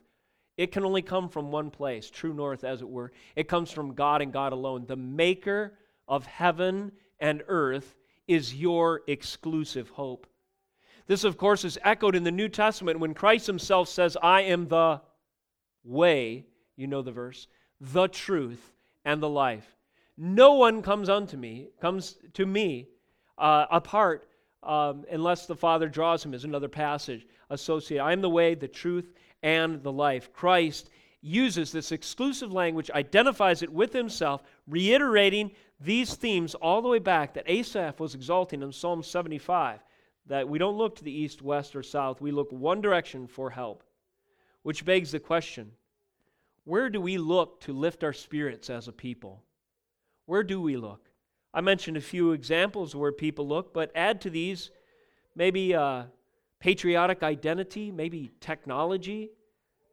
it 0.57 0.71
can 0.71 0.85
only 0.85 1.01
come 1.01 1.27
from 1.29 1.51
one 1.51 1.69
place, 1.69 2.09
true 2.09 2.33
north, 2.33 2.63
as 2.63 2.81
it 2.81 2.89
were. 2.89 3.11
It 3.35 3.47
comes 3.47 3.71
from 3.71 3.93
God 3.93 4.21
and 4.21 4.31
God 4.31 4.53
alone. 4.53 4.85
The 4.87 4.95
maker 4.95 5.77
of 6.07 6.25
heaven 6.25 6.93
and 7.19 7.43
earth 7.47 7.95
is 8.27 8.55
your 8.55 9.01
exclusive 9.07 9.89
hope. 9.89 10.27
This, 11.07 11.23
of 11.23 11.37
course, 11.37 11.63
is 11.63 11.77
echoed 11.83 12.15
in 12.15 12.23
the 12.23 12.31
New 12.31 12.49
Testament 12.49 12.99
when 12.99 13.13
Christ 13.13 13.45
himself 13.45 13.89
says, 13.89 14.17
I 14.21 14.41
am 14.41 14.67
the 14.67 15.01
way, 15.83 16.45
you 16.75 16.87
know 16.87 17.01
the 17.01 17.11
verse, 17.11 17.47
the 17.79 18.07
truth, 18.07 18.73
and 19.03 19.21
the 19.21 19.29
life. 19.29 19.75
No 20.17 20.53
one 20.53 20.81
comes 20.81 21.09
unto 21.09 21.37
me, 21.37 21.67
comes 21.79 22.17
to 22.33 22.45
me 22.45 22.87
uh, 23.37 23.65
apart 23.69 24.27
um, 24.63 25.05
unless 25.11 25.45
the 25.45 25.55
Father 25.55 25.87
draws 25.87 26.25
him, 26.25 26.33
is 26.33 26.43
another 26.43 26.69
passage 26.69 27.27
associated. 27.49 28.03
I 28.03 28.13
am 28.13 28.21
the 28.21 28.29
way, 28.29 28.55
the 28.55 28.67
truth, 28.67 29.13
and 29.43 29.83
the 29.83 29.91
life. 29.91 30.33
Christ 30.33 30.89
uses 31.21 31.71
this 31.71 31.91
exclusive 31.91 32.51
language, 32.51 32.89
identifies 32.91 33.61
it 33.61 33.71
with 33.71 33.93
himself, 33.93 34.41
reiterating 34.67 35.51
these 35.79 36.15
themes 36.15 36.55
all 36.55 36.81
the 36.81 36.87
way 36.87 36.99
back 36.99 37.33
that 37.33 37.49
Asaph 37.49 37.99
was 37.99 38.15
exalting 38.15 38.61
in 38.61 38.71
Psalm 38.71 39.03
75 39.03 39.79
that 40.27 40.47
we 40.47 40.57
don't 40.57 40.77
look 40.77 40.95
to 40.95 41.03
the 41.03 41.11
east, 41.11 41.41
west, 41.41 41.75
or 41.75 41.83
south, 41.83 42.21
we 42.21 42.31
look 42.31 42.51
one 42.51 42.81
direction 42.81 43.27
for 43.27 43.51
help. 43.51 43.83
Which 44.63 44.85
begs 44.85 45.11
the 45.11 45.19
question 45.19 45.71
where 46.63 46.89
do 46.89 46.99
we 46.99 47.19
look 47.19 47.61
to 47.61 47.73
lift 47.73 48.03
our 48.03 48.13
spirits 48.13 48.71
as 48.71 48.87
a 48.87 48.91
people? 48.91 49.43
Where 50.25 50.41
do 50.41 50.59
we 50.59 50.77
look? 50.77 51.11
I 51.53 51.61
mentioned 51.61 51.95
a 51.95 52.01
few 52.01 52.31
examples 52.31 52.95
where 52.95 53.11
people 53.11 53.47
look, 53.47 53.71
but 53.71 53.91
add 53.93 54.19
to 54.21 54.31
these 54.31 54.71
maybe 55.35 55.75
uh, 55.75 56.05
patriotic 56.59 57.21
identity, 57.21 57.91
maybe 57.91 58.31
technology, 58.39 59.29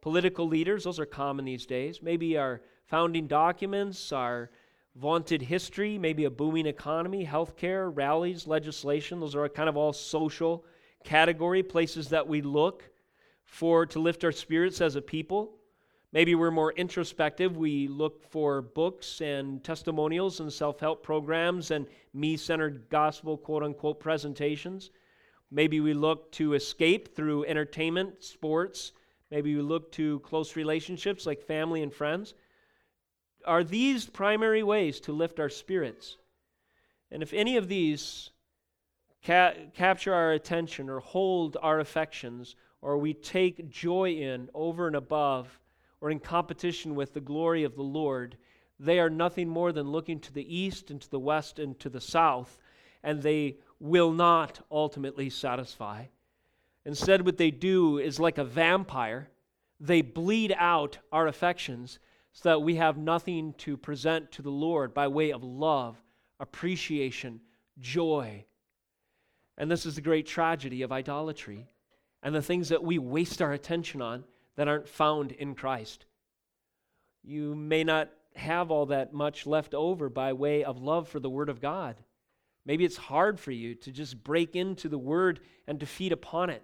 political 0.01 0.47
leaders, 0.47 0.85
those 0.85 0.99
are 0.99 1.05
common 1.05 1.45
these 1.45 1.67
days, 1.67 2.01
maybe 2.01 2.37
our 2.37 2.61
founding 2.87 3.27
documents, 3.27 4.11
our 4.11 4.49
vaunted 4.95 5.41
history, 5.41 5.97
maybe 5.97 6.25
a 6.25 6.29
booming 6.29 6.67
economy, 6.67 7.25
healthcare, 7.25 7.91
rallies, 7.93 8.47
legislation. 8.47 9.19
Those 9.19 9.35
are 9.35 9.47
kind 9.49 9.69
of 9.69 9.77
all 9.77 9.93
social 9.93 10.65
category 11.03 11.63
places 11.63 12.09
that 12.09 12.27
we 12.27 12.41
look 12.41 12.89
for 13.43 13.85
to 13.87 13.99
lift 13.99 14.23
our 14.23 14.31
spirits 14.31 14.81
as 14.81 14.95
a 14.95 15.01
people. 15.01 15.55
Maybe 16.11 16.35
we're 16.35 16.51
more 16.51 16.73
introspective. 16.73 17.57
We 17.57 17.87
look 17.87 18.23
for 18.29 18.61
books 18.61 19.19
and 19.19 19.63
testimonials 19.63 20.39
and 20.39 20.53
self 20.53 20.79
help 20.79 21.01
programs 21.01 21.71
and 21.71 21.87
me 22.13 22.37
centered 22.37 22.87
gospel, 22.89 23.35
quote 23.35 23.63
unquote, 23.63 23.99
presentations. 23.99 24.91
Maybe 25.49 25.79
we 25.79 25.93
look 25.93 26.31
to 26.33 26.53
escape 26.53 27.15
through 27.15 27.45
entertainment, 27.45 28.23
sports. 28.23 28.91
Maybe 29.31 29.55
we 29.55 29.61
look 29.63 29.91
to 29.93 30.19
close 30.19 30.55
relationships 30.55 31.25
like 31.25 31.41
family 31.41 31.81
and 31.81 31.91
friends 31.91 32.35
are 33.45 33.63
these 33.63 34.05
primary 34.05 34.63
ways 34.63 34.99
to 35.01 35.11
lift 35.11 35.39
our 35.39 35.49
spirits. 35.49 36.17
And 37.11 37.21
if 37.21 37.33
any 37.33 37.57
of 37.57 37.67
these 37.67 38.31
ca- 39.25 39.53
capture 39.73 40.13
our 40.13 40.31
attention 40.31 40.89
or 40.89 40.99
hold 40.99 41.57
our 41.61 41.79
affections, 41.79 42.55
or 42.81 42.97
we 42.97 43.13
take 43.13 43.69
joy 43.69 44.11
in 44.11 44.49
over 44.53 44.87
and 44.87 44.95
above, 44.95 45.59
or 46.01 46.09
in 46.09 46.19
competition 46.19 46.95
with 46.95 47.13
the 47.13 47.21
glory 47.21 47.63
of 47.63 47.75
the 47.75 47.83
Lord, 47.83 48.37
they 48.79 48.99
are 48.99 49.09
nothing 49.09 49.47
more 49.47 49.71
than 49.71 49.91
looking 49.91 50.19
to 50.19 50.33
the 50.33 50.55
east 50.55 50.91
and 50.91 50.99
to 50.99 51.09
the 51.09 51.19
west 51.19 51.59
and 51.59 51.79
to 51.79 51.89
the 51.89 52.01
south, 52.01 52.59
and 53.03 53.21
they 53.21 53.57
will 53.79 54.11
not 54.11 54.65
ultimately 54.71 55.29
satisfy. 55.29 56.05
Instead, 56.85 57.25
what 57.25 57.37
they 57.37 57.51
do 57.51 57.97
is 57.97 58.19
like 58.19 58.37
a 58.37 58.43
vampire, 58.43 59.29
they 59.79 60.01
bleed 60.01 60.53
out 60.57 60.97
our 61.11 61.27
affections 61.27 61.99
so 62.33 62.49
that 62.49 62.59
we 62.59 62.75
have 62.75 62.97
nothing 62.97 63.53
to 63.59 63.77
present 63.77 64.31
to 64.31 64.41
the 64.41 64.49
Lord 64.49 64.93
by 64.93 65.07
way 65.07 65.31
of 65.31 65.43
love, 65.43 66.01
appreciation, 66.39 67.39
joy. 67.79 68.43
And 69.57 69.69
this 69.69 69.85
is 69.85 69.95
the 69.95 70.01
great 70.01 70.25
tragedy 70.25 70.81
of 70.81 70.91
idolatry 70.91 71.67
and 72.23 72.33
the 72.33 72.41
things 72.41 72.69
that 72.69 72.83
we 72.83 72.97
waste 72.97 73.41
our 73.41 73.53
attention 73.53 74.01
on 74.01 74.23
that 74.55 74.67
aren't 74.67 74.87
found 74.87 75.31
in 75.31 75.53
Christ. 75.53 76.05
You 77.23 77.53
may 77.53 77.83
not 77.83 78.09
have 78.35 78.71
all 78.71 78.87
that 78.87 79.13
much 79.13 79.45
left 79.45 79.75
over 79.75 80.09
by 80.09 80.33
way 80.33 80.63
of 80.63 80.81
love 80.81 81.07
for 81.07 81.19
the 81.19 81.29
Word 81.29 81.49
of 81.49 81.61
God. 81.61 81.95
Maybe 82.65 82.83
it's 82.83 82.97
hard 82.97 83.39
for 83.39 83.51
you 83.51 83.75
to 83.75 83.91
just 83.91 84.23
break 84.23 84.55
into 84.55 84.89
the 84.89 84.97
Word 84.97 85.39
and 85.67 85.79
to 85.79 85.85
feed 85.85 86.11
upon 86.11 86.49
it. 86.49 86.63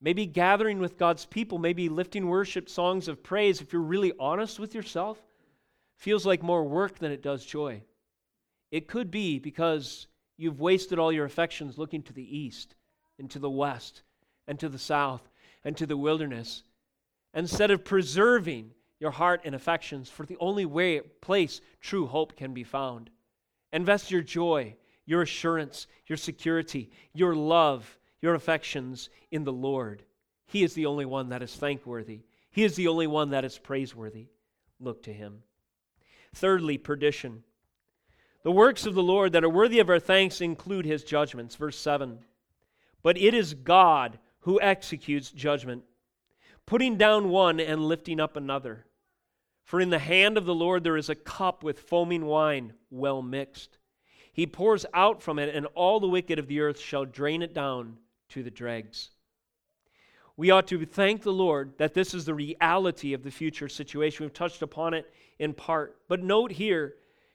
Maybe 0.00 0.26
gathering 0.26 0.78
with 0.78 0.98
God's 0.98 1.26
people, 1.26 1.58
maybe 1.58 1.88
lifting 1.88 2.26
worship 2.26 2.68
songs 2.68 3.08
of 3.08 3.22
praise, 3.22 3.60
if 3.60 3.72
you're 3.72 3.82
really 3.82 4.12
honest 4.18 4.58
with 4.58 4.74
yourself, 4.74 5.22
feels 5.96 6.24
like 6.24 6.42
more 6.42 6.64
work 6.64 6.98
than 6.98 7.12
it 7.12 7.22
does 7.22 7.44
joy. 7.44 7.82
It 8.70 8.88
could 8.88 9.10
be 9.10 9.38
because 9.38 10.06
you've 10.38 10.60
wasted 10.60 10.98
all 10.98 11.12
your 11.12 11.26
affections 11.26 11.76
looking 11.76 12.02
to 12.04 12.12
the 12.12 12.38
east 12.38 12.74
and 13.18 13.30
to 13.30 13.38
the 13.38 13.50
west 13.50 14.02
and 14.46 14.58
to 14.60 14.68
the 14.68 14.78
south 14.78 15.28
and 15.64 15.76
to 15.76 15.86
the 15.86 15.96
wilderness 15.96 16.62
instead 17.34 17.70
of 17.70 17.84
preserving 17.84 18.70
your 18.98 19.10
heart 19.10 19.42
and 19.44 19.54
affections 19.54 20.08
for 20.08 20.24
the 20.24 20.36
only 20.40 20.64
way 20.64 21.00
place 21.20 21.60
true 21.80 22.06
hope 22.06 22.36
can 22.36 22.54
be 22.54 22.64
found 22.64 23.10
Invest 23.72 24.10
your 24.10 24.22
joy, 24.22 24.74
your 25.06 25.22
assurance, 25.22 25.86
your 26.06 26.16
security, 26.16 26.90
your 27.12 27.34
love, 27.34 27.98
your 28.22 28.34
affections 28.34 29.08
in 29.30 29.44
the 29.44 29.52
Lord. 29.52 30.02
He 30.46 30.62
is 30.62 30.74
the 30.74 30.86
only 30.86 31.04
one 31.04 31.28
that 31.30 31.42
is 31.42 31.54
thankworthy. 31.54 32.20
He 32.50 32.64
is 32.64 32.76
the 32.76 32.88
only 32.88 33.06
one 33.06 33.30
that 33.30 33.44
is 33.44 33.58
praiseworthy. 33.58 34.26
Look 34.80 35.02
to 35.04 35.12
him. 35.12 35.42
Thirdly, 36.34 36.78
perdition. 36.78 37.44
The 38.42 38.50
works 38.50 38.86
of 38.86 38.94
the 38.94 39.02
Lord 39.02 39.32
that 39.32 39.44
are 39.44 39.50
worthy 39.50 39.78
of 39.78 39.88
our 39.88 40.00
thanks 40.00 40.40
include 40.40 40.84
his 40.84 41.04
judgments. 41.04 41.54
Verse 41.56 41.78
7. 41.78 42.18
But 43.02 43.16
it 43.16 43.34
is 43.34 43.54
God 43.54 44.18
who 44.40 44.60
executes 44.60 45.30
judgment, 45.30 45.84
putting 46.66 46.96
down 46.96 47.28
one 47.28 47.60
and 47.60 47.84
lifting 47.84 48.20
up 48.20 48.36
another. 48.36 48.86
For 49.64 49.80
in 49.80 49.90
the 49.90 49.98
hand 49.98 50.36
of 50.36 50.46
the 50.46 50.54
Lord 50.54 50.82
there 50.82 50.96
is 50.96 51.08
a 51.08 51.14
cup 51.14 51.62
with 51.62 51.80
foaming 51.80 52.26
wine, 52.26 52.72
well 52.90 53.22
mixed. 53.22 53.78
He 54.32 54.46
pours 54.46 54.86
out 54.94 55.22
from 55.22 55.38
it, 55.38 55.54
and 55.54 55.66
all 55.74 56.00
the 56.00 56.08
wicked 56.08 56.38
of 56.38 56.48
the 56.48 56.60
earth 56.60 56.80
shall 56.80 57.04
drain 57.04 57.42
it 57.42 57.54
down 57.54 57.98
to 58.30 58.42
the 58.42 58.50
dregs. 58.50 59.10
We 60.36 60.50
ought 60.50 60.66
to 60.68 60.84
thank 60.86 61.22
the 61.22 61.32
Lord 61.32 61.74
that 61.78 61.94
this 61.94 62.14
is 62.14 62.24
the 62.24 62.34
reality 62.34 63.12
of 63.12 63.22
the 63.22 63.30
future 63.30 63.68
situation. 63.68 64.24
We've 64.24 64.32
touched 64.32 64.62
upon 64.62 64.94
it 64.94 65.12
in 65.38 65.52
part. 65.52 65.98
But 66.08 66.22
note 66.22 66.52
here, 66.52 66.94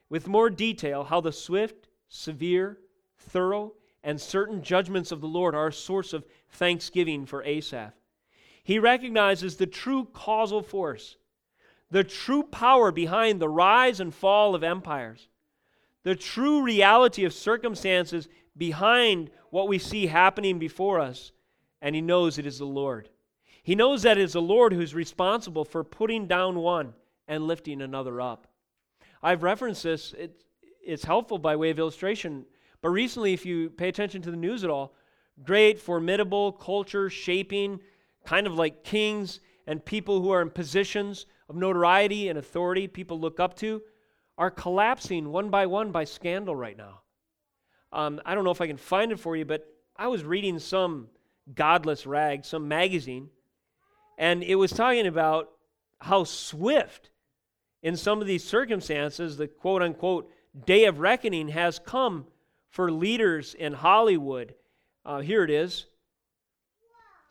with 0.10 0.28
more 0.28 0.50
detail, 0.50 1.04
how 1.04 1.22
the 1.22 1.32
swift, 1.32 1.88
severe, 2.10 2.80
thorough, 3.18 3.74
and 4.04 4.20
certain 4.20 4.64
judgments 4.64 5.12
of 5.12 5.22
the 5.22 5.28
Lord 5.28 5.56
are 5.56 5.68
a 5.68 5.74
source 5.74 6.14
of 6.14 6.26
thanksgiving 6.50 7.26
for 7.26 7.44
Asaph. 7.44 7.94
He 8.64 8.80
recognizes 8.80 9.58
the 9.58 9.68
true 9.68 10.06
causal 10.06 10.62
force 10.62 11.18
the 11.92 12.04
true 12.04 12.44
power 12.44 12.92
behind 12.92 13.40
the 13.40 13.48
rise 13.48 14.00
and 14.00 14.14
fall 14.14 14.56
of 14.56 14.64
empires, 14.64 15.28
the 16.04 16.16
true 16.16 16.64
reality 16.64 17.24
of 17.24 17.34
circumstances 17.34 18.28
behind 18.58 19.30
what 19.50 19.68
we 19.68 19.78
see 19.78 20.08
happening 20.08 20.60
before 20.60 21.00
us, 21.00 21.32
and 21.82 21.96
he 21.96 22.02
knows 22.02 22.38
it 22.38 22.46
is 22.46 22.60
the 22.60 22.66
Lord. 22.66 23.10
He 23.64 23.76
knows 23.76 24.04
that 24.04 24.18
it 24.18 24.24
is 24.24 24.34
the 24.34 24.42
Lord 24.42 24.74
who's 24.74 24.94
responsible 24.94 25.66
for 25.66 25.84
putting 25.84 26.28
down 26.28 26.60
one 26.60 26.94
and 27.28 27.48
lifting 27.48 27.82
another 27.82 28.22
up. 28.22 28.48
I've 29.24 29.44
referenced 29.44 29.84
this, 29.84 30.14
it, 30.14 30.44
it's 30.86 31.04
helpful 31.04 31.40
by 31.40 31.56
way 31.56 31.72
of 31.72 31.80
illustration, 31.80 32.46
but 32.82 32.90
recently, 32.90 33.34
if 33.34 33.46
you 33.46 33.72
pay 33.72 33.90
attention 33.90 34.22
to 34.22 34.32
the 34.32 34.38
news 34.38 34.64
at 34.64 34.70
all, 34.70 34.94
great, 35.44 35.80
formidable, 35.80 36.52
culture 36.52 37.10
shaping, 37.10 37.80
kind 38.26 38.46
of 38.46 38.54
like 38.54 38.84
kings 38.84 39.40
and 39.68 39.84
people 39.84 40.22
who 40.22 40.30
are 40.30 40.42
in 40.42 40.50
positions 40.50 41.26
of 41.50 41.56
notoriety 41.56 42.30
and 42.30 42.38
authority 42.38 42.88
people 42.88 43.20
look 43.20 43.40
up 43.40 43.56
to 43.56 43.82
are 44.38 44.52
collapsing 44.52 45.32
one 45.32 45.50
by 45.50 45.66
one 45.66 45.92
by 45.92 46.04
scandal 46.04 46.56
right 46.56 46.78
now. 46.78 47.02
Um, 47.96 48.22
I 48.26 48.36
don't 48.36 48.44
know 48.44 48.52
if 48.52 48.60
I 48.60 48.68
can 48.68 48.76
find 48.76 49.14
it 49.14 49.20
for 49.20 49.38
you, 49.38 49.46
but 49.46 49.66
I 49.96 50.08
was 50.08 50.26
reading 50.26 50.60
some 50.60 51.08
godless 51.54 52.06
rag, 52.06 52.44
some 52.44 52.68
magazine, 52.68 53.30
and 54.18 54.44
it 54.44 54.56
was 54.56 54.72
talking 54.72 55.08
about 55.08 55.52
how 56.00 56.26
swift 56.26 57.10
in 57.82 57.96
some 57.96 58.20
of 58.20 58.28
these 58.28 58.44
circumstances 58.44 59.38
the 59.38 59.48
quote 59.48 59.82
unquote 59.82 60.30
day 60.66 60.86
of 60.86 61.00
reckoning 61.00 61.48
has 61.48 61.80
come 61.80 62.26
for 62.70 62.92
leaders 62.92 63.54
in 63.54 63.72
Hollywood. 63.72 64.56
Uh, 65.06 65.22
here 65.22 65.46
it 65.46 65.50
is. 65.50 65.86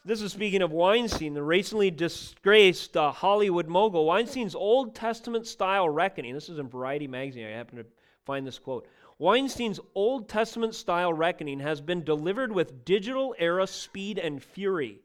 This 0.07 0.23
is 0.23 0.33
speaking 0.33 0.63
of 0.63 0.73
Weinstein, 0.73 1.35
the 1.35 1.43
recently 1.43 1.91
disgraced 1.91 2.97
uh, 2.97 3.11
Hollywood 3.11 3.69
mogul. 3.69 4.07
Weinstein's 4.07 4.55
Old 4.55 4.95
Testament 4.95 5.47
style 5.47 5.89
reckoning, 5.91 6.33
this 6.33 6.49
is 6.49 6.59
in 6.59 6.69
Variety 6.69 7.07
magazine, 7.07 7.47
I 7.47 7.51
happen 7.51 7.77
to 7.77 7.87
find 8.25 8.47
this 8.47 8.59
quote. 8.59 8.87
Weinstein's 9.19 9.81
Old 9.95 10.29
Testament 10.29 10.75
style 10.75 11.13
reckoning 11.13 11.61
has 11.61 11.81
been 11.81 12.03
delivered 12.03 12.53
with 12.53 12.85
digital 12.85 13.35
era 13.39 13.67
speed 13.67 14.19
and 14.19 14.43
fury, 14.43 15.01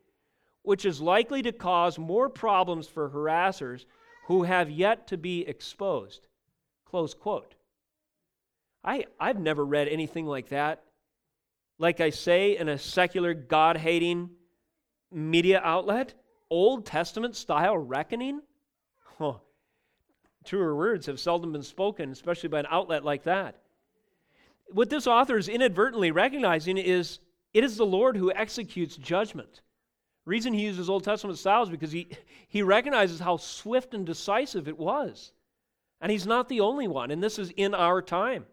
which 0.64 0.86
is 0.86 1.00
likely 1.00 1.42
to 1.44 1.52
cause 1.52 2.00
more 2.00 2.30
problems 2.30 2.88
for 2.88 3.10
harassers 3.10 3.86
who 4.26 4.44
have 4.44 4.70
yet 4.70 5.08
to 5.08 5.18
be 5.18 5.48
exposed. 5.48 6.28
Close 6.86 7.14
quote. 7.14 7.56
I, 8.84 9.06
I've 9.20 9.40
never 9.40 9.66
read 9.66 9.88
anything 9.88 10.26
like 10.26 10.50
that. 10.50 10.84
Like 11.78 12.02
I 12.02 12.10
say, 12.10 12.58
in 12.58 12.68
a 12.68 12.78
secular, 12.78 13.34
God 13.34 13.78
hating, 13.78 14.30
media 15.12 15.62
outlet, 15.64 16.14
Old 16.50 16.86
Testament 16.86 17.36
style 17.36 17.78
reckoning? 17.78 18.42
Oh, 19.20 19.42
truer 20.46 20.76
words 20.76 21.06
have 21.06 21.20
seldom 21.20 21.52
been 21.52 21.64
spoken, 21.64 22.12
especially 22.12 22.50
by 22.50 22.60
an 22.60 22.68
outlet 22.70 23.04
like 23.04 23.24
that. 23.24 23.62
What 24.72 24.90
this 24.90 25.08
author 25.08 25.38
is 25.38 25.48
inadvertently 25.48 26.12
recognizing 26.12 26.78
is 26.78 27.20
it 27.54 27.64
is 27.64 27.78
the 27.78 27.86
Lord 27.86 28.16
who 28.16 28.32
executes 28.32 28.96
judgment. 28.96 29.62
Reason 30.26 30.54
he 30.54 30.66
uses 30.66 30.90
Old 30.90 31.04
Testament 31.04 31.40
style 31.40 31.64
is 31.64 31.70
because 31.70 31.92
he, 31.92 32.10
he 32.48 32.62
recognizes 32.62 33.20
how 33.20 33.38
swift 33.38 33.94
and 33.94 34.06
decisive 34.06 34.68
it 34.68 34.78
was. 34.78 35.32
And 36.02 36.12
he's 36.12 36.28
not 36.28 36.50
the 36.50 36.62
only 36.62 36.88
one, 36.88 37.12
and 37.12 37.22
this 37.22 37.40
is 37.40 37.52
in 37.58 37.74
our 37.74 38.02
time. 38.02 38.46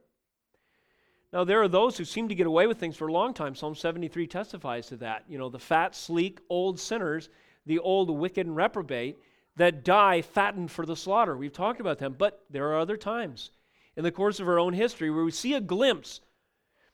Now, 1.33 1.45
there 1.45 1.61
are 1.63 1.69
those 1.69 1.99
who 1.99 2.05
seem 2.05 2.29
to 2.29 2.35
get 2.35 2.47
away 2.47 2.67
with 2.67 2.79
things 2.79 2.97
for 2.97 3.09
a 3.09 3.13
long 3.13 3.35
time. 3.35 3.55
Psalm 3.55 3.75
73 3.75 4.27
testifies 4.27 4.87
to 4.89 4.97
that. 4.97 5.25
You 5.29 5.39
know, 5.39 5.51
the 5.51 5.59
fat, 5.59 5.95
sleek, 5.95 6.41
old 6.49 6.81
sinners, 6.81 7.29
the 7.67 7.79
old 7.79 8.11
wicked 8.11 8.47
and 8.47 8.57
reprobate 8.57 9.19
that 9.57 9.85
die 9.85 10.23
fattened 10.23 10.71
for 10.71 10.87
the 10.87 10.97
slaughter. 10.97 11.37
We've 11.37 11.53
talked 11.53 11.81
about 11.81 11.99
them, 11.99 12.15
but 12.17 12.45
there 12.49 12.69
are 12.69 12.79
other 12.79 12.97
times 12.97 13.51
in 13.97 14.05
the 14.05 14.13
course 14.13 14.41
of 14.41 14.49
our 14.49 14.59
own 14.59 14.75
history 14.75 15.11
where 15.11 15.25
we 15.25 15.31
see 15.31 15.55
a 15.55 15.61
glimpse 15.61 16.21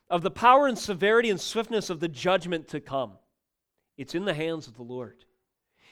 of 0.09 0.23
the 0.23 0.31
power 0.31 0.67
and 0.67 0.79
severity 0.79 1.31
and 1.31 1.41
swiftness 1.41 1.91
of 1.91 2.01
the 2.01 2.09
judgment 2.09 2.69
to 2.69 2.81
come. 2.81 3.13
It's 3.97 4.15
in 4.15 4.25
the 4.25 4.35
hands 4.35 4.67
of 4.67 4.77
the 4.77 4.83
Lord. 4.83 5.25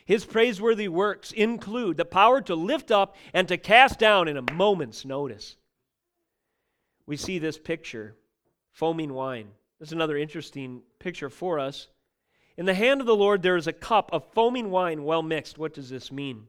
His 0.04 0.24
praiseworthy 0.24 0.88
works 0.88 1.32
include 1.32 1.96
the 1.96 2.04
power 2.04 2.40
to 2.42 2.54
lift 2.54 2.90
up 2.90 3.16
and 3.32 3.46
to 3.48 3.56
cast 3.56 3.98
down 3.98 4.28
in 4.28 4.36
a 4.36 4.52
moment's 4.52 5.04
notice. 5.04 5.56
We 7.06 7.16
see 7.16 7.38
this 7.38 7.58
picture 7.58 8.16
foaming 8.72 9.12
wine. 9.12 9.48
This 9.78 9.88
is 9.88 9.92
another 9.92 10.16
interesting 10.16 10.82
picture 10.98 11.30
for 11.30 11.58
us. 11.58 11.88
In 12.56 12.66
the 12.66 12.74
hand 12.74 13.00
of 13.00 13.06
the 13.06 13.16
Lord, 13.16 13.42
there 13.42 13.56
is 13.56 13.66
a 13.66 13.72
cup 13.72 14.10
of 14.12 14.30
foaming 14.32 14.70
wine 14.70 15.04
well 15.04 15.22
mixed. 15.22 15.58
What 15.58 15.74
does 15.74 15.88
this 15.88 16.12
mean? 16.12 16.44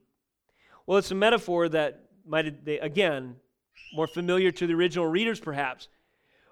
Well, 0.85 0.97
it's 0.97 1.11
a 1.11 1.15
metaphor 1.15 1.69
that 1.69 2.03
might, 2.25 2.67
again, 2.81 3.37
more 3.93 4.07
familiar 4.07 4.51
to 4.51 4.67
the 4.67 4.73
original 4.73 5.07
readers 5.07 5.39
perhaps. 5.39 5.87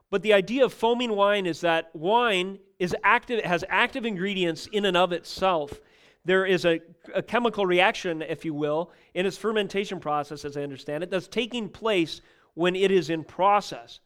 But 0.10 0.24
the 0.24 0.34
idea 0.34 0.66
of 0.66 0.74
foaming 0.74 1.16
wine 1.16 1.46
is 1.46 1.62
that 1.62 1.96
wine 1.96 2.60
is 2.80 2.96
active, 3.04 3.44
has 3.44 3.64
active 3.70 4.06
ingredients 4.06 4.68
in 4.72 4.86
and 4.86 4.98
of 4.98 5.12
itself. 5.12 5.80
There 6.26 6.46
is 6.46 6.66
a, 6.66 6.80
a 7.14 7.22
chemical 7.22 7.66
reaction, 7.66 8.22
if 8.22 8.44
you 8.44 8.54
will, 8.54 8.92
in 9.14 9.26
its 9.26 9.38
fermentation 9.38 10.00
process, 10.00 10.46
as 10.46 10.58
I 10.58 10.64
understand 10.64 11.04
it, 11.04 11.12
that's 11.12 11.28
taking 11.28 11.70
place 11.70 12.22
when 12.56 12.76
it 12.76 12.92
is 12.92 13.10
in 13.10 13.24
process. 13.24 14.00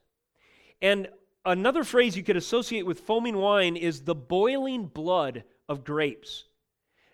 And 0.82 1.08
Another 1.46 1.84
phrase 1.84 2.16
you 2.16 2.24
could 2.24 2.38
associate 2.38 2.86
with 2.86 3.02
foaming 3.02 3.36
wine 3.36 3.76
is 3.76 4.02
the 4.02 4.16
boiling 4.16 4.86
blood 4.86 5.44
of 5.68 5.84
grapes. 5.84 6.46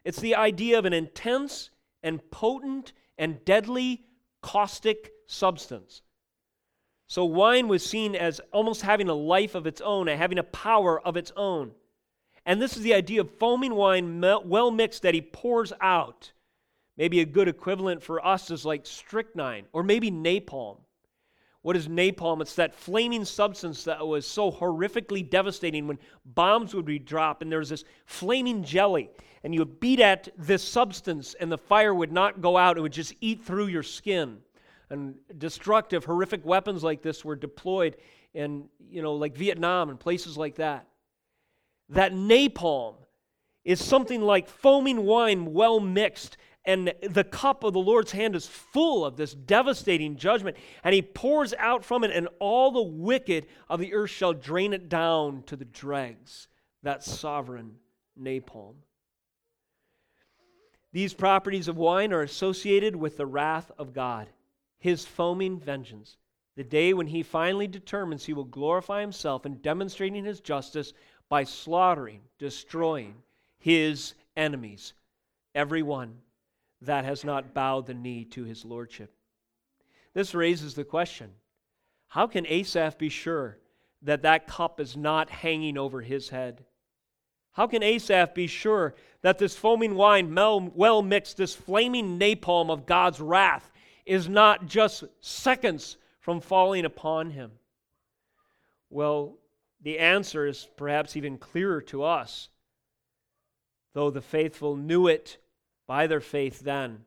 It's 0.03 0.19
the 0.19 0.35
idea 0.35 0.77
of 0.77 0.85
an 0.85 0.93
intense 0.93 1.71
and 2.03 2.21
potent 2.29 2.93
and 3.17 3.43
deadly 3.43 4.05
caustic 4.41 5.11
substance. 5.27 6.01
So, 7.07 7.25
wine 7.25 7.67
was 7.67 7.83
seen 7.83 8.15
as 8.15 8.39
almost 8.53 8.83
having 8.83 9.09
a 9.09 9.13
life 9.13 9.55
of 9.55 9.65
its 9.65 9.81
own, 9.81 10.07
having 10.07 10.37
a 10.37 10.43
power 10.43 10.99
of 11.01 11.17
its 11.17 11.31
own. 11.35 11.71
And 12.45 12.61
this 12.61 12.77
is 12.77 12.83
the 12.83 12.93
idea 12.93 13.21
of 13.21 13.37
foaming 13.37 13.73
wine 13.75 14.21
well 14.21 14.71
mixed 14.71 15.01
that 15.01 15.13
he 15.13 15.21
pours 15.21 15.73
out. 15.81 16.31
Maybe 16.97 17.19
a 17.21 17.25
good 17.25 17.47
equivalent 17.47 18.03
for 18.03 18.25
us 18.25 18.51
is 18.51 18.65
like 18.65 18.85
strychnine 18.85 19.65
or 19.71 19.83
maybe 19.83 20.11
napalm. 20.11 20.77
What 21.69 21.77
is 21.77 21.87
napalm? 21.87 22.41
It's 22.41 22.55
that 22.55 22.73
flaming 22.73 23.23
substance 23.23 23.83
that 23.83 24.07
was 24.07 24.25
so 24.25 24.51
horrifically 24.51 25.29
devastating 25.29 25.85
when 25.85 25.99
bombs 26.25 26.73
would 26.73 26.85
be 26.85 26.97
dropped 26.97 27.43
and 27.43 27.51
there 27.51 27.59
was 27.59 27.69
this 27.69 27.83
flaming 28.07 28.63
jelly. 28.63 29.11
And 29.43 29.53
you 29.53 29.61
would 29.61 29.79
beat 29.79 29.99
at 29.99 30.29
this 30.35 30.63
substance 30.63 31.35
and 31.39 31.51
the 31.51 31.59
fire 31.59 31.93
would 31.93 32.11
not 32.11 32.41
go 32.41 32.57
out, 32.57 32.79
it 32.79 32.81
would 32.81 32.91
just 32.91 33.13
eat 33.21 33.43
through 33.43 33.67
your 33.67 33.83
skin. 33.83 34.39
And 34.89 35.13
destructive, 35.37 36.05
horrific 36.05 36.43
weapons 36.43 36.83
like 36.83 37.03
this 37.03 37.23
were 37.23 37.35
deployed 37.35 37.97
in, 38.33 38.67
you 38.89 39.03
know, 39.03 39.13
like 39.13 39.37
Vietnam 39.37 39.91
and 39.91 39.99
places 39.99 40.39
like 40.39 40.55
that. 40.55 40.87
That 41.89 42.13
napalm 42.13 42.95
is 43.63 43.79
something 43.79 44.23
like 44.23 44.47
foaming 44.47 45.05
wine 45.05 45.53
well 45.53 45.79
mixed 45.79 46.35
and 46.65 46.93
the 47.01 47.23
cup 47.23 47.63
of 47.63 47.73
the 47.73 47.79
Lord's 47.79 48.11
hand 48.11 48.35
is 48.35 48.45
full 48.45 49.05
of 49.05 49.15
this 49.15 49.33
devastating 49.33 50.17
judgment, 50.17 50.57
and 50.83 50.93
he 50.93 51.01
pours 51.01 51.53
out 51.57 51.85
from 51.85 52.03
it, 52.03 52.11
and 52.11 52.27
all 52.39 52.71
the 52.71 52.81
wicked 52.81 53.47
of 53.69 53.79
the 53.79 53.93
earth 53.93 54.09
shall 54.09 54.33
drain 54.33 54.73
it 54.73 54.89
down 54.89 55.43
to 55.47 55.55
the 55.55 55.65
dregs. 55.65 56.47
That 56.83 57.03
sovereign 57.03 57.75
napalm. 58.19 58.75
These 60.91 61.13
properties 61.13 61.67
of 61.67 61.77
wine 61.77 62.11
are 62.13 62.21
associated 62.21 62.95
with 62.95 63.17
the 63.17 63.25
wrath 63.25 63.71
of 63.77 63.93
God, 63.93 64.27
his 64.79 65.05
foaming 65.05 65.59
vengeance. 65.59 66.17
The 66.55 66.63
day 66.63 66.93
when 66.93 67.07
he 67.07 67.23
finally 67.23 67.67
determines 67.67 68.25
he 68.25 68.33
will 68.33 68.43
glorify 68.43 69.01
himself 69.01 69.45
in 69.45 69.55
demonstrating 69.55 70.25
his 70.25 70.39
justice 70.39 70.93
by 71.29 71.43
slaughtering, 71.43 72.21
destroying 72.37 73.15
his 73.59 74.13
enemies, 74.35 74.93
every 75.53 75.83
one 75.83 76.17
that 76.81 77.05
has 77.05 77.23
not 77.23 77.53
bowed 77.53 77.87
the 77.87 77.93
knee 77.93 78.25
to 78.25 78.43
his 78.43 78.63
lordship. 78.65 79.13
This 80.13 80.33
raises 80.33 80.73
the 80.73 80.83
question 80.83 81.31
how 82.07 82.25
can 82.25 82.45
Asaph 82.47 82.97
be 82.97 83.09
sure 83.09 83.57
that 84.01 84.23
that 84.23 84.47
cup 84.47 84.79
is 84.79 84.97
not 84.97 85.29
hanging 85.29 85.77
over 85.77 86.01
his 86.01 86.29
head? 86.29 86.65
How 87.51 87.67
can 87.67 87.83
Asaph 87.83 88.33
be 88.33 88.47
sure 88.47 88.95
that 89.21 89.37
this 89.37 89.55
foaming 89.55 89.95
wine, 89.95 90.33
well 90.33 91.01
mixed, 91.01 91.37
this 91.37 91.55
flaming 91.55 92.17
napalm 92.19 92.71
of 92.71 92.85
God's 92.85 93.19
wrath, 93.19 93.69
is 94.05 94.27
not 94.27 94.65
just 94.65 95.03
seconds 95.19 95.97
from 96.19 96.41
falling 96.41 96.85
upon 96.85 97.31
him? 97.31 97.51
Well, 98.89 99.37
the 99.81 99.99
answer 99.99 100.47
is 100.47 100.67
perhaps 100.77 101.15
even 101.15 101.37
clearer 101.37 101.81
to 101.83 102.03
us, 102.03 102.49
though 103.93 104.09
the 104.09 104.21
faithful 104.21 104.75
knew 104.75 105.07
it 105.07 105.37
by 105.89 106.05
their 106.05 106.21
faith 106.21 106.59
then. 106.59 106.99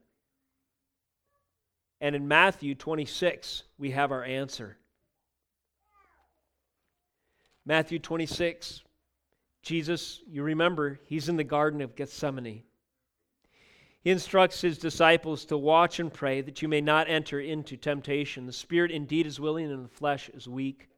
And 2.01 2.17
in 2.17 2.27
Matthew 2.27 2.75
26, 2.75 3.63
we 3.79 3.93
have 3.93 4.11
our 4.11 4.25
answer. 4.25 4.77
Matthew 7.65 8.01
26, 8.01 8.83
Jesus, 9.63 10.21
you 10.27 10.43
remember, 10.43 10.99
he's 11.05 11.29
in 11.29 11.37
the 11.37 11.45
Garden 11.45 11.81
of 11.81 11.95
Gethsemane. 11.95 12.65
He 14.01 14.11
instructs 14.11 14.61
his 14.61 14.79
disciples 14.79 15.45
to 15.45 15.57
watch 15.57 16.01
and 16.01 16.13
pray 16.13 16.41
that 16.41 16.61
you 16.61 16.67
may 16.67 16.81
not 16.81 17.09
enter 17.09 17.39
into 17.39 17.77
temptation. 17.77 18.47
The 18.47 18.53
spirit 18.53 18.91
indeed 18.91 19.29
is 19.29 19.39
willing 19.39 19.71
and 19.71 19.85
the 19.85 19.89
flesh 19.89 20.29
is 20.31 20.49
weak. 20.49 20.89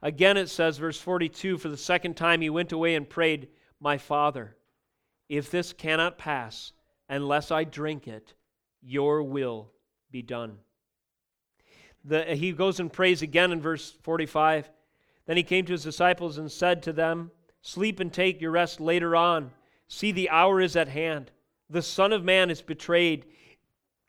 Again, 0.00 0.38
it 0.38 0.48
says, 0.48 0.78
verse 0.78 0.98
42 0.98 1.58
For 1.58 1.68
the 1.68 1.76
second 1.76 2.16
time 2.16 2.40
he 2.40 2.48
went 2.48 2.72
away 2.72 2.94
and 2.94 3.06
prayed, 3.06 3.48
My 3.80 3.98
Father, 3.98 4.56
if 5.30 5.48
this 5.48 5.72
cannot 5.72 6.18
pass 6.18 6.72
unless 7.08 7.52
I 7.52 7.62
drink 7.62 8.08
it, 8.08 8.34
your 8.82 9.22
will 9.22 9.70
be 10.10 10.22
done. 10.22 10.58
The, 12.04 12.34
he 12.34 12.50
goes 12.50 12.80
and 12.80 12.92
prays 12.92 13.22
again 13.22 13.52
in 13.52 13.60
verse 13.60 13.96
45. 14.02 14.68
Then 15.26 15.36
he 15.36 15.44
came 15.44 15.64
to 15.66 15.72
his 15.72 15.84
disciples 15.84 16.36
and 16.36 16.50
said 16.50 16.82
to 16.82 16.92
them, 16.92 17.30
Sleep 17.62 18.00
and 18.00 18.12
take 18.12 18.40
your 18.40 18.50
rest 18.50 18.80
later 18.80 19.14
on. 19.14 19.52
See, 19.86 20.10
the 20.10 20.30
hour 20.30 20.60
is 20.60 20.74
at 20.74 20.88
hand. 20.88 21.30
The 21.68 21.82
Son 21.82 22.12
of 22.12 22.24
Man 22.24 22.50
is 22.50 22.60
betrayed 22.60 23.24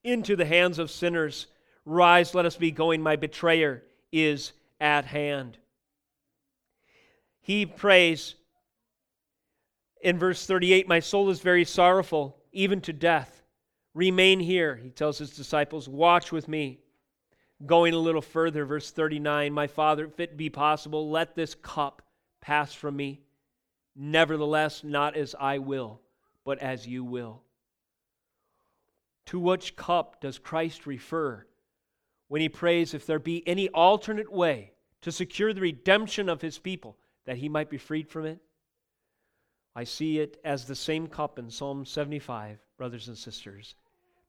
into 0.04 0.36
the 0.36 0.46
hands 0.46 0.80
of 0.80 0.90
sinners. 0.90 1.46
Rise, 1.86 2.34
let 2.34 2.48
us 2.48 2.58
be 2.58 2.72
going. 2.72 3.02
My 3.02 3.16
betrayer 3.16 3.84
is 4.12 4.54
at 4.80 5.06
hand. 5.06 5.60
He 7.42 7.68
prays 7.68 8.36
in 10.02 10.18
verse 10.18 10.46
38 10.46 10.88
My 10.88 11.00
soul 11.00 11.30
is 11.30 11.40
very 11.40 11.66
sorrowful, 11.66 12.38
even 12.52 12.82
to 12.82 12.94
death. 12.94 13.42
Remain 13.94 14.40
here, 14.40 14.76
he 14.76 14.90
tells 14.90 15.18
his 15.18 15.32
disciples. 15.32 15.88
Watch 15.88 16.32
with 16.32 16.48
me. 16.48 16.80
Going 17.66 17.94
a 17.94 18.00
little 18.00 18.22
further, 18.22 18.66
verse 18.66 18.92
39 18.92 19.54
My 19.54 19.68
Father, 19.68 20.06
if 20.06 20.20
it 20.20 20.38
be 20.38 20.50
possible, 20.50 21.10
let 21.10 21.36
this 21.36 21.56
cup 21.56 22.02
pass 22.40 22.74
from 22.74 22.96
me. 22.96 23.22
Nevertheless, 23.96 24.84
not 24.84 25.16
as 25.16 25.36
I 25.40 25.58
will, 25.60 26.02
but 26.44 26.60
as 26.60 26.88
you 26.88 27.04
will. 27.04 27.44
To 29.28 29.40
which 29.40 29.76
cup 29.76 30.22
does 30.22 30.40
Christ 30.40 30.88
refer 30.88 31.46
when 32.28 32.42
he 32.42 32.50
prays, 32.50 32.94
if 32.94 33.06
there 33.06 33.20
be 33.20 33.48
any 33.48 33.70
alternate 33.70 34.32
way 34.32 34.72
to 35.02 35.12
secure 35.12 35.54
the 35.54 35.62
redemption 35.62 36.30
of 36.30 36.42
his 36.42 36.58
people, 36.58 36.98
that 37.26 37.38
he 37.38 37.50
might 37.50 37.70
be 37.70 37.78
freed 37.78 38.10
from 38.10 38.26
it? 38.26 38.40
I 39.76 39.84
see 39.86 40.20
it 40.20 40.40
as 40.44 40.66
the 40.66 40.76
same 40.76 41.08
cup 41.08 41.40
in 41.40 41.50
Psalm 41.50 41.86
75, 41.86 42.60
brothers 42.78 43.08
and 43.08 43.18
sisters. 43.18 43.76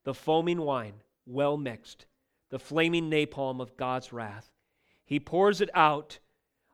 The 0.04 0.14
foaming 0.14 0.60
wine, 0.60 0.94
well 1.26 1.56
mixed, 1.56 2.06
the 2.50 2.58
flaming 2.58 3.10
napalm 3.10 3.60
of 3.60 3.76
God's 3.76 4.12
wrath. 4.12 4.52
He 5.04 5.18
pours 5.18 5.60
it 5.60 5.70
out 5.74 6.18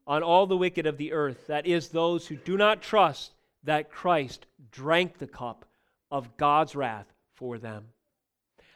on 0.07 0.23
all 0.23 0.47
the 0.47 0.57
wicked 0.57 0.87
of 0.87 0.97
the 0.97 1.13
earth, 1.13 1.47
that 1.47 1.67
is, 1.67 1.89
those 1.89 2.27
who 2.27 2.37
do 2.37 2.57
not 2.57 2.83
trust 2.83 3.33
that 3.65 3.91
Christ 3.91 4.47
drank 4.71 5.19
the 5.19 5.27
cup 5.27 5.67
of 6.11 6.37
God's 6.37 6.75
wrath 6.75 7.13
for 7.35 7.59
them. 7.59 7.89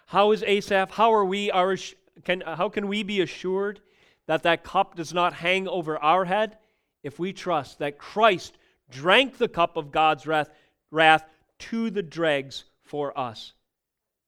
How 0.07 0.33
is 0.33 0.43
Asaph? 0.43 0.91
How 0.91 1.13
are 1.15 1.25
we? 1.25 1.51
Our, 1.51 1.77
can, 2.25 2.43
how 2.43 2.69
can 2.69 2.89
we 2.89 3.03
be 3.03 3.21
assured 3.21 3.81
that 4.27 4.43
that 4.43 4.65
cup 4.65 4.95
does 4.95 5.15
not 5.15 5.33
hang 5.33 5.67
over 5.67 5.99
our 5.99 6.25
head? 6.25 6.59
If 7.03 7.19
we 7.19 7.33
trust 7.33 7.79
that 7.79 7.99
Christ 7.99 8.57
drank 8.91 9.39
the 9.39 9.49
cup 9.49 9.77
of 9.77 9.91
God's 9.91 10.27
wrath, 10.27 10.51
wrath 10.91 11.25
to 11.59 11.91
the 11.91 12.03
dregs 12.03 12.65
for 12.83 13.17
us. 13.19 13.53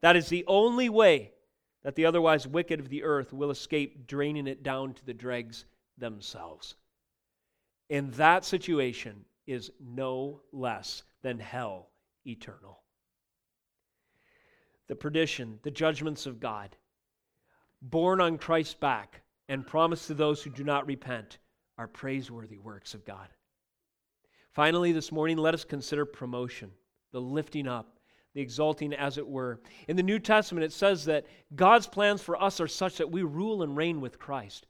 That 0.01 0.17
is 0.17 0.29
the 0.29 0.45
only 0.47 0.89
way 0.89 1.33
that 1.83 1.95
the 1.95 2.07
otherwise 2.07 2.47
wicked 2.47 2.81
of 2.81 2.89
the 2.89 3.03
earth 3.03 3.33
will 3.33 3.51
escape 3.51 4.07
draining 4.07 4.47
it 4.47 4.63
down 4.63 4.95
to 4.95 5.05
the 5.05 5.15
dregs 5.15 5.65
themselves. 5.99 6.75
In 7.89 8.11
that 8.13 8.45
situation 8.45 9.25
is 9.47 9.71
no 9.81 10.41
less 10.53 11.03
than 11.23 11.39
hell 11.39 11.91
eternal. 12.27 12.81
The 14.87 14.97
perdition, 14.97 15.59
the 15.63 15.71
judgments 15.71 16.27
of 16.27 16.41
God, 16.41 16.77
borne 17.83 18.21
on 18.21 18.39
Christ's 18.39 18.75
back 18.75 19.23
and 19.49 19.67
promised 19.67 20.07
to 20.07 20.15
those 20.15 20.43
who 20.43 20.51
do 20.51 20.65
not 20.65 20.87
repent, 20.87 21.39
are 21.77 21.89
praiseworthy 21.89 22.59
works 22.59 22.95
of 22.95 23.05
God. 23.05 23.29
Finally, 24.55 24.93
this 24.93 25.11
morning, 25.11 25.37
let 25.37 25.53
us 25.53 25.65
consider 25.65 26.07
promotion, 26.07 26.71
the 27.11 27.21
lifting 27.21 27.67
up, 27.67 27.99
the 28.35 28.41
exalting, 28.41 28.95
as 28.95 29.19
it 29.19 29.27
were. 29.27 29.61
In 29.89 29.97
the 29.97 30.03
New 30.03 30.21
Testament, 30.21 30.65
it 30.65 30.73
says 30.73 31.05
that 31.07 31.27
God's 31.57 31.89
plans 31.89 32.23
for 32.23 32.41
us 32.41 32.61
are 32.61 32.69
such 32.69 32.99
that 32.99 33.11
we 33.11 33.25
rule 33.25 33.65
and 33.65 33.77
reign 33.77 34.01
with 34.01 34.21
Christ. 34.21 34.67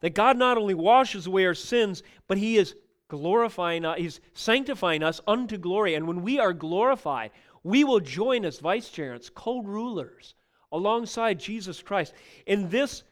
That 0.00 0.14
God 0.14 0.38
not 0.38 0.56
only 0.56 0.72
washes 0.72 1.26
away 1.26 1.44
our 1.44 1.54
sins, 1.54 2.02
but 2.26 2.38
He 2.38 2.56
is 2.56 2.74
glorifying 3.08 3.84
us, 3.84 3.98
He's 3.98 4.20
sanctifying 4.32 5.02
us 5.02 5.20
unto 5.26 5.58
glory. 5.58 5.94
And 5.94 6.08
when 6.08 6.22
we 6.22 6.38
are 6.38 6.54
glorified, 6.54 7.30
we 7.62 7.84
will 7.84 8.00
join 8.00 8.46
as 8.46 8.60
vice 8.60 8.88
vicegerents, 8.88 9.28
co 9.28 9.60
rulers, 9.60 10.34
alongside 10.72 11.38
Jesus 11.38 11.82
Christ. 11.82 12.14
In 12.46 12.70
this 12.70 13.02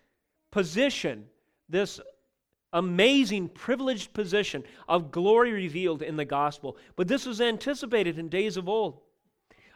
position, 0.50 1.26
this 1.68 2.00
amazing, 2.76 3.48
privileged 3.48 4.12
position 4.12 4.62
of 4.86 5.10
glory 5.10 5.50
revealed 5.50 6.02
in 6.02 6.16
the 6.16 6.26
gospel. 6.26 6.76
But 6.94 7.08
this 7.08 7.24
was 7.24 7.40
anticipated 7.40 8.18
in 8.18 8.28
days 8.28 8.58
of 8.58 8.68
old. 8.68 9.00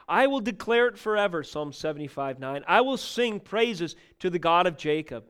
I 0.07 0.27
will 0.27 0.41
declare 0.41 0.89
it 0.89 0.99
forever, 0.99 1.43
Psalm 1.43 1.73
75 1.73 2.39
9. 2.39 2.63
I 2.69 2.83
will 2.83 2.99
sing 2.99 3.41
praises 3.41 3.97
to 4.19 4.29
the 4.29 4.39
God 4.39 4.67
of 4.67 4.77
Jacob. 4.77 5.25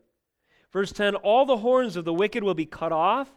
Verse 0.73 0.91
10 0.91 1.15
All 1.17 1.47
the 1.47 1.59
horns 1.59 1.97
of 1.97 2.05
the 2.05 2.13
wicked 2.13 2.43
will 2.43 2.55
be 2.55 2.67
cut 2.67 2.91
off, 2.91 3.31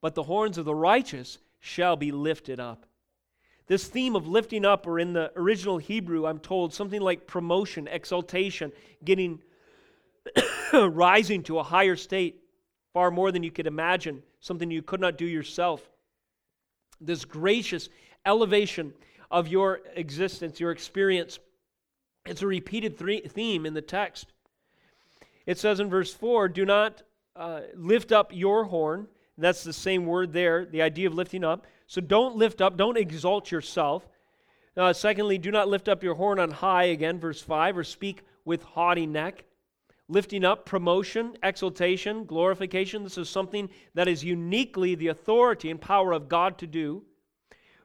but 0.00 0.14
the 0.14 0.22
horns 0.22 0.58
of 0.58 0.64
the 0.64 0.74
righteous 0.74 1.38
shall 1.58 1.96
be 1.96 2.12
lifted 2.12 2.60
up. 2.60 2.86
This 3.66 3.88
theme 3.88 4.14
of 4.14 4.28
lifting 4.28 4.64
up, 4.64 4.86
or 4.86 5.00
in 5.00 5.12
the 5.12 5.32
original 5.34 5.78
Hebrew, 5.78 6.24
I'm 6.24 6.38
told, 6.38 6.72
something 6.72 7.00
like 7.00 7.26
promotion, 7.26 7.88
exaltation, 7.88 8.70
getting, 9.04 9.42
rising 10.72 11.42
to 11.44 11.58
a 11.58 11.64
higher 11.64 11.96
state 11.96 12.45
far 12.96 13.10
more 13.10 13.30
than 13.30 13.42
you 13.42 13.50
could 13.50 13.66
imagine, 13.66 14.22
something 14.40 14.70
you 14.70 14.80
could 14.80 15.02
not 15.02 15.18
do 15.18 15.26
yourself. 15.26 15.86
This 16.98 17.26
gracious 17.26 17.90
elevation 18.24 18.94
of 19.30 19.48
your 19.48 19.80
existence, 19.96 20.58
your 20.60 20.70
experience, 20.70 21.38
it's 22.24 22.40
a 22.40 22.46
repeated 22.46 22.96
theme 22.96 23.66
in 23.66 23.74
the 23.74 23.82
text. 23.82 24.32
It 25.44 25.58
says 25.58 25.78
in 25.78 25.90
verse 25.90 26.14
4 26.14 26.48
do 26.48 26.64
not 26.64 27.02
uh, 27.36 27.60
lift 27.74 28.12
up 28.12 28.30
your 28.32 28.64
horn. 28.64 29.08
That's 29.36 29.62
the 29.62 29.74
same 29.74 30.06
word 30.06 30.32
there, 30.32 30.64
the 30.64 30.80
idea 30.80 31.06
of 31.06 31.12
lifting 31.12 31.44
up. 31.44 31.66
So 31.86 32.00
don't 32.00 32.36
lift 32.36 32.62
up, 32.62 32.78
don't 32.78 32.96
exalt 32.96 33.50
yourself. 33.50 34.08
Uh, 34.74 34.94
secondly, 34.94 35.36
do 35.36 35.50
not 35.50 35.68
lift 35.68 35.90
up 35.90 36.02
your 36.02 36.14
horn 36.14 36.38
on 36.38 36.50
high, 36.50 36.84
again, 36.84 37.20
verse 37.20 37.42
5, 37.42 37.76
or 37.76 37.84
speak 37.84 38.22
with 38.46 38.62
haughty 38.62 39.04
neck 39.04 39.44
lifting 40.08 40.44
up, 40.44 40.66
promotion, 40.66 41.36
exaltation, 41.42 42.24
glorification. 42.24 43.02
This 43.02 43.18
is 43.18 43.28
something 43.28 43.68
that 43.94 44.08
is 44.08 44.22
uniquely 44.24 44.94
the 44.94 45.08
authority 45.08 45.70
and 45.70 45.80
power 45.80 46.12
of 46.12 46.28
God 46.28 46.58
to 46.58 46.66
do. 46.66 47.04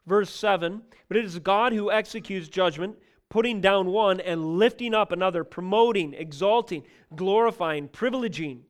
Verse 0.06 0.30
7 0.30 0.82
But 1.08 1.18
it 1.18 1.26
is 1.26 1.40
God 1.40 1.74
who 1.74 1.92
executes 1.92 2.48
judgment, 2.48 2.98
putting 3.30 3.62
down 3.62 3.88
one 3.88 4.20
and 4.20 4.58
lifting 4.60 4.94
up 4.94 5.12
another, 5.12 5.44
promoting, 5.44 6.14
exalting, 6.14 6.84
glorifying, 7.16 7.88
privileging. 7.88 8.62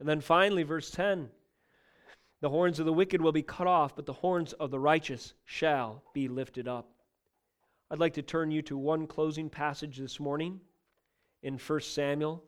And 0.00 0.08
then 0.08 0.20
finally, 0.20 0.62
verse 0.62 0.90
10 0.90 1.28
The 2.40 2.50
horns 2.50 2.78
of 2.78 2.86
the 2.86 2.92
wicked 2.92 3.20
will 3.20 3.32
be 3.32 3.42
cut 3.42 3.66
off, 3.66 3.94
but 3.94 4.06
the 4.06 4.12
horns 4.12 4.52
of 4.54 4.70
the 4.70 4.80
righteous 4.80 5.34
shall 5.44 6.02
be 6.14 6.28
lifted 6.28 6.68
up. 6.68 6.88
I'd 7.90 7.98
like 7.98 8.14
to 8.14 8.22
turn 8.22 8.50
you 8.50 8.62
to 8.62 8.78
one 8.78 9.06
closing 9.06 9.50
passage 9.50 9.98
this 9.98 10.18
morning 10.18 10.58
in 11.42 11.58
1 11.58 11.80
Samuel 11.80 12.42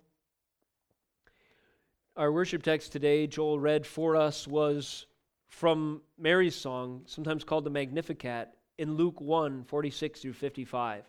Our 2.17 2.31
worship 2.31 2.63
text 2.63 2.93
today, 2.93 3.27
Joel 3.27 3.59
read 3.59 3.85
for 3.85 4.15
us, 4.15 4.47
was 4.47 5.07
from 5.49 6.01
Mary's 6.17 6.55
song, 6.55 7.03
sometimes 7.07 7.43
called 7.43 7.65
the 7.65 7.71
Magnificat, 7.71 8.51
in 8.79 8.95
Luke 8.95 9.21
1 9.21 9.65
46 9.65 10.21
through 10.21 10.35
55. 10.35 11.03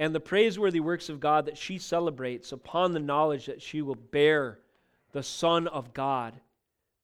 And 0.00 0.12
the 0.12 0.18
praiseworthy 0.18 0.80
works 0.80 1.08
of 1.08 1.20
God 1.20 1.46
that 1.46 1.56
she 1.56 1.78
celebrates 1.78 2.50
upon 2.50 2.92
the 2.92 2.98
knowledge 2.98 3.46
that 3.46 3.62
she 3.62 3.80
will 3.80 3.94
bear 3.94 4.58
the 5.12 5.22
Son 5.22 5.68
of 5.68 5.94
God, 5.94 6.34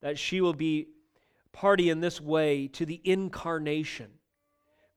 that 0.01 0.19
she 0.19 0.41
will 0.41 0.53
be 0.53 0.89
party 1.53 1.89
in 1.89 2.01
this 2.01 2.21
way 2.21 2.67
to 2.67 2.85
the 2.85 3.01
incarnation, 3.05 4.11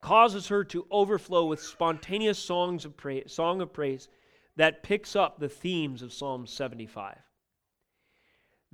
causes 0.00 0.48
her 0.48 0.64
to 0.64 0.88
overflow 0.90 1.46
with 1.46 1.62
spontaneous 1.62 2.40
songs 2.40 2.84
of 2.84 2.96
praise, 2.96 3.32
song 3.32 3.60
of 3.60 3.72
praise 3.72 4.08
that 4.56 4.82
picks 4.82 5.14
up 5.14 5.38
the 5.38 5.48
themes 5.48 6.02
of 6.02 6.12
Psalm 6.12 6.48
75. 6.48 7.16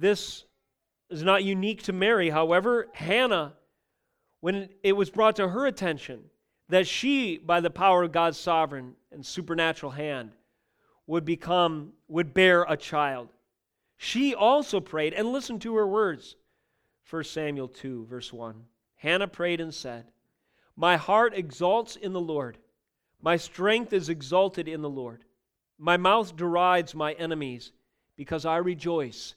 This 0.03 0.47
is 1.11 1.23
not 1.23 1.45
unique 1.45 1.85
to 1.85 1.93
Mary. 1.93 2.29
However, 2.29 2.89
Hannah, 2.93 3.53
when 4.41 4.69
it 4.83 4.95
was 4.95 5.11
brought 5.11 5.37
to 5.37 5.47
her 5.47 5.65
attention 5.65 6.25
that 6.69 6.89
she, 6.89 7.39
by 7.39 7.61
the 7.61 7.71
power 7.71 8.03
of 8.03 8.11
God's 8.11 8.37
sovereign 8.37 8.97
and 9.13 9.25
supernatural 9.25 9.93
hand, 9.93 10.33
would 11.07 11.25
become, 11.25 11.93
would 12.09 12.35
bear 12.35 12.65
a 12.65 12.77
child, 12.77 13.29
she 13.97 14.35
also 14.35 14.81
prayed 14.81 15.15
and 15.15 15.29
listened 15.29 15.63
to 15.63 15.77
her 15.77 15.87
words. 15.87 16.35
1 17.09 17.23
Samuel 17.23 17.69
2, 17.69 18.07
verse 18.07 18.33
1. 18.33 18.57
Hannah 18.97 19.29
prayed 19.29 19.61
and 19.61 19.73
said, 19.73 20.07
My 20.75 20.97
heart 20.97 21.33
exalts 21.33 21.95
in 21.95 22.13
the 22.13 22.21
Lord, 22.21 22.59
my 23.21 23.37
strength 23.37 23.93
is 23.93 24.09
exalted 24.09 24.67
in 24.67 24.83
the 24.83 24.91
Lord. 24.91 25.23
My 25.79 25.97
mouth 25.97 26.35
derides 26.35 26.93
my 26.93 27.13
enemies 27.13 27.71
because 28.17 28.45
I 28.45 28.57
rejoice 28.57 29.37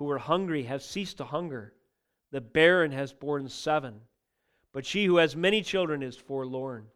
who 0.00 0.06
were 0.06 0.18
hungry 0.18 0.62
have 0.62 0.82
ceased 0.82 1.18
to 1.18 1.24
hunger. 1.24 1.74
The 2.32 2.40
barren 2.40 2.90
has 2.92 3.12
borne 3.12 3.50
seven, 3.50 4.00
but 4.72 4.86
she 4.86 5.04
who 5.04 5.18
has 5.18 5.36
many 5.36 5.60
children 5.60 6.02
is 6.02 6.16
forlorn. 6.16 6.86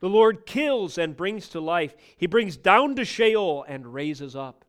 The 0.00 0.08
Lord 0.08 0.46
kills 0.46 0.96
and 0.96 1.14
brings 1.14 1.50
to 1.50 1.60
life. 1.60 1.94
He 2.16 2.26
brings 2.26 2.56
down 2.56 2.96
to 2.96 3.04
Sheol 3.04 3.66
and 3.68 3.92
raises 3.92 4.34
up. 4.34 4.64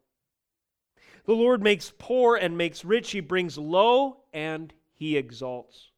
The 1.26 1.36
Lord 1.36 1.64
makes 1.64 1.94
poor 1.98 2.36
and 2.36 2.58
makes 2.58 2.84
rich. 2.84 3.12
He 3.12 3.22
brings 3.22 3.58
low 3.58 4.18
and 4.34 4.74
he 4.92 5.16
exalts. 5.16 5.90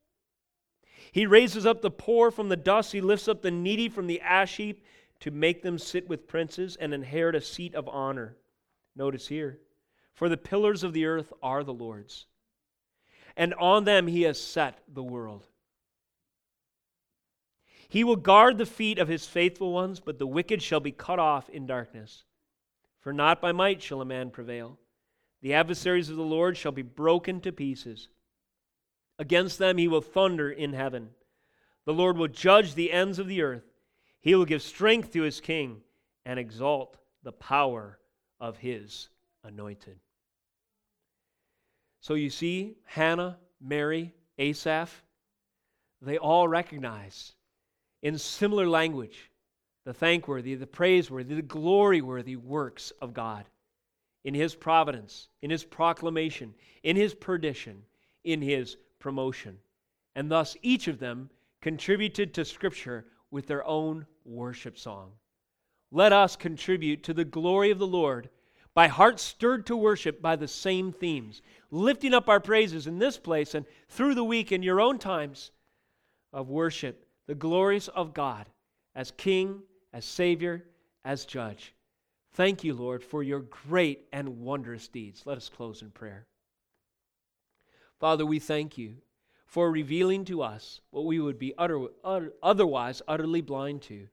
He 1.11 1.26
raises 1.26 1.66
up 1.66 1.82
the 1.82 1.89
poor 1.89 2.30
from 2.30 2.49
the 2.49 2.55
dust. 2.55 2.91
He 2.91 3.01
lifts 3.01 3.28
up 3.28 3.41
the 3.41 3.49
needy 3.49 3.89
from 3.89 4.05
the 4.05 4.22
ash 4.22 4.57
heap 4.57 4.86
to 5.22 5.32
make 5.32 5.63
them 5.63 5.80
sit 5.80 6.07
with 6.07 6.28
princes 6.28 6.76
and 6.76 6.93
inherit 6.93 7.34
a 7.34 7.41
seat 7.41 7.74
of 7.74 7.89
honor. 7.89 8.38
Notice 8.95 9.28
here 9.28 9.61
for 10.16 10.28
the 10.30 10.38
pillars 10.38 10.84
of 10.84 10.93
the 10.93 11.05
earth 11.05 11.32
are 11.43 11.63
the 11.63 11.74
Lord's, 11.74 12.26
and 13.38 13.53
on 13.55 13.84
them 13.84 14.07
he 14.07 14.24
has 14.24 14.41
set 14.41 14.80
the 14.91 15.03
world. 15.03 15.45
He 17.88 18.03
will 18.03 18.16
guard 18.16 18.57
the 18.57 18.66
feet 18.66 18.97
of 18.97 19.07
his 19.07 19.26
faithful 19.26 19.72
ones, 19.72 19.99
but 19.99 20.18
the 20.18 20.28
wicked 20.28 20.61
shall 20.61 20.80
be 20.80 20.91
cut 20.91 21.20
off 21.20 21.49
in 21.49 21.68
darkness. 21.68 22.24
For 22.99 23.13
not 23.13 23.39
by 23.39 23.51
might 23.51 23.82
shall 23.82 24.01
a 24.01 24.05
man 24.05 24.32
prevail. 24.32 24.80
The 25.41 25.53
adversaries 25.53 26.09
of 26.09 26.18
the 26.18 26.24
Lord 26.24 26.57
shall 26.57 26.72
be 26.72 26.82
broken 26.82 27.39
to 27.41 27.51
pieces. 27.51 28.09
Against 29.20 29.59
them 29.59 29.78
he 29.78 29.88
will 29.88 30.01
thunder 30.01 30.49
in 30.49 30.74
heaven. 30.74 31.09
The 31.86 31.93
Lord 31.93 32.18
will 32.18 32.28
judge 32.28 32.74
the 32.74 32.91
ends 32.91 33.20
of 33.20 33.28
the 33.28 33.43
earth. 33.43 33.63
He 34.22 34.34
will 34.34 34.45
give 34.45 34.63
strength 34.63 35.13
to 35.13 35.22
his 35.22 35.39
king 35.39 35.82
and 36.26 36.39
exalt 36.39 36.97
the 37.22 37.32
power 37.32 37.99
of 38.39 38.57
his 38.57 39.09
anointed. 39.43 39.99
So 42.06 42.14
you 42.14 42.30
see, 42.30 42.76
Hannah, 42.84 43.39
Mary, 43.60 44.14
Asaph, 44.38 45.01
they 46.03 46.20
all 46.20 46.47
recognize 46.47 47.34
in 48.03 48.20
similar 48.20 48.68
language 48.68 49.32
the 49.86 49.93
thankworthy, 49.95 50.53
the 50.53 50.68
praiseworthy, 50.68 51.34
the 51.34 51.41
glory-worthy 51.41 52.36
works 52.36 52.91
of 53.01 53.16
God 53.16 53.45
in 54.24 54.36
His 54.36 54.53
providence, 54.53 55.30
in 55.41 55.49
His 55.49 55.64
proclamation, 55.64 56.53
in 56.84 56.95
His 56.95 57.16
perdition, 57.16 57.82
in 58.24 58.39
His 58.39 58.78
promotion. 58.99 59.58
And 60.16 60.30
thus 60.30 60.56
each 60.62 60.88
of 60.88 60.99
them 60.99 61.32
contributed 61.60 62.36
to 62.36 62.45
Scripture 62.45 63.08
with 63.32 63.47
their 63.47 63.66
own 63.66 64.06
worship 64.26 64.78
song. 64.78 65.10
Let 65.91 66.14
us 66.14 66.36
contribute 66.36 67.01
to 67.01 67.16
the 67.16 67.26
glory 67.26 67.72
of 67.72 67.80
the 67.80 67.88
Lord 67.88 68.30
by 68.76 68.88
hearts 68.88 69.23
stirred 69.23 69.65
to 69.65 69.76
worship 69.76 70.21
by 70.21 70.36
the 70.36 70.47
same 70.47 70.91
themes, 70.91 71.41
lifting 71.71 72.13
up 72.13 72.30
our 72.30 72.39
praises 72.39 72.86
in 72.86 72.99
this 72.99 73.17
place 73.17 73.55
and 73.55 73.65
through 73.89 74.13
the 74.13 74.23
week 74.23 74.51
in 74.51 74.61
your 74.61 74.80
own 74.80 74.99
times 74.99 75.51
of 76.32 76.49
worship, 76.49 77.07
the 77.26 77.34
glories 77.34 77.88
of 77.88 78.13
God 78.13 78.45
as 78.93 79.11
King, 79.11 79.61
as 79.93 80.05
Savior, 80.05 80.65
as 81.03 81.26
Judge. 81.26 81.73
Thank 82.34 82.63
you, 82.63 82.73
Lord, 82.73 83.03
for 83.03 83.23
your 83.23 83.39
great 83.39 84.07
and 84.11 84.41
wondrous 84.41 84.88
deeds. 84.88 85.23
Let 85.26 85.38
us 85.38 85.49
close 85.49 85.82
in 85.82 85.91
prayer. 85.91 86.26
Father, 87.99 88.26
we 88.26 88.39
thank 88.39 88.78
you 88.78 88.95
for 89.45 89.71
revealing 89.71 90.26
to 90.26 90.41
us 90.41 90.82
what 90.91 91.05
we 91.05 91.19
would 91.19 91.39
be 91.39 91.53
utter, 91.57 91.88
utter, 92.03 92.34
otherwise 92.43 93.01
utterly 93.07 93.41
blind 93.41 93.82
to, 93.84 94.07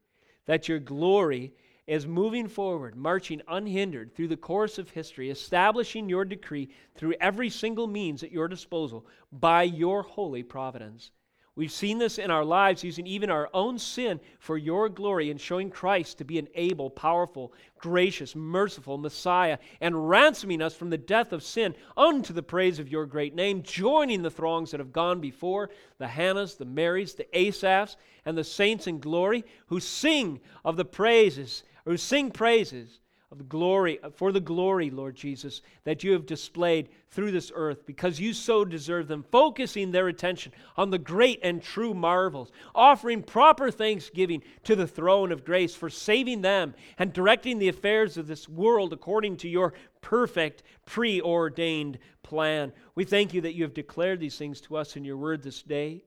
that 0.46 0.68
your 0.68 0.78
glory 0.78 1.52
is 1.86 2.06
moving 2.06 2.48
forward, 2.48 2.94
marching 2.94 3.42
unhindered 3.48 4.14
through 4.14 4.28
the 4.28 4.36
course 4.36 4.78
of 4.78 4.90
history, 4.90 5.30
establishing 5.30 6.08
your 6.08 6.24
decree 6.24 6.68
through 6.94 7.14
every 7.20 7.50
single 7.50 7.86
means 7.86 8.22
at 8.22 8.32
your 8.32 8.48
disposal 8.48 9.06
by 9.32 9.62
your 9.62 10.02
holy 10.02 10.42
providence. 10.42 11.10
We've 11.54 11.72
seen 11.72 11.98
this 11.98 12.16
in 12.18 12.30
our 12.30 12.46
lives 12.46 12.82
using 12.82 13.06
even 13.06 13.28
our 13.28 13.50
own 13.52 13.78
sin 13.78 14.20
for 14.38 14.56
your 14.56 14.88
glory 14.88 15.30
and 15.30 15.38
showing 15.38 15.68
Christ 15.68 16.16
to 16.16 16.24
be 16.24 16.38
an 16.38 16.48
able, 16.54 16.88
powerful, 16.88 17.52
gracious, 17.78 18.34
merciful 18.34 18.96
Messiah 18.96 19.58
and 19.78 20.08
ransoming 20.08 20.62
us 20.62 20.74
from 20.74 20.88
the 20.88 20.96
death 20.96 21.30
of 21.30 21.42
sin 21.42 21.74
unto 21.94 22.32
the 22.32 22.42
praise 22.42 22.78
of 22.78 22.88
your 22.88 23.04
great 23.04 23.34
name, 23.34 23.62
joining 23.62 24.22
the 24.22 24.30
throngs 24.30 24.70
that 24.70 24.80
have 24.80 24.94
gone 24.94 25.20
before 25.20 25.68
the 25.98 26.06
Hannahs, 26.06 26.56
the 26.56 26.64
Marys, 26.64 27.14
the 27.14 27.26
Asaphs, 27.34 27.96
and 28.24 28.38
the 28.38 28.44
saints 28.44 28.86
in 28.86 28.98
glory 28.98 29.44
who 29.66 29.78
sing 29.78 30.40
of 30.64 30.76
the 30.76 30.86
praises 30.86 31.64
who 31.84 31.96
sing 31.96 32.30
praises 32.30 33.00
of 33.30 33.48
glory 33.48 33.98
for 34.14 34.30
the 34.30 34.40
glory 34.40 34.90
lord 34.90 35.14
jesus 35.14 35.62
that 35.84 36.04
you 36.04 36.12
have 36.12 36.26
displayed 36.26 36.88
through 37.08 37.30
this 37.30 37.50
earth 37.54 37.86
because 37.86 38.20
you 38.20 38.34
so 38.34 38.62
deserve 38.62 39.08
them 39.08 39.24
focusing 39.30 39.90
their 39.90 40.08
attention 40.08 40.52
on 40.76 40.90
the 40.90 40.98
great 40.98 41.40
and 41.42 41.62
true 41.62 41.94
marvels 41.94 42.52
offering 42.74 43.22
proper 43.22 43.70
thanksgiving 43.70 44.42
to 44.64 44.76
the 44.76 44.86
throne 44.86 45.32
of 45.32 45.46
grace 45.46 45.74
for 45.74 45.88
saving 45.88 46.42
them 46.42 46.74
and 46.98 47.12
directing 47.14 47.58
the 47.58 47.68
affairs 47.68 48.18
of 48.18 48.26
this 48.26 48.48
world 48.50 48.92
according 48.92 49.34
to 49.34 49.48
your 49.48 49.72
perfect 50.02 50.62
preordained 50.84 51.98
plan. 52.22 52.72
We 52.94 53.04
thank 53.04 53.32
you 53.32 53.40
that 53.42 53.54
you 53.54 53.62
have 53.62 53.72
declared 53.72 54.20
these 54.20 54.36
things 54.36 54.60
to 54.62 54.76
us 54.76 54.96
in 54.96 55.04
your 55.04 55.16
word 55.16 55.42
this 55.42 55.62
day. 55.62 56.04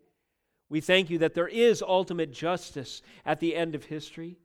We 0.70 0.82
thank 0.82 1.10
you 1.10 1.18
that 1.20 1.34
there 1.34 1.48
is 1.48 1.82
ultimate 1.82 2.32
justice 2.32 3.02
at 3.26 3.40
the 3.40 3.56
end 3.56 3.74
of 3.74 3.86
history 3.86 4.38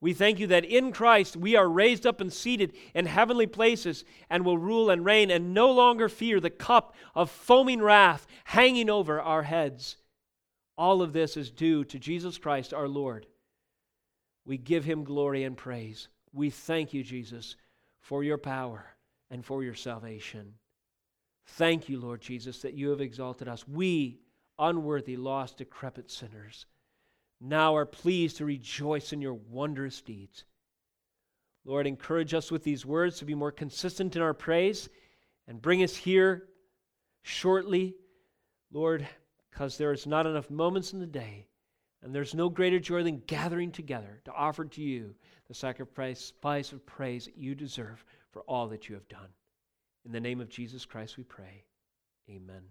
we 0.00 0.14
thank 0.14 0.38
you 0.38 0.46
that 0.46 0.64
in 0.64 0.92
Christ 0.92 1.36
we 1.36 1.56
are 1.56 1.68
raised 1.68 2.06
up 2.06 2.20
and 2.20 2.32
seated 2.32 2.74
in 2.94 3.04
heavenly 3.04 3.46
places 3.46 4.04
and 4.30 4.44
will 4.44 4.56
rule 4.56 4.88
and 4.88 5.04
reign 5.04 5.30
and 5.30 5.52
no 5.52 5.70
longer 5.70 6.08
fear 6.08 6.40
the 6.40 6.48
cup 6.48 6.94
of 7.14 7.30
foaming 7.30 7.82
wrath 7.82 8.26
hanging 8.44 8.88
over 8.88 9.20
our 9.20 9.42
heads. 9.42 9.96
All 10.78 11.02
of 11.02 11.12
this 11.12 11.36
is 11.36 11.50
due 11.50 11.84
to 11.84 11.98
Jesus 11.98 12.38
Christ 12.38 12.72
our 12.72 12.88
Lord. 12.88 13.26
We 14.46 14.56
give 14.56 14.86
him 14.86 15.04
glory 15.04 15.44
and 15.44 15.54
praise. 15.54 16.08
We 16.32 16.48
thank 16.48 16.94
you, 16.94 17.02
Jesus, 17.02 17.56
for 18.00 18.24
your 18.24 18.38
power 18.38 18.86
and 19.30 19.44
for 19.44 19.62
your 19.62 19.74
salvation. 19.74 20.54
Thank 21.46 21.90
you, 21.90 22.00
Lord 22.00 22.22
Jesus, 22.22 22.62
that 22.62 22.72
you 22.72 22.88
have 22.88 23.02
exalted 23.02 23.48
us. 23.48 23.68
We, 23.68 24.20
unworthy, 24.58 25.16
lost, 25.18 25.58
decrepit 25.58 26.10
sinners 26.10 26.64
now 27.40 27.74
are 27.74 27.86
pleased 27.86 28.36
to 28.36 28.44
rejoice 28.44 29.12
in 29.12 29.22
your 29.22 29.34
wondrous 29.34 30.00
deeds. 30.00 30.44
Lord, 31.64 31.86
encourage 31.86 32.34
us 32.34 32.50
with 32.50 32.64
these 32.64 32.86
words 32.86 33.18
to 33.18 33.24
be 33.24 33.34
more 33.34 33.52
consistent 33.52 34.16
in 34.16 34.22
our 34.22 34.34
praise 34.34 34.88
and 35.46 35.60
bring 35.60 35.82
us 35.82 35.94
here 35.94 36.48
shortly, 37.22 37.94
Lord, 38.72 39.06
because 39.50 39.76
there 39.76 39.92
is 39.92 40.06
not 40.06 40.26
enough 40.26 40.50
moments 40.50 40.92
in 40.92 41.00
the 41.00 41.06
day, 41.06 41.48
and 42.02 42.14
there's 42.14 42.34
no 42.34 42.48
greater 42.48 42.78
joy 42.78 43.02
than 43.02 43.22
gathering 43.26 43.72
together 43.72 44.20
to 44.24 44.32
offer 44.32 44.64
to 44.64 44.82
you 44.82 45.14
the 45.48 45.54
sacrifice 45.54 46.32
of 46.72 46.86
praise 46.86 47.26
that 47.26 47.36
you 47.36 47.54
deserve 47.54 48.04
for 48.30 48.42
all 48.42 48.68
that 48.68 48.88
you 48.88 48.94
have 48.94 49.08
done. 49.08 49.28
In 50.06 50.12
the 50.12 50.20
name 50.20 50.40
of 50.40 50.48
Jesus 50.48 50.86
Christ 50.86 51.18
we 51.18 51.24
pray. 51.24 51.64
Amen. 52.30 52.62